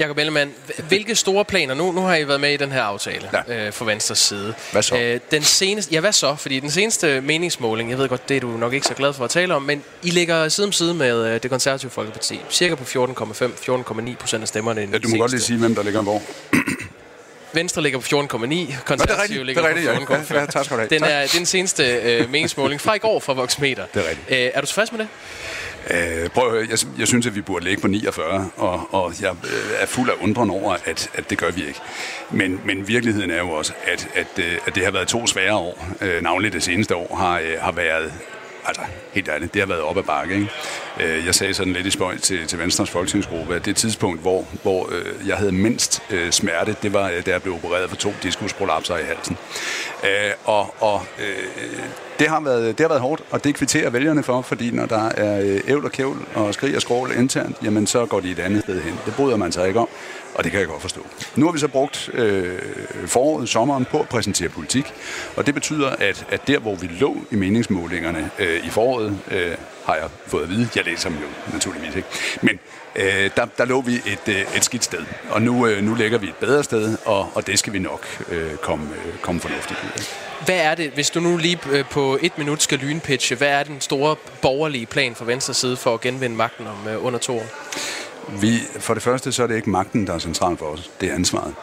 Jakob 0.00 0.18
Ellemann, 0.18 0.52
hvilke 0.88 1.14
store 1.14 1.44
planer, 1.44 1.74
nu, 1.74 1.92
nu 1.92 2.00
har 2.00 2.16
I 2.16 2.28
været 2.28 2.40
med 2.40 2.52
i 2.52 2.56
den 2.56 2.72
her 2.72 2.82
aftale 2.82 3.30
ja. 3.48 3.66
øh, 3.66 3.72
for 3.72 3.84
Venstres 3.84 4.18
side. 4.18 4.54
Hvad 4.72 4.82
så? 4.82 4.96
Øh, 4.96 5.20
den 5.30 5.42
seneste, 5.42 5.92
ja, 5.92 6.00
hvad 6.00 6.12
så? 6.12 6.34
Fordi 6.34 6.60
den 6.60 6.70
seneste 6.70 7.20
meningsmåling, 7.20 7.90
jeg 7.90 7.98
ved 7.98 8.08
godt, 8.08 8.28
det 8.28 8.36
er 8.36 8.40
du 8.40 8.48
nok 8.48 8.72
ikke 8.72 8.86
så 8.86 8.94
glad 8.94 9.12
for 9.12 9.24
at 9.24 9.30
tale 9.30 9.54
om, 9.54 9.62
men 9.62 9.82
I 10.02 10.10
ligger 10.10 10.48
side 10.48 10.66
om 10.66 10.72
side 10.72 10.94
med 10.94 11.26
øh, 11.26 11.42
det 11.42 11.50
konservative 11.50 11.90
Folkeparti. 11.90 12.40
Cirka 12.50 12.74
på 12.74 12.84
14,5-14,9 12.84 14.16
procent 14.16 14.42
af 14.42 14.48
stemmerne. 14.48 14.88
Ja, 14.92 14.98
du 14.98 15.08
må 15.08 15.16
godt 15.16 15.30
lige 15.30 15.40
sige, 15.40 15.58
hvem 15.58 15.74
der 15.74 15.82
ligger 15.82 16.02
hvor. 16.02 16.22
Venstre 17.52 17.82
ligger 17.82 17.98
på 17.98 18.06
14,9, 18.06 18.84
konservative 18.84 19.44
ligger 19.44 19.62
det 19.62 19.86
er 19.86 19.92
rigtigt, 19.92 20.06
på 20.08 20.14
14,5. 20.14 20.34
Ja, 20.34 20.40
ja, 20.40 20.46
tak 20.46 20.64
skal 20.64 20.76
du 20.76 20.80
have. 20.80 20.90
Den 20.90 21.04
er, 21.04 21.26
den 21.26 21.46
seneste 21.46 21.84
øh, 21.84 22.30
meningsmåling 22.30 22.80
fra 22.80 22.94
i 22.94 22.98
går 22.98 23.20
fra 23.20 23.32
Voxmeter. 23.32 23.84
Det 23.94 24.04
er 24.06 24.10
rigtigt. 24.10 24.30
Øh, 24.30 24.50
er 24.54 24.60
du 24.60 24.66
tilfreds 24.66 24.92
med 24.92 24.98
det? 24.98 25.08
Øh, 25.90 26.28
prøv 26.30 26.46
at 26.46 26.52
høre, 26.52 26.66
jeg, 26.70 26.78
jeg 26.98 27.08
synes, 27.08 27.26
at 27.26 27.34
vi 27.34 27.40
burde 27.40 27.64
ligge 27.64 27.80
på 27.82 27.88
49, 27.88 28.50
og, 28.56 28.94
og 28.94 29.12
jeg 29.20 29.30
øh, 29.44 29.82
er 29.82 29.86
fuld 29.86 30.10
af 30.10 30.14
undren 30.22 30.50
over, 30.50 30.76
at, 30.84 31.10
at 31.14 31.30
det 31.30 31.38
gør 31.38 31.50
vi 31.50 31.66
ikke. 31.66 31.80
Men, 32.30 32.60
men 32.64 32.88
virkeligheden 32.88 33.30
er 33.30 33.38
jo 33.38 33.50
også, 33.50 33.72
at, 33.84 34.08
at, 34.14 34.44
øh, 34.44 34.58
at 34.66 34.74
det 34.74 34.84
har 34.84 34.90
været 34.90 35.08
to 35.08 35.26
svære 35.26 35.54
år. 35.54 35.86
Øh, 36.00 36.22
navnligt 36.22 36.54
det 36.54 36.62
seneste 36.62 36.96
år 36.96 37.16
har, 37.16 37.38
øh, 37.38 37.60
har 37.60 37.72
været 37.72 38.12
altså, 38.66 38.82
helt 39.12 39.28
ærligt, 39.28 39.54
det 39.54 39.62
har 39.62 39.66
været 39.66 39.80
op 39.80 39.98
ad 39.98 40.02
bakke. 40.02 40.34
Ikke? 40.34 40.48
Øh, 41.00 41.26
jeg 41.26 41.34
sagde 41.34 41.54
sådan 41.54 41.72
lidt 41.72 41.86
i 41.86 41.90
spøjt 41.90 42.22
til, 42.22 42.46
til 42.46 42.58
Venstres 42.58 42.90
folketingsgruppe, 42.90 43.54
at 43.54 43.64
det 43.64 43.76
tidspunkt, 43.76 44.20
hvor, 44.20 44.44
hvor 44.62 44.88
øh, 44.92 45.28
jeg 45.28 45.36
havde 45.36 45.52
mindst 45.52 46.02
øh, 46.10 46.30
smerte, 46.30 46.76
det 46.82 46.92
var, 46.92 47.10
øh, 47.10 47.26
da 47.26 47.30
jeg 47.30 47.42
blev 47.42 47.54
opereret 47.54 47.88
for 47.88 47.96
to 47.96 48.12
diskusprolapser 48.22 48.96
i 48.96 49.02
halsen. 49.02 49.36
Øh, 50.04 50.32
og 50.44 50.74
og 50.80 51.02
øh, 51.18 51.44
det, 52.20 52.28
har 52.28 52.40
været, 52.40 52.78
det 52.78 52.84
har 52.84 52.88
været 52.88 53.00
hårdt, 53.00 53.22
og 53.30 53.44
det 53.44 53.54
kvitterer 53.54 53.90
vælgerne 53.90 54.22
for, 54.22 54.42
fordi 54.42 54.70
når 54.70 54.86
der 54.86 55.08
er 55.08 55.40
øh, 55.40 55.60
ævl 55.68 55.84
og 55.84 55.92
kævl 55.92 56.16
og 56.34 56.54
skrig 56.54 56.76
og 56.76 56.82
skrål 56.82 57.10
internt, 57.16 57.56
jamen 57.64 57.86
så 57.86 58.06
går 58.06 58.20
de 58.20 58.30
et 58.30 58.38
andet 58.38 58.62
sted 58.62 58.82
hen. 58.82 58.98
Det 59.06 59.14
bryder 59.14 59.36
man 59.36 59.52
sig 59.52 59.68
ikke 59.68 59.80
om. 59.80 59.88
Og 60.34 60.44
det 60.44 60.52
kan 60.52 60.60
jeg 60.60 60.68
godt 60.68 60.82
forstå. 60.82 61.06
Nu 61.36 61.46
har 61.46 61.52
vi 61.52 61.58
så 61.58 61.68
brugt 61.68 62.10
øh, 62.12 62.58
foråret, 63.06 63.48
sommeren 63.48 63.84
på 63.84 64.00
at 64.00 64.08
præsentere 64.08 64.48
politik, 64.48 64.92
og 65.36 65.46
det 65.46 65.54
betyder, 65.54 65.88
at, 65.88 66.26
at 66.30 66.46
der, 66.46 66.58
hvor 66.58 66.74
vi 66.74 66.86
lå 66.86 67.16
i 67.30 67.36
meningsmålingerne 67.36 68.30
øh, 68.38 68.66
i 68.66 68.70
foråret, 68.70 69.18
øh, 69.30 69.54
har 69.84 69.94
jeg 69.94 70.08
fået 70.26 70.42
at 70.42 70.50
vide, 70.50 70.68
jeg 70.76 70.84
læser 70.84 71.08
dem 71.08 71.18
jo 71.18 71.52
naturligvis 71.52 71.96
ikke, 71.96 72.08
men 72.42 72.58
øh, 72.96 73.30
der, 73.36 73.46
der 73.58 73.64
lå 73.64 73.80
vi 73.80 73.94
et, 73.94 74.28
øh, 74.28 74.56
et 74.56 74.64
skidt 74.64 74.84
sted, 74.84 75.04
og 75.30 75.42
nu, 75.42 75.66
øh, 75.66 75.82
nu 75.82 75.94
ligger 75.94 76.18
vi 76.18 76.28
et 76.28 76.36
bedre 76.40 76.64
sted, 76.64 76.96
og, 77.04 77.28
og 77.34 77.46
det 77.46 77.58
skal 77.58 77.72
vi 77.72 77.78
nok 77.78 78.06
øh, 78.28 78.56
komme, 78.56 78.88
øh, 79.06 79.18
komme 79.18 79.40
fornuftigt 79.40 79.80
ud 79.84 79.90
af. 79.94 80.29
Hvad 80.44 80.56
er 80.56 80.74
det, 80.74 80.90
hvis 80.90 81.10
du 81.10 81.20
nu 81.20 81.36
lige 81.36 81.58
øh, 81.70 81.84
på 81.84 82.18
et 82.22 82.38
minut 82.38 82.62
skal 82.62 82.78
lynpitche, 82.78 83.36
hvad 83.36 83.48
er 83.48 83.62
den 83.62 83.80
store 83.80 84.16
borgerlige 84.42 84.86
plan 84.86 85.14
fra 85.14 85.24
venstre 85.24 85.54
side 85.54 85.76
for 85.76 85.94
at 85.94 86.00
genvinde 86.00 86.36
magten 86.36 86.66
om 86.66 86.88
øh, 86.88 87.04
under 87.04 87.18
to 87.18 87.36
år? 87.36 87.46
Vi, 88.40 88.58
for 88.78 88.94
det 88.94 89.02
første 89.02 89.32
så 89.32 89.42
er 89.42 89.46
det 89.46 89.56
ikke 89.56 89.70
magten, 89.70 90.06
der 90.06 90.14
er 90.14 90.18
central 90.18 90.56
for 90.56 90.66
os. 90.66 90.90
Det 91.00 91.10
er 91.10 91.14
ansvaret. 91.14 91.54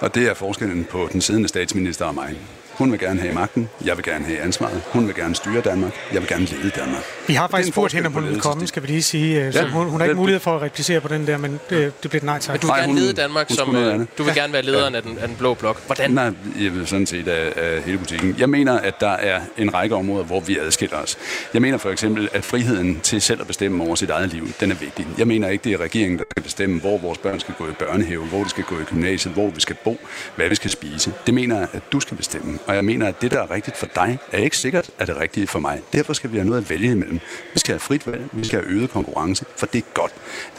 Og 0.00 0.14
det 0.14 0.28
er 0.28 0.34
forskellen 0.34 0.84
på 0.84 1.08
den 1.12 1.20
siddende 1.20 1.48
statsminister 1.48 2.04
og 2.04 2.14
mig. 2.14 2.36
Hun 2.74 2.92
vil 2.92 3.00
gerne 3.00 3.20
have 3.20 3.34
magten, 3.34 3.68
jeg 3.84 3.96
vil 3.96 4.04
gerne 4.04 4.24
have 4.24 4.40
ansvaret. 4.40 4.82
Hun 4.92 5.06
vil 5.06 5.14
gerne 5.14 5.34
styre 5.34 5.60
Danmark, 5.60 5.92
jeg 6.12 6.20
vil 6.20 6.28
gerne 6.28 6.46
lede 6.46 6.70
Danmark. 6.70 7.02
Vi 7.26 7.34
har 7.34 7.48
faktisk 7.48 7.72
spurgt 7.72 7.92
hende, 7.92 8.06
om 8.06 8.12
hun 8.12 8.24
vil 8.24 8.40
komme, 8.40 8.66
skal 8.66 8.82
vi 8.82 8.86
lige 8.86 9.02
sige. 9.02 9.52
Så 9.52 9.58
ja, 9.58 9.68
hun, 9.68 9.88
hun 9.88 10.00
har 10.00 10.06
ikke 10.06 10.16
mulighed 10.16 10.40
for 10.40 10.56
at 10.56 10.62
replicere 10.62 11.00
på 11.00 11.08
den 11.08 11.26
der, 11.26 11.38
men 11.38 11.60
det, 11.70 12.02
det 12.02 12.10
bliver 12.10 12.24
nej 12.24 12.38
tak. 12.38 12.54
Men 12.54 12.60
du 12.60 12.66
vil 12.66 12.82
gerne 12.82 13.00
lede 13.00 13.12
Danmark, 13.12 13.46
som, 13.50 13.76
øh, 13.76 14.06
du 14.18 14.22
vil 14.22 14.34
gerne 14.34 14.52
være 14.52 14.62
lederen 14.62 14.92
ja. 14.92 14.96
af, 14.96 15.02
den, 15.02 15.18
af 15.18 15.28
den 15.28 15.36
blå 15.36 15.54
blok. 15.54 15.86
Hvordan? 15.86 16.10
Nej, 16.10 16.32
jeg 16.60 16.74
vil 16.74 16.86
sådan 16.86 17.06
set 17.06 17.28
af, 17.28 17.52
af 17.56 17.82
hele 17.82 17.98
butikken. 17.98 18.34
Jeg 18.38 18.48
mener, 18.48 18.78
at 18.78 19.00
der 19.00 19.10
er 19.10 19.40
en 19.58 19.74
række 19.74 19.94
områder, 19.94 20.24
hvor 20.24 20.40
vi 20.40 20.58
adskiller 20.58 20.96
os. 20.96 21.18
Jeg 21.54 21.62
mener 21.62 21.78
for 21.78 21.90
eksempel, 21.90 22.28
at 22.32 22.44
friheden 22.44 23.00
til 23.00 23.20
selv 23.20 23.40
at 23.40 23.46
bestemme 23.46 23.84
over 23.84 23.94
sit 23.94 24.10
eget 24.10 24.32
liv, 24.32 24.48
den 24.60 24.70
er 24.70 24.74
vigtig. 24.74 25.06
Jeg 25.18 25.26
mener 25.26 25.48
ikke, 25.48 25.64
det 25.64 25.72
er 25.72 25.80
regeringen, 25.80 26.18
der 26.18 26.24
skal 26.30 26.42
bestemme, 26.42 26.80
hvor 26.80 26.98
vores 26.98 27.18
børn 27.18 27.40
skal 27.40 27.54
gå 27.58 27.68
i 27.68 27.72
børnehave, 27.72 28.24
hvor 28.24 28.44
de 28.44 28.50
skal 28.50 28.64
gå 28.64 28.74
i 28.74 28.84
gymnasiet, 28.84 29.34
hvor 29.34 29.50
vi 29.50 29.60
skal 29.60 29.76
bo, 29.84 29.98
hvad 30.36 30.48
vi 30.48 30.54
skal 30.54 30.70
spise. 30.70 31.12
Det 31.26 31.34
mener 31.34 31.58
jeg, 31.58 31.68
at 31.72 31.82
du 31.92 32.00
skal 32.00 32.16
bestemme. 32.16 32.58
Og 32.66 32.74
jeg 32.74 32.84
mener, 32.84 33.08
at 33.08 33.22
det, 33.22 33.30
der 33.30 33.42
er 33.42 33.50
rigtigt 33.50 33.76
for 33.76 33.86
dig, 33.94 34.18
er 34.32 34.38
ikke 34.38 34.56
sikkert, 34.56 34.90
at 34.98 35.06
det 35.06 35.16
er 35.16 35.20
rigtigt 35.20 35.50
for 35.50 35.58
mig. 35.58 35.80
Derfor 35.92 36.12
skal 36.12 36.32
vi 36.32 36.36
have 36.36 36.48
noget 36.48 36.62
at 36.62 36.70
vælge 36.70 36.90
imellem. 36.92 37.20
Vi 37.54 37.58
skal 37.58 37.72
have 37.72 37.80
frit 37.80 38.06
valg, 38.06 38.22
vi 38.32 38.44
skal 38.44 38.60
have 38.60 38.72
øget 38.72 38.90
konkurrence, 38.90 39.44
for 39.56 39.66
det 39.66 39.78
er 39.78 39.82
godt. 39.94 40.12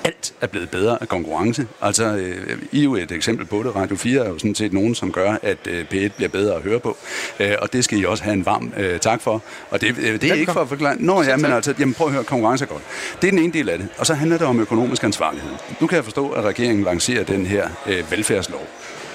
Alt 0.03 0.33
er 0.41 0.47
blevet 0.47 0.69
bedre 0.69 0.97
af 1.01 1.07
konkurrence. 1.07 1.67
Altså, 1.81 2.15
øh, 2.15 2.57
I 2.71 2.79
er 2.79 2.83
jo 2.83 2.95
et 2.95 3.11
eksempel 3.11 3.45
på 3.45 3.63
det. 3.63 3.75
Radio 3.75 3.95
4 3.95 4.25
er 4.25 4.29
jo 4.29 4.37
sådan 4.37 4.55
set 4.55 4.73
nogen, 4.73 4.95
som 4.95 5.11
gør, 5.11 5.37
at 5.41 5.67
øh, 5.67 5.85
P1 5.93 6.07
bliver 6.07 6.29
bedre 6.29 6.55
at 6.55 6.61
høre 6.61 6.79
på. 6.79 6.97
Øh, 7.39 7.55
og 7.61 7.73
det 7.73 7.83
skal 7.83 7.99
I 7.99 8.05
også 8.05 8.23
have 8.23 8.33
en 8.33 8.45
varm 8.45 8.73
øh, 8.77 8.99
tak 8.99 9.21
for. 9.21 9.41
Og 9.69 9.81
det, 9.81 9.97
øh, 9.97 10.21
det 10.21 10.31
er 10.31 10.33
ikke 10.33 10.53
for 10.53 10.61
at 10.61 10.69
forklare. 10.69 10.95
Nå 10.99 11.23
ja, 11.23 11.37
men 11.37 11.51
altså, 11.51 11.73
jamen, 11.79 11.93
prøv 11.93 12.07
at 12.07 12.13
høre, 12.13 12.23
konkurrence 12.23 12.65
er 12.65 12.69
godt. 12.69 12.83
Det 13.21 13.27
er 13.27 13.31
den 13.31 13.39
ene 13.39 13.53
del 13.53 13.69
af 13.69 13.77
det. 13.77 13.87
Og 13.97 14.05
så 14.05 14.13
handler 14.13 14.37
det 14.37 14.47
om 14.47 14.59
økonomisk 14.59 15.03
ansvarlighed. 15.03 15.51
Nu 15.79 15.87
kan 15.87 15.95
jeg 15.95 16.03
forstå, 16.03 16.29
at 16.29 16.43
regeringen 16.43 16.83
lancerer 16.83 17.23
den 17.23 17.45
her 17.45 17.69
øh, 17.87 18.11
velfærdslov. 18.11 18.67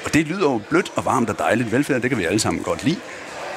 Og 0.09 0.15
det 0.15 0.27
lyder 0.27 0.51
jo 0.51 0.61
blødt 0.69 0.93
og 0.97 1.05
varmt 1.05 1.31
og 1.31 1.39
dejligt. 1.39 1.73
Velfærd, 1.73 2.03
det 2.03 2.11
kan 2.11 2.19
vi 2.19 2.25
alle 2.25 2.39
sammen 2.39 2.63
godt 2.63 2.85
lide. 2.85 3.01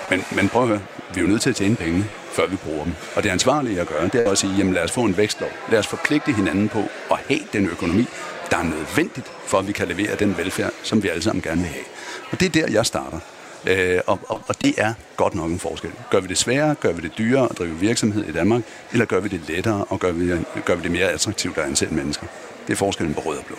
Men, 0.10 0.24
men 0.36 0.50
prøv 0.50 0.62
at 0.62 0.68
høre, 0.68 0.82
vi 1.14 1.20
er 1.20 1.24
jo 1.24 1.30
nødt 1.30 1.42
til 1.42 1.50
at 1.50 1.56
tjene 1.56 1.76
penge, 1.76 2.06
før 2.32 2.48
vi 2.48 2.56
bruger 2.56 2.84
dem. 2.84 2.94
Og 3.16 3.24
det 3.24 3.30
ansvarlige 3.30 3.82
at 3.82 3.88
gøre, 3.88 4.08
det 4.08 4.28
er 4.28 4.32
at 4.32 4.38
sige, 4.38 4.54
jamen 4.58 4.74
lad 4.74 4.84
os 4.84 4.92
få 4.92 5.02
en 5.02 5.18
vækstlov. 5.18 5.50
Lad 5.70 5.80
os 5.80 5.88
forpligte 5.88 6.32
hinanden 6.32 6.70
på 6.70 6.84
at 7.12 7.18
have 7.28 7.40
den 7.54 7.66
økonomi, 7.66 8.06
der 8.50 8.58
er 8.58 8.64
nødvendigt 8.64 9.32
for, 9.46 9.60
at 9.60 9.68
vi 9.68 9.72
kan 9.72 9.88
levere 9.88 10.16
den 10.16 10.38
velfærd, 10.38 10.72
som 10.84 11.04
vi 11.04 11.10
alle 11.10 11.24
sammen 11.24 11.42
gerne 11.42 11.62
vil 11.62 11.70
have. 11.70 11.84
Og 12.32 12.40
det 12.40 12.46
er 12.46 12.62
der, 12.62 12.72
jeg 12.72 12.86
starter. 12.86 13.20
Øh, 13.68 14.00
og, 14.08 14.20
og, 14.28 14.42
og 14.48 14.62
det 14.62 14.74
er 14.78 14.94
godt 15.18 15.36
nok 15.36 15.52
en 15.52 15.60
forskel. 15.60 15.92
Gør 16.10 16.20
vi 16.20 16.28
det 16.28 16.38
sværere, 16.38 16.76
gør 16.76 16.92
vi 16.92 17.02
det 17.02 17.18
dyrere 17.18 17.48
at 17.50 17.58
drive 17.58 17.80
virksomhed 17.80 18.24
i 18.24 18.32
Danmark, 18.32 18.62
eller 18.92 19.06
gør 19.06 19.20
vi 19.20 19.30
det 19.30 19.42
lettere, 19.48 19.86
og 19.90 20.00
gør 20.00 20.12
vi, 20.12 20.32
gør 20.66 20.76
vi 20.76 20.84
det 20.84 20.92
mere 20.92 21.10
attraktivt 21.10 21.58
at 21.58 21.64
ansætte 21.64 21.94
mennesker? 21.94 22.28
Det 22.68 22.74
er 22.74 22.78
forskellen 22.78 23.14
på 23.14 23.22
rød 23.22 23.38
og 23.38 23.46
blå. 23.46 23.58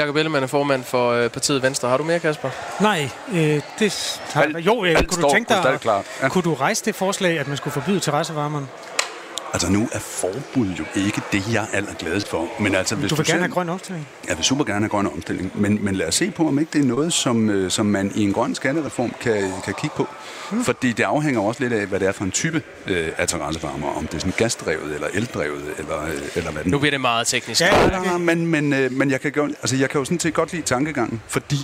Jakob 0.00 0.16
Ellemann 0.16 0.42
er 0.42 0.46
formand 0.46 0.84
for 0.84 1.12
øh, 1.12 1.30
partiet 1.30 1.62
Venstre. 1.62 1.88
Har 1.88 1.96
du 1.96 2.04
mere, 2.04 2.18
Kasper? 2.18 2.50
Nej, 2.80 3.10
øh, 3.32 3.60
det 3.78 4.20
har 4.32 4.42
alt, 4.42 4.66
Jo, 4.66 4.84
øh, 4.84 4.90
alt 4.90 5.08
kunne 5.08 5.22
du 5.22 5.30
tænke 5.32 5.54
dig, 5.54 5.78
klart. 5.80 6.04
Ja. 6.22 6.28
kunne 6.28 6.42
du 6.42 6.54
rejse 6.54 6.84
det 6.84 6.94
forslag, 6.94 7.38
at 7.38 7.48
man 7.48 7.56
skulle 7.56 7.72
forbyde 7.74 8.00
terrassevarmeren? 8.00 8.68
Altså 9.52 9.70
nu 9.70 9.88
er 9.92 9.98
forbud 9.98 10.66
jo 10.66 10.84
ikke 10.94 11.22
det, 11.32 11.42
jeg 11.52 11.62
er 11.72 11.76
allergladest 11.76 12.28
for. 12.28 12.48
Men 12.60 12.74
altså, 12.74 12.94
hvis 12.94 13.10
du 13.10 13.14
vil 13.14 13.24
du 13.24 13.30
gerne 13.30 13.32
selv- 13.32 13.40
have 13.42 13.52
grøn 13.52 13.68
omstilling. 13.68 14.08
Jeg 14.28 14.36
vil 14.36 14.44
super 14.44 14.64
gerne 14.64 14.80
have 14.80 14.88
grøn 14.88 15.06
omstilling, 15.06 15.52
men, 15.54 15.84
men 15.84 15.94
lad 15.96 16.06
os 16.06 16.14
se 16.14 16.30
på, 16.30 16.48
om 16.48 16.58
ikke 16.58 16.70
det 16.72 16.80
er 16.80 16.84
noget, 16.88 17.12
som, 17.12 17.50
øh, 17.50 17.70
som 17.70 17.86
man 17.86 18.12
i 18.14 18.22
en 18.22 18.32
grøn 18.32 18.54
skattereform 18.54 19.14
kan, 19.20 19.52
kan 19.64 19.74
kigge 19.74 19.96
på. 19.96 20.08
Mm. 20.52 20.64
Fordi 20.64 20.92
det 20.92 21.02
afhænger 21.02 21.40
også 21.40 21.62
lidt 21.62 21.72
af, 21.72 21.86
hvad 21.86 22.00
det 22.00 22.08
er 22.08 22.12
for 22.12 22.24
en 22.24 22.30
type 22.30 22.62
øh, 22.86 23.08
af 23.18 23.28
terrassevarmer. 23.28 23.88
Om 23.96 24.06
det 24.06 24.14
er 24.14 24.18
sådan 24.18 24.34
gasdrevet, 24.36 24.94
eller 24.94 25.08
eldrevet, 25.14 25.64
eller, 25.78 26.02
øh, 26.02 26.12
eller 26.34 26.50
hvad 26.50 26.64
det 26.64 26.70
Nu 26.72 26.78
bliver 26.78 26.90
det 26.90 27.00
meget 27.00 27.26
teknisk. 27.26 27.60
Ja, 27.60 28.02
ja, 28.12 28.18
men, 28.18 28.46
men, 28.46 28.72
øh, 28.72 28.92
men 28.92 29.10
jeg, 29.10 29.20
kan 29.20 29.32
jo, 29.36 29.44
altså, 29.44 29.76
jeg 29.76 29.90
kan 29.90 29.98
jo 29.98 30.04
sådan 30.04 30.20
set 30.20 30.34
godt 30.34 30.52
lide 30.52 30.62
tankegangen, 30.62 31.22
fordi... 31.28 31.56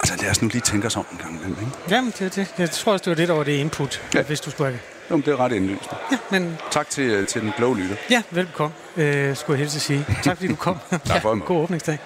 Altså 0.00 0.22
lad 0.22 0.30
os 0.30 0.42
nu 0.42 0.48
lige 0.48 0.60
tænke 0.60 0.86
os 0.86 0.96
om 0.96 1.06
en 1.12 1.18
gang 1.18 1.34
imellem, 1.36 1.56
ikke? 1.60 1.72
Jamen, 1.94 2.12
det, 2.18 2.34
det. 2.34 2.54
jeg 2.58 2.70
tror 2.70 2.92
også, 2.92 3.02
det 3.02 3.10
var 3.10 3.14
det, 3.16 3.28
der 3.28 3.34
var 3.34 3.44
det 3.44 3.52
input, 3.52 4.02
ja. 4.14 4.22
hvis 4.22 4.40
du 4.40 4.50
skulle 4.50 4.70
have. 4.70 4.80
Jo, 5.10 5.16
det 5.16 5.28
er 5.28 5.40
ret 5.40 5.52
indlysende. 5.52 5.94
Ja, 6.12 6.16
men... 6.30 6.58
Tak 6.70 6.90
til, 6.90 7.04
øh, 7.04 7.26
til 7.26 7.40
den 7.40 7.52
blå 7.56 7.74
lytter. 7.74 7.96
Ja, 8.10 8.22
velkommen, 8.30 8.74
øh, 8.96 9.36
skulle 9.36 9.58
jeg 9.58 9.58
helst 9.58 9.86
sige. 9.86 10.06
Tak 10.22 10.36
fordi 10.36 10.48
du 10.48 10.56
kom. 10.56 10.76
Tak 11.06 11.22
for 11.22 11.34
det. 11.34 11.44
God 11.44 11.56
åbningsdag. 11.62 11.98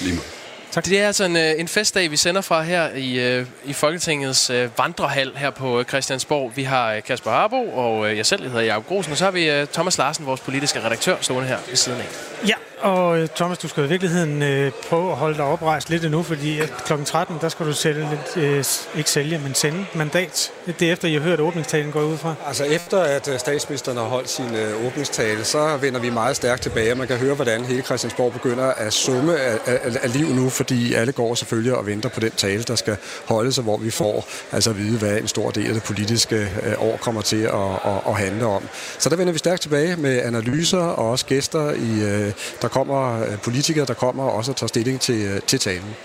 Lige 0.00 0.14
måde. 0.14 0.26
Tak. 0.70 0.84
Det 0.84 1.00
er 1.00 1.06
altså 1.06 1.24
en, 1.24 1.36
øh, 1.36 1.52
en 1.58 1.68
festdag, 1.68 2.10
vi 2.10 2.16
sender 2.16 2.40
fra 2.40 2.62
her 2.62 2.88
i, 2.94 3.38
øh, 3.38 3.46
i 3.64 3.72
Folketingets 3.72 4.50
vandrehal 4.78 5.32
her 5.36 5.50
på 5.50 5.84
Christiansborg. 5.84 6.52
Vi 6.56 6.62
har 6.62 7.00
Kasper 7.00 7.30
Harbo 7.30 7.56
og 7.56 8.16
jeg 8.16 8.26
selv, 8.26 8.42
jeg 8.42 8.50
hedder 8.50 8.66
Jacob 8.66 8.86
Grosen, 8.86 9.12
og 9.12 9.18
så 9.18 9.24
har 9.24 9.30
vi 9.30 9.66
Thomas 9.72 9.98
Larsen, 9.98 10.26
vores 10.26 10.40
politiske 10.40 10.80
redaktør, 10.84 11.16
stående 11.20 11.48
her 11.48 11.58
ved 11.68 11.76
siden 11.76 12.00
af. 12.00 12.06
Ja, 12.48 12.54
og 12.80 13.18
øh, 13.18 13.28
Thomas, 13.28 13.58
du 13.58 13.68
skal 13.68 13.84
i 13.84 13.88
virkeligheden 13.88 14.42
øh, 14.42 14.72
prøve 14.88 15.10
at 15.10 15.16
holde 15.16 15.36
dig 15.36 15.44
oprejst 15.44 15.90
lidt 15.90 16.04
endnu, 16.04 16.22
fordi 16.22 16.60
at 16.60 16.72
kl. 16.86 16.92
13, 17.04 17.36
der 17.40 17.48
skal 17.48 17.66
du 17.66 17.72
sælge 17.72 18.08
lidt, 18.10 18.44
øh, 18.44 18.64
ikke 18.98 19.10
sælge, 19.10 19.38
men 19.38 19.54
sende 19.54 19.86
mandat. 19.94 20.52
Det 20.66 20.88
er 20.88 20.92
efter, 20.92 21.08
I 21.08 21.12
har 21.12 21.20
hørt 21.20 21.40
åbningstalen 21.40 21.92
går 21.92 22.02
ud 22.02 22.16
fra. 22.16 22.34
Altså 22.46 22.64
efter 22.64 23.00
at 23.00 23.28
øh, 23.28 23.38
statsministeren 23.38 23.98
har 23.98 24.04
holdt 24.04 24.28
sin 24.28 24.54
øh, 24.54 24.86
åbningstale, 24.86 25.44
så 25.44 25.76
vender 25.76 26.00
vi 26.00 26.10
meget 26.10 26.36
stærkt 26.36 26.62
tilbage, 26.62 26.92
og 26.92 26.98
man 26.98 27.06
kan 27.06 27.16
høre, 27.16 27.34
hvordan 27.34 27.64
hele 27.64 27.82
Christiansborg 27.82 28.32
begynder 28.32 28.64
at 28.64 28.92
summe 28.92 29.38
af, 29.38 29.58
af, 29.66 29.78
af 30.02 30.12
liv 30.12 30.28
nu, 30.28 30.48
fordi 30.48 30.94
alle 30.94 31.12
går 31.12 31.34
selvfølgelig 31.34 31.74
og 31.74 31.86
venter 31.86 32.08
på 32.08 32.20
den 32.20 32.30
tale, 32.30 32.62
der 32.62 32.74
skal 32.74 32.96
holdes, 33.24 33.58
og 33.58 33.64
hvor 33.64 33.76
vi 33.76 33.90
får 33.90 34.28
altså 34.52 34.70
at 34.70 34.78
vide, 34.78 34.98
hvad 34.98 35.18
en 35.18 35.28
stor 35.28 35.50
del 35.50 35.66
af 35.66 35.74
det 35.74 35.82
politiske 35.82 36.36
øh, 36.62 36.72
år 36.78 36.96
kommer 36.96 37.20
til 37.20 37.42
at, 37.42 37.70
at, 37.84 38.00
at 38.08 38.14
handle 38.14 38.46
om. 38.46 38.68
Så 38.98 39.08
der 39.08 39.16
vender 39.16 39.32
vi 39.32 39.38
stærkt 39.38 39.62
tilbage 39.62 39.96
med 39.96 40.22
analyser 40.22 40.78
og 40.78 41.10
også 41.10 41.26
gæster, 41.26 41.70
i, 41.70 42.02
øh, 42.02 42.32
der 42.66 42.70
kommer 42.70 43.22
øh, 43.22 43.38
politikere, 43.38 43.86
der 43.86 43.94
kommer 43.94 44.24
og 44.24 44.32
også 44.32 44.52
tager 44.52 44.68
stilling 44.68 45.00
til, 45.00 45.24
øh, 45.24 45.40
til 45.40 45.58
talen. 45.58 45.96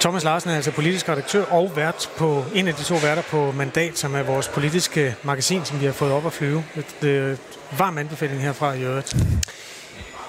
Thomas 0.00 0.24
Larsen 0.24 0.50
er 0.50 0.56
altså 0.56 0.70
politisk 0.70 1.08
redaktør 1.08 1.44
og 1.44 1.72
vært 1.76 2.10
på 2.16 2.44
en 2.54 2.68
af 2.68 2.74
de 2.74 2.82
to 2.82 2.94
værter 2.94 3.22
på 3.22 3.52
Mandat, 3.52 3.98
som 3.98 4.14
er 4.14 4.22
vores 4.22 4.48
politiske 4.48 5.14
magasin, 5.22 5.64
som 5.64 5.80
vi 5.80 5.84
har 5.84 5.92
fået 5.92 6.12
op 6.12 6.26
at 6.26 6.32
flyve. 6.32 6.64
Et 6.76 7.08
øh, 7.08 7.36
varm 7.78 7.98
anbefaling 7.98 8.42
herfra 8.42 8.72
i 8.72 8.82
øvrigt. 8.82 9.16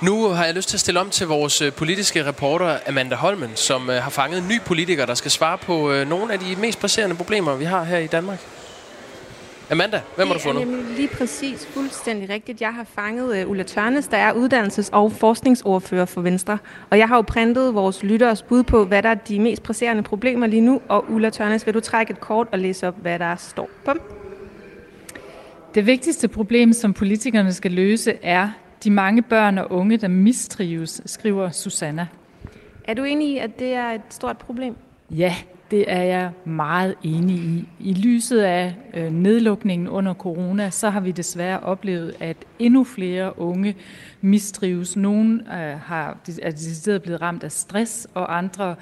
Nu 0.01 0.29
har 0.29 0.45
jeg 0.45 0.53
lyst 0.53 0.69
til 0.69 0.77
at 0.77 0.81
stille 0.81 0.99
om 0.99 1.09
til 1.09 1.27
vores 1.27 1.61
øh, 1.61 1.73
politiske 1.73 2.25
reporter 2.25 2.77
Amanda 2.87 3.15
Holmen, 3.15 3.51
som 3.55 3.89
har 3.89 4.09
fanget 4.09 4.41
en 4.41 4.47
ny 4.47 4.61
politiker, 4.65 5.05
der 5.05 5.13
skal 5.13 5.31
svare 5.31 5.57
på 5.57 6.03
nogle 6.07 6.33
af 6.33 6.39
de 6.39 6.55
mest 6.55 6.79
presserende 6.79 7.15
problemer, 7.15 7.55
vi 7.55 7.65
har 7.65 7.83
her 7.83 7.97
i 7.97 8.07
Danmark. 8.07 8.39
Amanda, 9.73 10.01
hvem 10.15 10.27
har 10.27 10.33
du 10.33 10.39
Det 10.39 10.45
er 10.45 10.51
fundet? 10.53 10.67
nemlig 10.67 10.95
lige 10.95 11.07
præcis 11.07 11.65
fuldstændig 11.65 12.29
rigtigt. 12.29 12.61
Jeg 12.61 12.73
har 12.73 12.83
fanget 12.83 13.43
uh, 13.43 13.49
Ulla 13.51 13.63
Tørnes, 13.63 14.07
der 14.07 14.17
er 14.17 14.33
uddannelses- 14.33 14.89
og 14.91 15.11
forskningsordfører 15.11 16.05
for 16.05 16.21
Venstre. 16.21 16.57
Og 16.89 16.97
jeg 16.97 17.07
har 17.07 17.15
jo 17.15 17.21
printet 17.21 17.73
vores 17.75 18.03
lytteres 18.03 18.41
bud 18.41 18.63
på, 18.63 18.85
hvad 18.85 19.03
der 19.03 19.09
er 19.09 19.13
de 19.15 19.39
mest 19.39 19.63
presserende 19.63 20.03
problemer 20.03 20.47
lige 20.47 20.61
nu. 20.61 20.81
Og 20.89 21.05
Ulla 21.11 21.29
Tørnes, 21.29 21.65
vil 21.65 21.73
du 21.73 21.79
trække 21.79 22.11
et 22.11 22.19
kort 22.19 22.47
og 22.51 22.59
læse 22.59 22.87
op, 22.87 22.95
hvad 23.01 23.19
der 23.19 23.35
står 23.35 23.69
på 23.85 23.93
dem? 23.93 24.01
Det 25.75 25.85
vigtigste 25.85 26.27
problem, 26.27 26.73
som 26.73 26.93
politikerne 26.93 27.53
skal 27.53 27.71
løse, 27.71 28.13
er 28.23 28.49
de 28.83 28.91
mange 28.91 29.21
børn 29.21 29.57
og 29.57 29.71
unge, 29.71 29.97
der 29.97 30.07
mistrives, 30.07 31.01
skriver 31.05 31.49
Susanna. 31.49 32.07
Er 32.83 32.93
du 32.93 33.03
enig 33.03 33.27
i, 33.29 33.37
at 33.37 33.59
det 33.59 33.73
er 33.73 33.89
et 33.91 34.01
stort 34.09 34.37
problem? 34.37 34.75
Ja, 35.11 35.35
det 35.73 35.85
er 35.87 36.01
jeg 36.01 36.31
meget 36.45 36.95
enig 37.03 37.35
i. 37.35 37.67
I 37.79 37.93
lyset 37.93 38.39
af 38.39 38.75
øh, 38.93 39.11
nedlukningen 39.11 39.87
under 39.87 40.13
corona, 40.13 40.69
så 40.69 40.89
har 40.89 40.99
vi 40.99 41.11
desværre 41.11 41.59
oplevet, 41.59 42.15
at 42.19 42.37
endnu 42.59 42.83
flere 42.83 43.39
unge 43.39 43.75
mistrives. 44.21 44.95
Nogle 44.95 45.33
øh, 45.33 45.79
har, 45.79 46.17
er 46.41 46.51
decideret 46.51 47.03
blevet 47.03 47.21
ramt 47.21 47.43
af 47.43 47.51
stress, 47.51 48.07
og 48.13 48.37
andre 48.37 48.75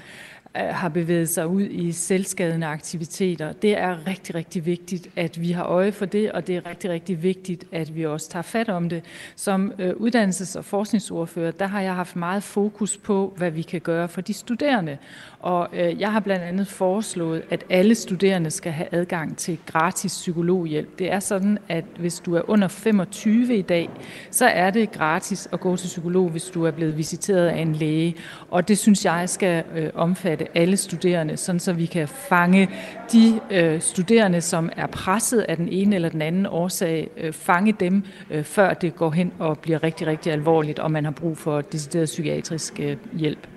Øh, 0.58 0.64
har 0.64 0.90
bevæget 0.90 1.30
sig 1.30 1.48
ud 1.48 1.62
i 1.62 1.92
selvskadende 1.92 2.68
aktiviteter. 2.68 3.52
Det 3.52 3.78
er 3.78 4.08
rigtig, 4.08 4.36
rigtig 4.36 4.66
vigtigt, 4.66 5.10
at 5.16 5.42
vi 5.42 5.52
har 5.52 5.64
øje 5.64 5.92
for 5.92 6.06
det, 6.06 6.32
og 6.32 6.48
det 6.48 6.56
er 6.56 6.70
rigtig, 6.70 6.90
rigtig 6.90 7.24
vigtigt, 7.24 7.66
at 7.72 7.96
vi 7.96 8.06
også 8.06 8.30
tager 8.30 8.44
fat 8.44 8.70
om 8.70 8.90
det. 8.90 9.04
Som 9.36 9.74
øh, 9.80 9.90
uddannelses- 9.90 10.58
og 10.58 10.66
forskningsordfører, 10.66 11.52
der 11.52 11.68
har 11.68 11.82
jeg 11.82 11.96
haft 11.96 12.16
meget 12.16 12.44
fokus 12.44 12.98
på, 12.98 13.34
hvad 13.38 13.52
vi 13.52 13.62
kan 13.62 13.82
gøre 13.82 14.08
for 14.08 14.22
de 14.22 14.34
studerende. 14.34 14.98
Og 15.40 15.70
øh, 15.74 16.02
jeg 16.02 16.12
har 16.12 16.20
blandt 16.20 16.44
andet 16.44 16.68
foreslået, 16.68 17.44
at 17.50 17.64
alle 17.70 17.96
studerende 17.96 18.52
skal 18.52 18.72
have 18.72 18.88
adgang 18.92 19.38
til 19.38 19.60
gratis 19.66 20.12
psykologhjælp. 20.12 21.00
Det 21.00 21.12
er 21.12 21.20
sådan, 21.20 21.58
at 21.70 21.86
hvis 22.00 22.20
du 22.20 22.36
er 22.36 22.50
under 22.50 22.68
25 22.68 23.58
i 23.58 23.62
dag, 23.62 23.90
så 24.32 24.46
er 24.46 24.70
det 24.70 24.92
gratis 24.92 25.50
at 25.52 25.60
gå 25.60 25.76
til 25.76 25.88
psykolog, 25.88 26.30
hvis 26.30 26.46
du 26.46 26.66
er 26.66 26.72
blevet 26.72 26.98
visiteret 26.98 27.48
af 27.48 27.58
en 27.58 27.76
læge. 27.76 28.16
Og 28.50 28.68
det 28.68 28.78
synes 28.78 29.06
jeg 29.06 29.30
skal 29.30 29.64
omfatte 29.96 30.41
omfatte 30.42 30.58
alle 30.58 30.78
studerende, 30.78 31.38
sådan 31.38 31.60
så 31.60 31.74
vi 31.74 31.86
kan 31.86 32.08
fange 32.08 32.70
de 33.12 33.40
øh, 33.52 33.82
studerende, 33.82 34.42
som 34.42 34.70
er 34.76 34.88
presset 34.88 35.42
af 35.50 35.58
den 35.58 35.68
ene 35.68 35.96
eller 35.96 36.10
den 36.10 36.22
anden 36.22 36.46
årsag, 36.46 37.10
øh, 37.18 37.34
fange 37.34 37.74
dem, 37.74 38.04
øh, 38.32 38.44
før 38.44 38.74
det 38.74 38.96
går 38.96 39.12
hen 39.12 39.32
og 39.40 39.60
bliver 39.60 39.84
rigtig, 39.84 40.08
rigtig 40.08 40.32
alvorligt, 40.32 40.80
og 40.80 40.92
man 40.92 41.06
har 41.06 41.12
brug 41.12 41.38
for 41.38 41.62
decideret 41.62 42.06
psykiatrisk 42.06 42.80
øh, 42.80 42.98
hjælp. 43.14 43.48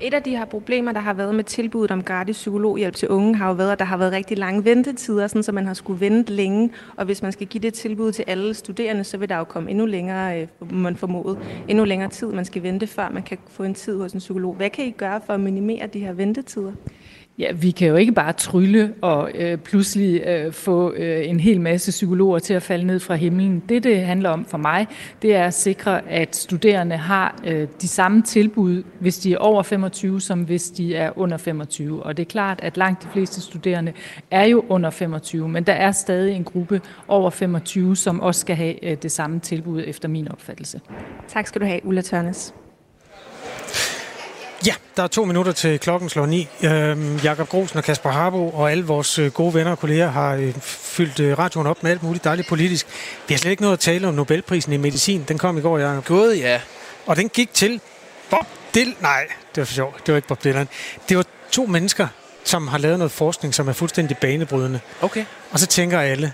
Et 0.00 0.14
af 0.14 0.22
de 0.22 0.30
her 0.30 0.44
problemer, 0.44 0.92
der 0.92 1.00
har 1.00 1.12
været 1.12 1.34
med 1.34 1.44
tilbuddet 1.44 1.90
om 1.90 2.02
gratis 2.02 2.36
psykologhjælp 2.36 2.94
til 2.94 3.08
unge, 3.08 3.36
har 3.36 3.48
jo 3.48 3.54
været, 3.54 3.72
at 3.72 3.78
der 3.78 3.84
har 3.84 3.96
været 3.96 4.12
rigtig 4.12 4.38
lange 4.38 4.64
ventetider, 4.64 5.26
sådan, 5.26 5.42
så 5.42 5.52
man 5.52 5.66
har 5.66 5.74
skulle 5.74 6.00
vente 6.00 6.32
længe. 6.32 6.70
Og 6.96 7.04
hvis 7.04 7.22
man 7.22 7.32
skal 7.32 7.46
give 7.46 7.62
det 7.62 7.74
tilbud 7.74 8.12
til 8.12 8.24
alle 8.26 8.54
studerende, 8.54 9.04
så 9.04 9.18
vil 9.18 9.28
der 9.28 9.36
jo 9.36 9.44
komme 9.44 9.70
endnu 9.70 9.86
længere, 9.86 10.42
øh, 10.42 10.72
man 10.72 10.96
formodet, 10.96 11.38
endnu 11.68 11.84
længere 11.84 12.10
tid, 12.10 12.32
man 12.32 12.44
skal 12.44 12.62
vente, 12.62 12.86
før 12.86 13.10
man 13.10 13.22
kan 13.22 13.38
få 13.48 13.62
en 13.62 13.74
tid 13.74 13.98
hos 13.98 14.12
en 14.12 14.18
psykolog. 14.18 14.54
Hvad 14.54 14.70
kan 14.70 14.84
I 14.84 14.90
gøre 14.90 15.20
for 15.26 15.32
at 15.32 15.40
minimere 15.40 15.86
de 15.86 16.00
her 16.00 16.12
ventetider? 16.12 16.72
Ja, 17.38 17.52
vi 17.52 17.70
kan 17.70 17.88
jo 17.88 17.96
ikke 17.96 18.12
bare 18.12 18.32
trylle 18.32 18.94
og 19.02 19.30
øh, 19.34 19.58
pludselig 19.58 20.22
øh, 20.26 20.52
få 20.52 20.92
øh, 20.92 21.28
en 21.28 21.40
hel 21.40 21.60
masse 21.60 21.90
psykologer 21.90 22.38
til 22.38 22.54
at 22.54 22.62
falde 22.62 22.84
ned 22.84 23.00
fra 23.00 23.14
himlen. 23.14 23.62
Det, 23.68 23.84
det 23.84 24.00
handler 24.00 24.30
om 24.30 24.44
for 24.44 24.58
mig, 24.58 24.86
det 25.22 25.34
er 25.34 25.44
at 25.44 25.54
sikre, 25.54 26.08
at 26.08 26.36
studerende 26.36 26.96
har 26.96 27.40
øh, 27.46 27.68
de 27.80 27.88
samme 27.88 28.22
tilbud, 28.22 28.82
hvis 29.00 29.18
de 29.18 29.32
er 29.32 29.38
over 29.38 29.62
25, 29.62 30.20
som 30.20 30.42
hvis 30.42 30.70
de 30.70 30.96
er 30.96 31.18
under 31.18 31.36
25. 31.36 32.02
Og 32.02 32.16
det 32.16 32.22
er 32.22 32.30
klart, 32.30 32.60
at 32.62 32.76
langt 32.76 33.02
de 33.02 33.08
fleste 33.12 33.40
studerende 33.40 33.92
er 34.30 34.44
jo 34.44 34.64
under 34.68 34.90
25, 34.90 35.48
men 35.48 35.64
der 35.64 35.72
er 35.72 35.92
stadig 35.92 36.34
en 36.34 36.44
gruppe 36.44 36.80
over 37.08 37.30
25, 37.30 37.96
som 37.96 38.20
også 38.20 38.40
skal 38.40 38.56
have 38.56 38.84
øh, 38.84 38.96
det 39.02 39.12
samme 39.12 39.40
tilbud 39.40 39.82
efter 39.86 40.08
min 40.08 40.28
opfattelse. 40.28 40.80
Tak 41.28 41.46
skal 41.46 41.60
du 41.60 41.66
have, 41.66 41.86
Ulla 41.86 42.00
Tørnes. 42.00 42.54
Ja, 44.66 44.74
der 44.96 45.02
er 45.02 45.06
to 45.06 45.24
minutter 45.24 45.52
til 45.52 45.80
klokken 45.80 46.08
slår 46.08 46.26
ni. 46.26 46.48
Øhm, 46.62 47.16
Jakob 47.16 47.48
Grosen 47.48 47.78
og 47.78 47.84
Kasper 47.84 48.10
Harbo 48.10 48.48
og 48.48 48.70
alle 48.70 48.84
vores 48.84 49.18
øh, 49.18 49.32
gode 49.32 49.54
venner 49.54 49.70
og 49.70 49.78
kolleger 49.78 50.10
har 50.10 50.34
øh, 50.34 50.54
fyldt 50.60 51.20
øh, 51.20 51.38
radioen 51.38 51.66
op 51.66 51.82
med 51.82 51.90
alt 51.90 52.02
muligt 52.02 52.24
dejligt 52.24 52.48
politisk. 52.48 52.86
Vi 53.28 53.34
har 53.34 53.38
slet 53.38 53.50
ikke 53.50 53.62
noget 53.62 53.72
at 53.72 53.80
tale 53.80 54.08
om 54.08 54.14
Nobelprisen 54.14 54.72
i 54.72 54.76
medicin. 54.76 55.24
Den 55.28 55.38
kom 55.38 55.58
i 55.58 55.60
går, 55.60 55.78
Jacob. 55.78 56.04
Gud, 56.04 56.34
ja. 56.34 56.60
Og 57.06 57.16
den 57.16 57.28
gik 57.28 57.54
til 57.54 57.80
Bob 58.30 58.46
Dylan. 58.74 58.94
Nej, 59.00 59.26
det 59.54 59.56
var 59.56 59.64
for 59.64 59.74
sjovt. 59.74 60.06
Det 60.06 60.12
var 60.12 60.16
ikke 60.16 60.28
Bob 60.28 60.44
Dylan. 60.44 60.68
Det 61.08 61.16
var 61.16 61.24
to 61.50 61.66
mennesker, 61.66 62.08
som 62.44 62.68
har 62.68 62.78
lavet 62.78 62.98
noget 62.98 63.12
forskning, 63.12 63.54
som 63.54 63.68
er 63.68 63.72
fuldstændig 63.72 64.18
banebrydende. 64.18 64.80
Okay. 65.00 65.24
Og 65.50 65.58
så 65.58 65.66
tænker 65.66 66.00
alle, 66.00 66.32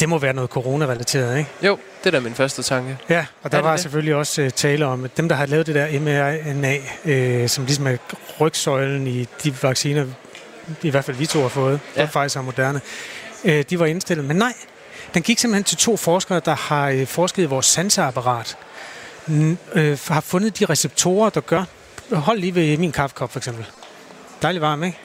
det 0.00 0.08
må 0.08 0.18
være 0.18 0.32
noget 0.32 0.50
corona-relateret, 0.50 1.38
ikke? 1.38 1.50
Jo, 1.62 1.78
det 2.04 2.06
er 2.06 2.10
da 2.10 2.20
min 2.20 2.34
første 2.34 2.62
tanke. 2.62 2.98
Ja, 3.08 3.26
og 3.42 3.52
der 3.52 3.58
Er 3.58 3.62
var 3.62 3.70
det? 3.70 3.80
selvfølgelig 3.80 4.14
også 4.14 4.42
uh, 4.42 4.48
tale 4.48 4.86
om, 4.86 5.04
at 5.04 5.16
dem, 5.16 5.28
der 5.28 5.36
har 5.36 5.46
lavet 5.46 5.66
det 5.66 5.74
der 5.74 6.00
mRNA, 6.00 7.42
uh, 7.42 7.48
som 7.48 7.64
ligesom 7.64 7.86
er 7.86 7.96
rygsøjlen 8.40 9.06
i 9.06 9.28
de 9.44 9.62
vacciner, 9.62 10.06
i 10.82 10.90
hvert 10.90 11.04
fald 11.04 11.16
vi 11.16 11.26
to 11.26 11.40
har 11.42 11.48
fået, 11.48 11.80
ja. 11.96 12.06
Pfizer 12.06 12.40
og 12.40 12.44
Moderna, 12.44 12.80
uh, 13.44 13.60
de 13.70 13.78
var 13.80 13.86
indstillet. 13.86 14.24
Men 14.24 14.36
nej, 14.36 14.52
den 15.14 15.22
gik 15.22 15.38
simpelthen 15.38 15.64
til 15.64 15.76
to 15.76 15.96
forskere, 15.96 16.40
der 16.44 16.54
har 16.54 16.92
uh, 16.92 17.06
forsket 17.06 17.42
i 17.42 17.46
vores 17.46 17.66
sanseapparat, 17.66 18.56
n- 19.28 19.32
uh, 19.32 19.98
har 20.08 20.20
fundet 20.20 20.58
de 20.58 20.64
receptorer, 20.64 21.30
der 21.30 21.40
gør... 21.40 21.64
Hold 22.12 22.38
lige 22.38 22.54
ved 22.54 22.76
min 22.78 22.92
kaffekop, 22.92 23.32
for 23.32 23.38
eksempel. 23.38 23.64
Dejlig 24.42 24.60
varm, 24.62 24.84
ikke? 24.84 24.98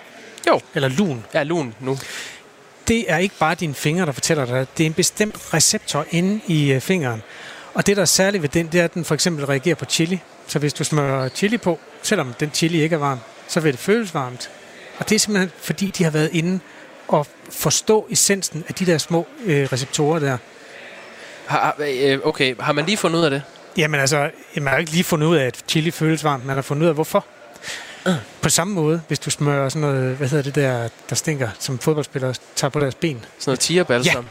Jo. 0.48 0.62
Eller 0.76 0.88
lun. 0.90 1.26
Ja, 1.34 1.44
lun 1.44 1.74
nu. 1.80 1.98
Det 2.90 3.06
er 3.08 3.18
ikke 3.18 3.36
bare 3.40 3.56
dine 3.56 3.74
fingre, 3.74 4.06
der 4.06 4.12
fortæller 4.12 4.46
dig. 4.46 4.68
Det 4.78 4.84
er 4.84 4.88
en 4.88 4.94
bestemt 4.94 5.54
receptor 5.54 6.06
inde 6.12 6.40
i 6.48 6.72
øh, 6.72 6.82
fingeren. 6.82 7.22
Og 7.74 7.88
det, 7.88 7.96
der 7.96 8.02
er 8.02 8.06
særligt 8.06 8.44
ved 8.44 8.50
den, 8.50 8.68
det 8.68 8.80
er, 8.80 8.84
at 8.84 8.94
den 8.94 9.06
for 9.06 9.14
eksempel 9.14 9.46
reagerer 9.46 9.76
på 9.76 9.86
chili. 9.86 10.22
Så 10.48 10.60
hvis 10.60 10.74
du 10.74 10.84
smører 10.84 11.30
chili 11.30 11.58
på, 11.58 11.80
selvom 12.02 12.34
den 12.40 12.52
chili 12.54 12.82
ikke 12.82 12.94
er 12.94 13.00
varm, 13.00 13.20
så 13.48 13.60
vil 13.60 13.72
det 13.72 13.80
føles 13.80 14.14
varmt. 14.14 14.50
Og 14.98 15.10
det 15.10 15.16
er 15.16 15.20
simpelthen, 15.20 15.52
fordi 15.62 15.86
de 15.98 16.04
har 16.04 16.12
været 16.12 16.30
inde 16.34 16.60
og 17.08 17.28
forstå 17.52 18.08
essensen 18.10 18.64
af 18.68 18.74
de 18.74 18.86
der 18.86 18.98
små 18.98 19.28
øh, 19.46 19.68
receptorer 19.72 20.20
der. 20.20 20.38
Har, 21.46 21.76
øh, 21.80 22.20
okay, 22.24 22.56
har 22.60 22.74
man 22.74 22.86
lige 22.86 22.98
fundet 22.98 23.20
ud 23.20 23.24
af 23.24 23.32
det? 23.32 23.44
Jamen 23.78 24.00
altså, 24.00 24.30
man 24.56 24.68
har 24.68 24.78
ikke 24.78 24.92
lige 24.92 25.04
fundet 25.04 25.28
ud 25.28 25.36
af, 25.36 25.46
at 25.46 25.64
chili 25.68 25.92
føles 25.92 26.24
varmt. 26.24 26.46
Man 26.46 26.56
har 26.56 26.62
fundet 26.62 26.84
ud 26.84 26.88
af, 26.88 26.94
hvorfor. 26.94 27.26
Uh. 28.06 28.14
På 28.42 28.50
samme 28.50 28.74
måde, 28.74 29.02
hvis 29.08 29.20
du 29.20 29.30
smører 29.30 29.70
sådan 29.70 29.82
noget, 29.82 30.16
hvad 30.16 30.28
hedder 30.28 30.44
det 30.44 30.56
der, 30.56 30.90
der 31.10 31.16
stinker, 31.16 31.50
som 31.60 31.80
fodboldspillere 31.80 32.34
tager 32.56 32.70
på 32.70 32.80
deres 32.80 32.96
ben. 32.96 33.26
Sådan 33.40 33.50
noget 33.50 33.60
tigerbalsam? 33.60 34.24
Ja. 34.24 34.30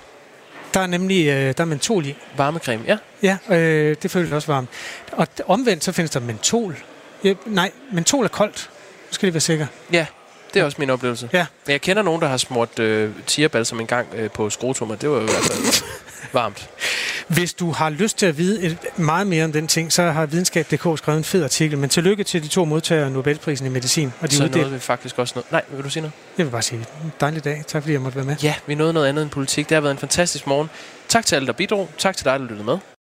Der 0.75 0.81
er 0.81 0.87
nemlig 0.87 1.27
øh, 1.27 1.55
der 1.57 1.61
er 1.61 1.65
mentol 1.65 2.07
i. 2.07 2.17
Varmecreme, 2.37 2.85
ja. 2.87 2.99
Ja, 3.23 3.57
øh, 3.57 3.97
det 4.03 4.11
føles 4.11 4.33
også 4.33 4.53
varmt. 4.53 4.69
Og 5.13 5.27
omvendt, 5.47 5.85
så 5.85 5.93
findes 5.93 6.11
der 6.11 6.21
mentol. 6.21 6.77
Ja, 7.25 7.35
nej, 7.47 7.71
mentol 7.93 8.25
er 8.25 8.29
koldt. 8.29 8.71
Nu 9.09 9.13
skal 9.13 9.27
det 9.27 9.35
være 9.35 9.41
sikker. 9.41 9.67
Ja, 9.93 10.07
det 10.55 10.61
er 10.61 10.65
også 10.65 10.77
min 10.81 10.91
oplevelse. 10.91 11.29
Ja. 11.33 11.47
Men 11.67 11.73
jeg 11.73 11.81
kender 11.81 12.03
nogen, 12.03 12.23
der 12.23 12.29
har 12.29 12.37
smurt 12.37 12.79
øh, 12.79 13.11
tigerbalsam 13.27 13.81
en 13.81 13.87
gang 13.87 14.09
øh, 14.15 14.31
på 14.31 14.51
skrotummer. 14.51 14.95
Det 14.95 15.11
var 15.11 15.21
jo 15.21 15.27
fald 15.27 15.83
varmt. 16.33 16.71
Hvis 17.29 17.55
du 17.55 17.71
har 17.71 17.91
lyst 17.91 18.19
til 18.19 18.27
at 18.27 18.39
vide 18.39 18.63
et, 18.63 18.79
meget 18.97 19.27
mere 19.27 19.45
om 19.45 19.53
den 19.53 19.69
ting, 19.69 19.93
så 19.93 20.03
har 20.03 20.27
videnskab.dk 20.27 20.99
skrevet 20.99 21.19
en 21.19 21.25
fed 21.25 21.45
artikel. 21.45 21.79
Men 21.79 21.91
tillykke 21.91 22.25
til 22.25 22.43
de 22.43 22.49
to 22.49 22.65
modtagere 22.65 23.05
af 23.05 23.13
Nobelprisen 23.13 23.67
i 23.67 23.69
medicin. 23.69 24.13
Og 24.21 24.31
de 24.31 24.37
så 24.37 24.49
nåede 24.49 24.71
vi 24.71 24.79
faktisk 24.79 25.19
også 25.19 25.33
noget. 25.37 25.53
Nej, 25.53 25.63
vil 25.71 25.85
du 25.85 25.91
sige 25.91 26.01
noget? 26.01 26.13
Jeg 26.39 26.47
vil 26.47 26.51
bare 26.51 26.63
sige, 26.63 26.87
en 27.05 27.13
dejlig 27.21 27.45
dag. 27.45 27.65
Tak 27.67 27.83
fordi 27.83 27.93
jeg 27.93 28.01
måtte 28.01 28.17
være 28.17 28.25
med. 28.25 28.37
Ja, 28.43 28.55
vi 28.67 28.75
nåede 28.75 28.93
noget 28.93 29.07
andet 29.07 29.23
end 29.23 29.31
politik. 29.31 29.69
Det 29.69 29.75
har 29.75 29.81
været 29.81 29.93
en 29.93 29.99
fantastisk 29.99 30.47
morgen. 30.47 30.71
Tak 31.09 31.27
til 31.27 31.37
alle, 31.37 31.47
der 31.47 31.53
bidrog. 31.53 31.91
Tak 31.99 32.17
til 32.17 32.25
dig, 32.25 32.41
der 32.41 32.47
lyttede 32.47 32.65
med. 32.65 32.79